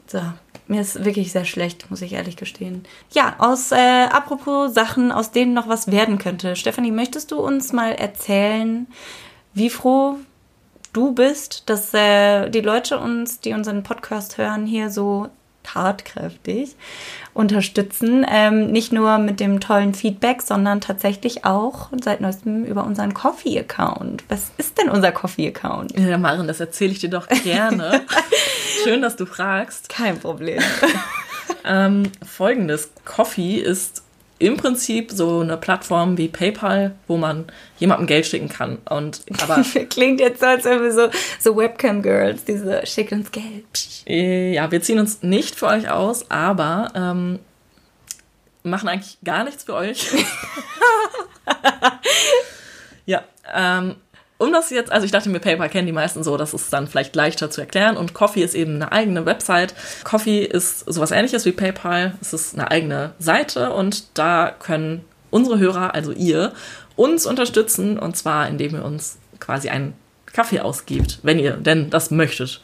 So, 0.06 0.20
mir 0.68 0.80
ist 0.80 1.04
wirklich 1.04 1.32
sehr 1.32 1.44
schlecht, 1.44 1.90
muss 1.90 2.02
ich 2.02 2.12
ehrlich 2.12 2.36
gestehen. 2.36 2.84
Ja, 3.12 3.36
aus, 3.38 3.72
äh, 3.72 4.04
apropos 4.10 4.72
Sachen, 4.72 5.12
aus 5.12 5.30
denen 5.32 5.54
noch 5.54 5.68
was 5.68 5.90
werden 5.90 6.18
könnte. 6.18 6.56
Stefanie, 6.56 6.92
möchtest 6.92 7.30
du 7.30 7.40
uns 7.40 7.72
mal 7.72 7.92
erzählen, 7.92 8.86
wie 9.59 9.70
froh 9.70 10.16
du 10.92 11.12
bist, 11.12 11.64
dass 11.66 11.92
äh, 11.94 12.48
die 12.50 12.61
Leute 12.61 12.98
uns, 12.98 13.40
die 13.40 13.52
unseren 13.52 13.82
Podcast 13.82 14.38
hören, 14.38 14.66
hier 14.66 14.90
so 14.90 15.28
tatkräftig 15.62 16.76
unterstützen. 17.34 18.24
Ähm, 18.28 18.70
nicht 18.70 18.92
nur 18.92 19.18
mit 19.18 19.38
dem 19.38 19.61
tollen 19.61 19.94
Feedback, 19.94 20.42
sondern 20.42 20.80
tatsächlich 20.80 21.44
auch 21.44 21.90
seit 22.02 22.20
neuestem 22.20 22.64
über 22.64 22.84
unseren 22.84 23.12
Coffee-Account. 23.12 24.24
Was 24.28 24.50
ist 24.56 24.78
denn 24.78 24.88
unser 24.88 25.12
Coffee-Account? 25.12 25.98
Ja, 25.98 26.16
Maren, 26.16 26.46
das 26.46 26.61
erzähle 26.61 26.92
ich 26.92 27.00
dir 27.00 27.11
doch 27.11 27.28
gerne. 27.28 28.02
Schön, 28.84 29.02
dass 29.02 29.16
du 29.16 29.26
fragst. 29.26 29.88
Kein 29.88 30.18
Problem. 30.18 30.62
Ähm, 31.64 32.04
Folgendes: 32.26 32.90
Coffee 33.04 33.56
ist 33.56 34.02
im 34.39 34.57
Prinzip 34.57 35.11
so 35.11 35.41
eine 35.41 35.57
Plattform 35.57 36.16
wie 36.16 36.28
PayPal, 36.28 36.95
wo 37.07 37.16
man 37.16 37.47
jemandem 37.78 38.07
Geld 38.07 38.26
schicken 38.26 38.49
kann. 38.49 38.78
Und 38.89 39.22
aber 39.41 39.64
Klingt 39.91 40.20
jetzt 40.20 40.41
so, 40.41 40.47
als 40.47 40.64
wären 40.64 40.82
wir 40.82 40.93
so, 40.93 41.09
so 41.41 41.57
Webcam-Girls, 41.57 42.45
diese 42.45 42.86
schicken 42.86 43.20
uns 43.20 43.32
Geld. 43.32 44.05
Äh, 44.07 44.55
ja, 44.55 44.70
wir 44.70 44.80
ziehen 44.80 44.99
uns 44.99 45.22
nicht 45.22 45.55
für 45.57 45.66
euch 45.66 45.91
aus, 45.91 46.30
aber 46.30 46.93
ähm, 46.95 47.41
machen 48.62 48.89
eigentlich 48.89 49.18
gar 49.24 49.45
nichts 49.45 49.64
für 49.64 49.74
euch. 49.74 50.07
ja, 53.07 53.24
ähm, 53.53 53.97
um 54.39 54.53
das 54.53 54.70
jetzt, 54.70 54.93
also 54.93 55.05
ich 55.05 55.11
dachte 55.11 55.28
mir, 55.28 55.41
PayPal 55.41 55.68
kennen 55.68 55.86
die 55.86 55.93
meisten 55.93 56.22
so, 56.22 56.36
das 56.36 56.55
ist 56.55 56.72
dann 56.72 56.86
vielleicht 56.86 57.14
leichter 57.16 57.51
zu 57.51 57.61
erklären. 57.61 57.97
Und 57.97 58.14
Coffee 58.14 58.43
ist 58.43 58.55
eben 58.55 58.76
eine 58.76 58.93
eigene 58.93 59.26
Website. 59.26 59.74
Coffee 60.05 60.45
ist 60.45 60.80
sowas 60.80 61.11
ähnliches 61.11 61.45
wie 61.45 61.53
PayPal. 61.53 62.14
Es 62.20 62.32
ist 62.32 62.55
eine 62.55 62.70
eigene 62.70 63.12
Seite 63.18 63.72
und 63.72 64.16
da 64.16 64.55
können 64.59 65.05
unsere 65.30 65.59
Hörer, 65.59 65.95
also 65.95 66.12
ihr, 66.12 66.53
uns 66.97 67.26
unterstützen 67.26 67.99
und 67.99 68.16
zwar 68.16 68.49
indem 68.49 68.76
ihr 68.76 68.84
uns 68.84 69.18
quasi 69.41 69.68
einen 69.68 69.95
Kaffee 70.26 70.61
ausgibt, 70.61 71.18
wenn 71.22 71.39
ihr 71.39 71.53
denn 71.53 71.91
das 71.91 72.11
möchtet. 72.11 72.62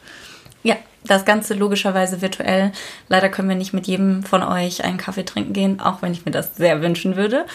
Das 1.07 1.25
Ganze 1.25 1.53
logischerweise 1.53 2.21
virtuell. 2.21 2.71
Leider 3.07 3.29
können 3.29 3.49
wir 3.49 3.55
nicht 3.55 3.73
mit 3.73 3.87
jedem 3.87 4.23
von 4.23 4.43
euch 4.43 4.83
einen 4.83 4.97
Kaffee 4.97 5.23
trinken 5.23 5.53
gehen, 5.53 5.79
auch 5.79 6.01
wenn 6.01 6.11
ich 6.11 6.25
mir 6.25 6.31
das 6.31 6.55
sehr 6.55 6.81
wünschen 6.81 7.15
würde. 7.15 7.45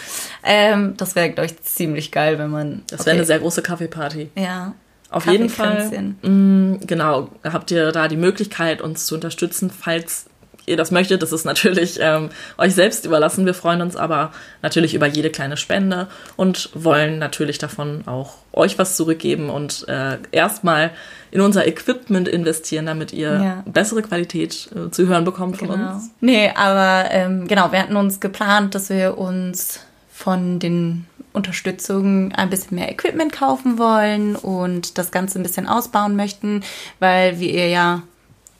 Ähm, 0.45 0.95
das 0.97 1.17
wäre, 1.17 1.31
glaube 1.31 1.47
ich, 1.47 1.61
ziemlich 1.63 2.13
geil, 2.13 2.39
wenn 2.39 2.51
man. 2.51 2.83
Das 2.89 3.07
wäre 3.07 3.17
eine 3.17 3.25
sehr 3.25 3.39
große 3.41 3.63
Kaffeeparty. 3.63 4.31
Ja. 4.37 4.75
Auf 5.11 5.27
jeden 5.27 5.49
Fall, 5.49 5.91
mh, 6.23 6.79
genau, 6.87 7.31
habt 7.43 7.73
ihr 7.73 7.91
da 7.91 8.07
die 8.07 8.17
Möglichkeit, 8.17 8.81
uns 8.81 9.07
zu 9.07 9.17
unterstützen, 9.17 9.69
falls 9.69 10.27
ihr 10.67 10.77
das 10.77 10.91
möchtet. 10.91 11.23
Das 11.23 11.33
ist 11.33 11.45
natürlich 11.45 11.99
ähm, 12.01 12.31
euch 12.59 12.75
selbst 12.75 13.05
überlassen. 13.07 13.47
Wir 13.47 13.55
freuen 13.55 13.83
uns 13.83 13.97
aber 13.97 14.33
natürlich 14.63 14.95
über 14.95 15.07
jede 15.07 15.31
kleine 15.31 15.57
Spende 15.57 16.07
und 16.37 16.71
wollen 16.75 17.19
natürlich 17.19 17.59
davon 17.59 18.03
auch 18.07 18.35
euch 18.53 18.79
was 18.79 18.97
zurückgeben 18.97 19.49
und 19.51 19.87
äh, 19.89 20.19
erstmal 20.33 20.91
in 21.31 21.41
unser 21.41 21.67
Equipment 21.67 22.27
investieren, 22.29 22.87
damit 22.87 23.13
ihr 23.13 23.41
Ja. 23.41 23.63
bessere 23.67 24.03
Qualität 24.03 24.69
äh, 24.75 24.91
zu 24.91 25.07
hören 25.07 25.25
bekommt 25.25 25.57
von 25.59 25.69
Genau. 25.69 25.93
uns. 25.95 26.11
Nee, 26.21 26.51
aber 26.55 27.11
ähm, 27.13 27.47
genau, 27.47 27.71
wir 27.73 27.79
hatten 27.81 27.97
uns 27.97 28.19
geplant, 28.21 28.75
dass 28.75 28.91
wir 28.91 29.17
uns 29.19 29.81
von 30.13 30.59
den 30.59 31.07
Unterstützungen 31.33 32.33
ein 32.35 32.51
bisschen 32.51 32.77
mehr 32.77 32.91
Equipment 32.91 33.33
kaufen 33.33 33.79
wollen 33.79 34.35
und 34.37 34.99
das 34.99 35.11
Ganze 35.13 35.39
ein 35.39 35.43
bisschen 35.43 35.69
ausbauen 35.69 36.17
möchten, 36.17 36.63
weil 36.99 37.39
wie 37.39 37.51
ihr 37.51 37.69
ja 37.69 38.03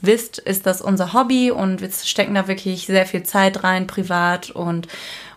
wisst, 0.03 0.39
ist 0.39 0.67
das 0.67 0.81
unser 0.81 1.13
Hobby 1.13 1.51
und 1.51 1.81
wir 1.81 1.91
stecken 1.91 2.35
da 2.35 2.49
wirklich 2.49 2.87
sehr 2.87 3.07
viel 3.07 3.23
Zeit 3.23 3.65
rein, 3.65 3.87
privat 3.87 4.51
und 4.51 4.89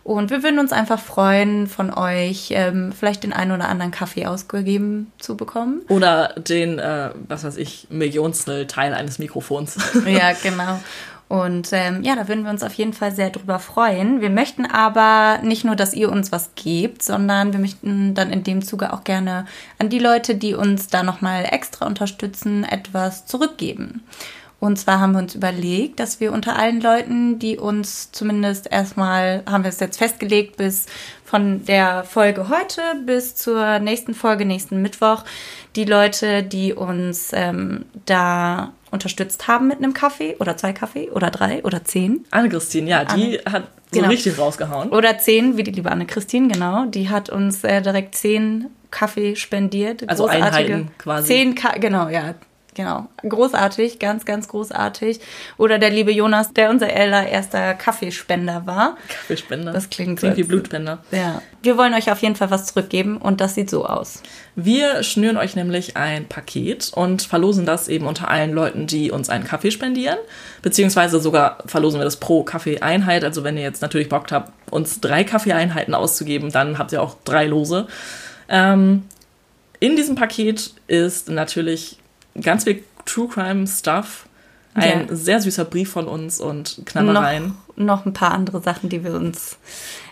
und 0.04 0.32
wir 0.32 0.44
würden 0.44 0.60
uns 0.60 0.74
einfach 0.74 1.00
freuen, 1.00 1.68
von 1.68 1.94
euch 1.94 2.50
ähm, 2.52 2.92
vielleicht 2.92 3.24
den 3.24 3.32
einen 3.32 3.54
oder 3.54 3.70
anderen 3.70 3.92
Kaffee 3.92 4.26
ausgegeben 4.26 5.12
zu 5.18 5.38
bekommen. 5.38 5.82
Oder 5.88 6.36
den, 6.38 6.78
äh, 6.78 7.12
was 7.30 7.46
weiß 7.46 7.56
ich, 7.56 7.88
Millionstel 7.90 8.68
Teil 8.68 8.94
eines 8.94 9.18
Mikrofons. 9.18 9.78
Ja, 10.06 10.34
genau. 10.44 10.80
Und 11.30 11.70
ähm, 11.72 12.04
ja, 12.04 12.16
da 12.16 12.28
würden 12.28 12.44
wir 12.44 12.52
uns 12.52 12.62
auf 12.62 12.74
jeden 12.74 12.94
Fall 12.94 13.12
sehr 13.12 13.30
drüber 13.30 13.58
freuen. 13.58 14.22
Wir 14.22 14.30
möchten 14.30 14.66
aber 14.66 15.40
nicht 15.42 15.64
nur, 15.64 15.76
dass 15.76 15.94
ihr 15.94 16.12
uns 16.12 16.32
was 16.32 16.52
gebt, 16.56 17.02
sondern 17.02 17.54
wir 17.54 17.60
möchten 17.60 18.14
dann 18.14 18.30
in 18.30 18.44
dem 18.44 18.62
Zuge 18.62 18.94
auch 18.94 19.04
gerne 19.04 19.46
an 19.80 19.90
die 19.90 20.00
Leute, 20.00 20.36
die 20.36 20.54
uns 20.54 20.88
da 20.88 21.02
nochmal 21.02 21.46
extra 21.50 21.88
unterstützen, 21.88 22.66
etwas 22.66 23.26
zurückgeben. 23.26 24.04
Und 24.64 24.78
zwar 24.78 25.02
haben 25.02 25.12
wir 25.12 25.20
uns 25.20 25.36
überlegt, 25.36 26.00
dass 26.00 26.22
wir 26.22 26.32
unter 26.32 26.58
allen 26.58 26.80
Leuten, 26.80 27.38
die 27.38 27.58
uns 27.58 28.14
zumindest 28.14 28.72
erstmal, 28.72 29.44
haben 29.46 29.66
wir 29.66 29.70
es 29.70 29.82
jetzt 29.82 29.98
festgelegt, 29.98 30.56
bis 30.56 30.86
von 31.26 31.66
der 31.66 32.06
Folge 32.06 32.48
heute 32.48 32.80
bis 33.06 33.36
zur 33.36 33.80
nächsten 33.80 34.14
Folge, 34.14 34.46
nächsten 34.46 34.82
Mittwoch, 34.82 35.26
die 35.76 35.84
Leute, 35.84 36.44
die 36.44 36.72
uns 36.72 37.32
ähm, 37.34 37.84
da 38.06 38.72
unterstützt 38.90 39.50
haben 39.50 39.68
mit 39.68 39.80
einem 39.80 39.94
Kaffee 39.94 40.38
oder 40.40 40.56
zwei 40.56 40.72
Kaffee 40.72 41.10
oder 41.12 41.30
drei 41.30 41.62
oder 41.66 41.84
zehn. 41.84 42.24
Anne-Christine, 42.32 42.90
ja, 42.90 43.04
die 43.04 43.40
hat 43.40 43.64
so 43.92 44.00
Genau. 44.00 44.08
richtig 44.12 44.38
rausgehauen. 44.40 44.92
Oder 44.92 45.18
zehn, 45.18 45.58
wie 45.58 45.64
die 45.64 45.72
liebe 45.72 45.92
Anne-Christine, 45.92 46.48
genau. 46.48 46.86
Die 46.86 47.10
hat 47.10 47.30
uns 47.30 47.66
äh, 47.66 47.82
direkt 47.82 48.16
zehn 48.16 48.68
Kaffee 48.92 49.36
spendiert. 49.36 50.08
Also 50.08 50.28
Einheiten 50.28 50.90
quasi. 50.98 51.28
Zehn, 51.28 51.54
Ka 51.54 51.78
genau, 51.78 52.08
ja. 52.08 52.36
Genau. 52.74 53.08
Großartig, 53.28 54.00
ganz, 54.00 54.26
ganz 54.26 54.48
großartig. 54.48 55.20
Oder 55.58 55.80
der 55.80 55.90
liebe 55.90 56.12
Jonas, 56.12 56.54
der 56.54 56.70
unser 56.70 56.88
allererster 56.88 57.74
Kaffeespender 57.74 58.66
war. 58.66 58.98
Kaffeespender. 59.08 59.72
Das 59.72 59.90
klingt 59.90 60.20
Klingt 60.20 60.38
wie 60.38 60.44
Blutspender. 60.44 61.00
Ja. 61.12 61.42
Wir 61.62 61.78
wollen 61.78 61.94
euch 61.94 62.12
auf 62.12 62.20
jeden 62.20 62.36
Fall 62.36 62.52
was 62.52 62.66
zurückgeben 62.66 63.18
und 63.18 63.42
das 63.42 63.56
sieht 63.56 63.70
so 63.70 63.86
aus. 63.86 64.22
Wir 64.56 65.04
schnüren 65.04 65.38
euch 65.38 65.56
nämlich 65.56 65.98
ein 65.98 66.28
Paket 66.28 66.92
und 66.94 67.22
verlosen 67.22 67.66
das 67.66 67.88
eben 67.88 68.06
unter 68.06 68.30
allen 68.30 68.52
Leuten, 68.52 68.86
die 68.86 69.12
uns 69.12 69.30
einen 69.30 69.46
Kaffee 69.46 69.72
spendieren. 69.72 70.18
Beziehungsweise 70.62 71.20
sogar 71.20 71.60
verlosen 71.66 72.00
wir 72.00 72.06
das 72.06 72.18
pro 72.18 72.44
Kaffeeeinheit. 72.44 73.24
Also 73.24 73.44
wenn 73.44 73.58
ihr 73.58 73.64
jetzt 73.64 73.82
natürlich 73.82 74.10
Bock 74.10 74.32
habt, 74.32 74.52
uns 74.72 75.00
drei 75.00 75.24
Kaffeeeinheiten 75.24 75.94
auszugeben, 75.94 76.52
dann 76.52 76.78
habt 76.78 76.92
ihr 76.92 77.02
auch 77.02 77.16
drei 77.24 77.46
Lose. 77.46 77.88
Ähm, 78.50 79.04
in 79.80 79.96
diesem 79.96 80.16
Paket 80.16 80.74
ist 80.88 81.30
natürlich 81.30 81.98
ganz 82.42 82.64
viel 82.64 82.84
True 83.06 83.28
Crime 83.28 83.68
Stuff. 83.68 84.28
Ein 84.76 85.08
Ja. 85.10 85.16
sehr 85.16 85.40
süßer 85.40 85.66
Brief 85.66 85.92
von 85.92 86.08
uns 86.08 86.40
und 86.40 86.82
Knabbereien. 86.86 87.56
Noch, 87.76 87.86
noch 87.86 88.06
ein 88.06 88.14
paar 88.14 88.32
andere 88.32 88.62
Sachen, 88.62 88.90
die 88.90 89.04
wir 89.04 89.14
uns 89.14 89.58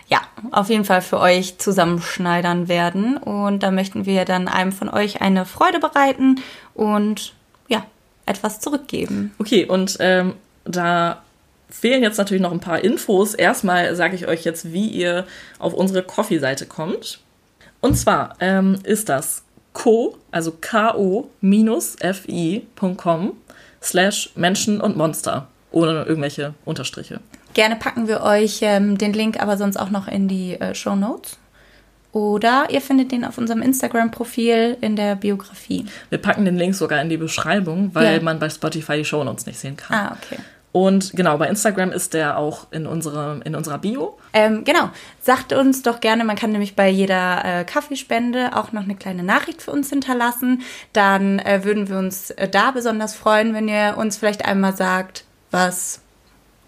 ja 0.06 0.20
auf 0.52 0.68
jeden 0.68 0.84
Fall 0.84 1.02
für 1.02 1.18
euch 1.18 1.58
zusammenschneidern 1.58 2.68
werden. 2.68 3.16
Und 3.16 3.62
da 3.64 3.70
möchten 3.72 4.06
wir 4.06 4.24
dann 4.24 4.46
einem 4.46 4.70
von 4.72 4.88
euch 4.88 5.20
eine 5.20 5.46
Freude 5.46 5.80
bereiten 5.80 6.40
und 6.74 7.34
ja, 7.68 7.84
etwas 8.26 8.60
zurückgeben. 8.60 9.32
Okay, 9.38 9.64
und 9.64 9.96
ähm, 9.98 10.34
da 10.64 11.22
fehlen 11.68 12.02
jetzt 12.02 12.18
natürlich 12.18 12.42
noch 12.42 12.52
ein 12.52 12.60
paar 12.60 12.84
Infos. 12.84 13.34
Erstmal 13.34 13.96
sage 13.96 14.14
ich 14.14 14.28
euch 14.28 14.44
jetzt, 14.44 14.72
wie 14.72 14.86
ihr 14.88 15.26
auf 15.58 15.72
unsere 15.72 16.02
Coffee-Seite 16.04 16.66
kommt. 16.66 17.18
Und 17.80 17.96
zwar 17.96 18.36
ähm, 18.38 18.78
ist 18.84 19.08
das 19.08 19.42
co, 19.72 20.16
also 20.30 20.52
ko-fi.com 22.10 23.32
slash 23.82 24.30
Menschen 24.36 24.80
und 24.80 24.96
Monster. 24.96 25.48
Ohne 25.70 26.04
irgendwelche 26.04 26.54
Unterstriche. 26.64 27.20
Gerne 27.54 27.76
packen 27.76 28.06
wir 28.08 28.22
euch 28.22 28.58
ähm, 28.62 28.98
den 28.98 29.12
Link 29.12 29.40
aber 29.40 29.56
sonst 29.56 29.76
auch 29.78 29.90
noch 29.90 30.06
in 30.08 30.28
die 30.28 30.54
äh, 30.54 30.74
Show 30.74 30.94
Notes. 30.94 31.38
Oder 32.12 32.66
ihr 32.68 32.82
findet 32.82 33.10
den 33.10 33.24
auf 33.24 33.38
unserem 33.38 33.62
Instagram-Profil 33.62 34.76
in 34.82 34.96
der 34.96 35.16
Biografie. 35.16 35.86
Wir 36.10 36.18
packen 36.18 36.44
den 36.44 36.56
Link 36.58 36.74
sogar 36.74 37.00
in 37.00 37.08
die 37.08 37.16
Beschreibung, 37.16 37.94
weil 37.94 38.16
Ja. 38.18 38.22
man 38.22 38.38
bei 38.38 38.50
Spotify 38.50 38.98
die 38.98 39.04
Shownotes 39.06 39.46
nicht 39.46 39.58
sehen 39.58 39.76
kann. 39.78 39.96
Ah, 39.96 40.16
okay. 40.22 40.38
Und 40.72 41.12
genau, 41.14 41.36
bei 41.36 41.48
Instagram 41.48 41.92
ist 41.92 42.14
der 42.14 42.38
auch 42.38 42.66
in, 42.70 42.86
unsere, 42.86 43.40
in 43.44 43.54
unserer 43.54 43.76
Bio. 43.76 44.18
Ähm, 44.32 44.64
genau. 44.64 44.90
Sagt 45.20 45.52
uns 45.52 45.82
doch 45.82 46.00
gerne, 46.00 46.24
man 46.24 46.36
kann 46.36 46.50
nämlich 46.50 46.74
bei 46.74 46.88
jeder 46.88 47.44
äh, 47.44 47.64
Kaffeespende 47.64 48.56
auch 48.56 48.72
noch 48.72 48.82
eine 48.82 48.96
kleine 48.96 49.22
Nachricht 49.22 49.60
für 49.60 49.70
uns 49.70 49.90
hinterlassen. 49.90 50.62
Dann 50.94 51.38
äh, 51.40 51.62
würden 51.64 51.90
wir 51.90 51.98
uns 51.98 52.30
äh, 52.30 52.48
da 52.48 52.70
besonders 52.70 53.14
freuen, 53.14 53.52
wenn 53.52 53.68
ihr 53.68 53.96
uns 53.98 54.16
vielleicht 54.16 54.46
einmal 54.46 54.74
sagt, 54.74 55.24
was 55.50 56.00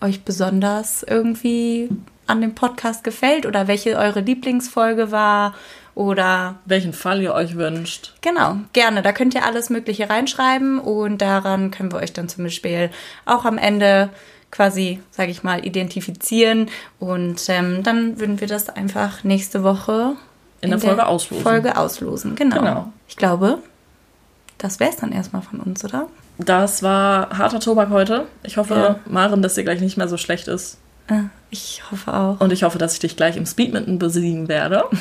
euch 0.03 0.23
besonders 0.23 1.03
irgendwie 1.03 1.89
an 2.27 2.43
dem 2.43 2.55
Podcast 2.55 3.05
gefällt 3.05 3.47
oder 3.47 3.69
welche 3.69 3.97
eure 3.97 4.21
Lieblingsfolge 4.21 5.11
war 5.11 5.55
oder 5.95 6.57
welchen 6.65 6.93
Fall 6.93 7.23
ihr 7.23 7.35
euch 7.35 7.57
wünscht. 7.57 8.15
Genau, 8.21 8.57
gerne. 8.73 9.03
Da 9.03 9.13
könnt 9.13 9.35
ihr 9.35 9.45
alles 9.45 9.71
Mögliche 9.71 10.11
reinschreiben 10.11 10.79
und 10.79 11.19
daran 11.19 11.71
können 11.71 11.93
wir 11.93 11.99
euch 11.99 12.13
dann 12.13 12.29
zum 12.29 12.45
Beispiel 12.45 12.91
auch 13.27 13.45
am 13.45 13.59
Ende 13.59 14.11
quasi, 14.51 15.01
sage 15.11 15.31
ich 15.31 15.43
mal, 15.43 15.65
identifizieren 15.67 16.69
und 17.01 17.49
ähm, 17.49 17.83
dann 17.83 18.21
würden 18.21 18.41
wir 18.41 18.47
das 18.47 18.69
einfach 18.69 19.25
nächste 19.25 19.65
Woche 19.65 20.15
in, 20.61 20.71
in 20.73 20.79
der 20.79 20.79
Folge 20.79 21.07
auslosen. 21.07 21.43
Folge 21.43 21.77
auslosen, 21.77 22.35
genau. 22.37 22.61
genau. 22.61 22.93
Ich 23.09 23.17
glaube, 23.17 23.59
das 24.59 24.81
wäre 24.81 24.91
es 24.91 24.97
dann 24.97 25.13
erstmal 25.13 25.43
von 25.43 25.61
uns, 25.61 25.85
oder? 25.85 26.07
Das 26.39 26.83
war 26.83 27.37
harter 27.37 27.61
Tobak 27.61 27.91
heute. 27.91 28.27
Ich 28.43 28.57
hoffe, 28.57 28.75
ja. 28.75 28.99
Maren, 29.07 29.43
dass 29.43 29.55
dir 29.55 29.65
gleich 29.65 29.81
nicht 29.81 29.97
mehr 29.97 30.09
so 30.09 30.17
schlecht 30.17 30.49
ist. 30.49 30.79
Ah, 31.09 31.25
ich 31.51 31.83
hoffe 31.91 32.15
auch. 32.15 32.41
Und 32.41 32.53
ich 32.53 32.63
hoffe, 32.63 32.79
dass 32.79 32.95
ich 32.95 32.99
dich 32.99 33.17
gleich 33.17 33.37
im 33.37 33.47
Speedminton 33.47 33.99
besiegen 33.99 34.49
werde. 34.49 34.85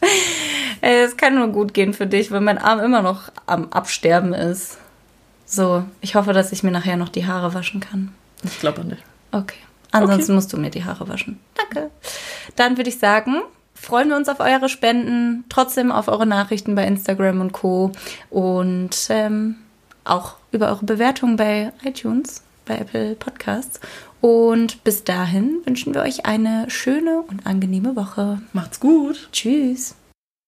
Es 0.82 1.18
kann 1.18 1.34
nur 1.34 1.48
gut 1.48 1.74
gehen 1.74 1.92
für 1.92 2.06
dich, 2.06 2.30
wenn 2.30 2.42
mein 2.42 2.56
Arm 2.56 2.80
immer 2.80 3.02
noch 3.02 3.30
am 3.44 3.70
Absterben 3.70 4.32
ist. 4.32 4.78
So, 5.44 5.84
ich 6.00 6.14
hoffe, 6.14 6.32
dass 6.32 6.52
ich 6.52 6.62
mir 6.62 6.70
nachher 6.70 6.96
noch 6.96 7.10
die 7.10 7.26
Haare 7.26 7.52
waschen 7.52 7.80
kann. 7.80 8.14
Ich 8.42 8.60
glaube 8.60 8.84
nicht. 8.84 9.02
Okay. 9.30 9.58
Ansonsten 9.90 10.32
okay. 10.32 10.36
musst 10.36 10.52
du 10.52 10.56
mir 10.56 10.70
die 10.70 10.84
Haare 10.84 11.08
waschen. 11.08 11.38
Danke. 11.54 11.90
Dann 12.56 12.76
würde 12.76 12.88
ich 12.88 12.98
sagen, 12.98 13.42
freuen 13.74 14.08
wir 14.08 14.16
uns 14.16 14.28
auf 14.28 14.40
eure 14.40 14.68
Spenden, 14.68 15.44
trotzdem 15.48 15.90
auf 15.90 16.08
eure 16.08 16.26
Nachrichten 16.26 16.74
bei 16.74 16.86
Instagram 16.86 17.40
und 17.40 17.52
Co. 17.52 17.92
Und 18.30 19.08
ähm, 19.10 19.56
auch 20.04 20.36
über 20.52 20.68
eure 20.68 20.84
Bewertungen 20.84 21.36
bei 21.36 21.72
iTunes, 21.84 22.42
bei 22.70 22.78
Apple 22.78 23.16
Podcasts. 23.16 23.80
Und 24.20 24.84
bis 24.84 25.02
dahin 25.02 25.58
wünschen 25.64 25.92
wir 25.92 26.02
euch 26.02 26.24
eine 26.24 26.70
schöne 26.70 27.22
und 27.22 27.46
angenehme 27.46 27.96
Woche. 27.96 28.40
Macht's 28.52 28.78
gut. 28.78 29.28
Tschüss. 29.32 29.96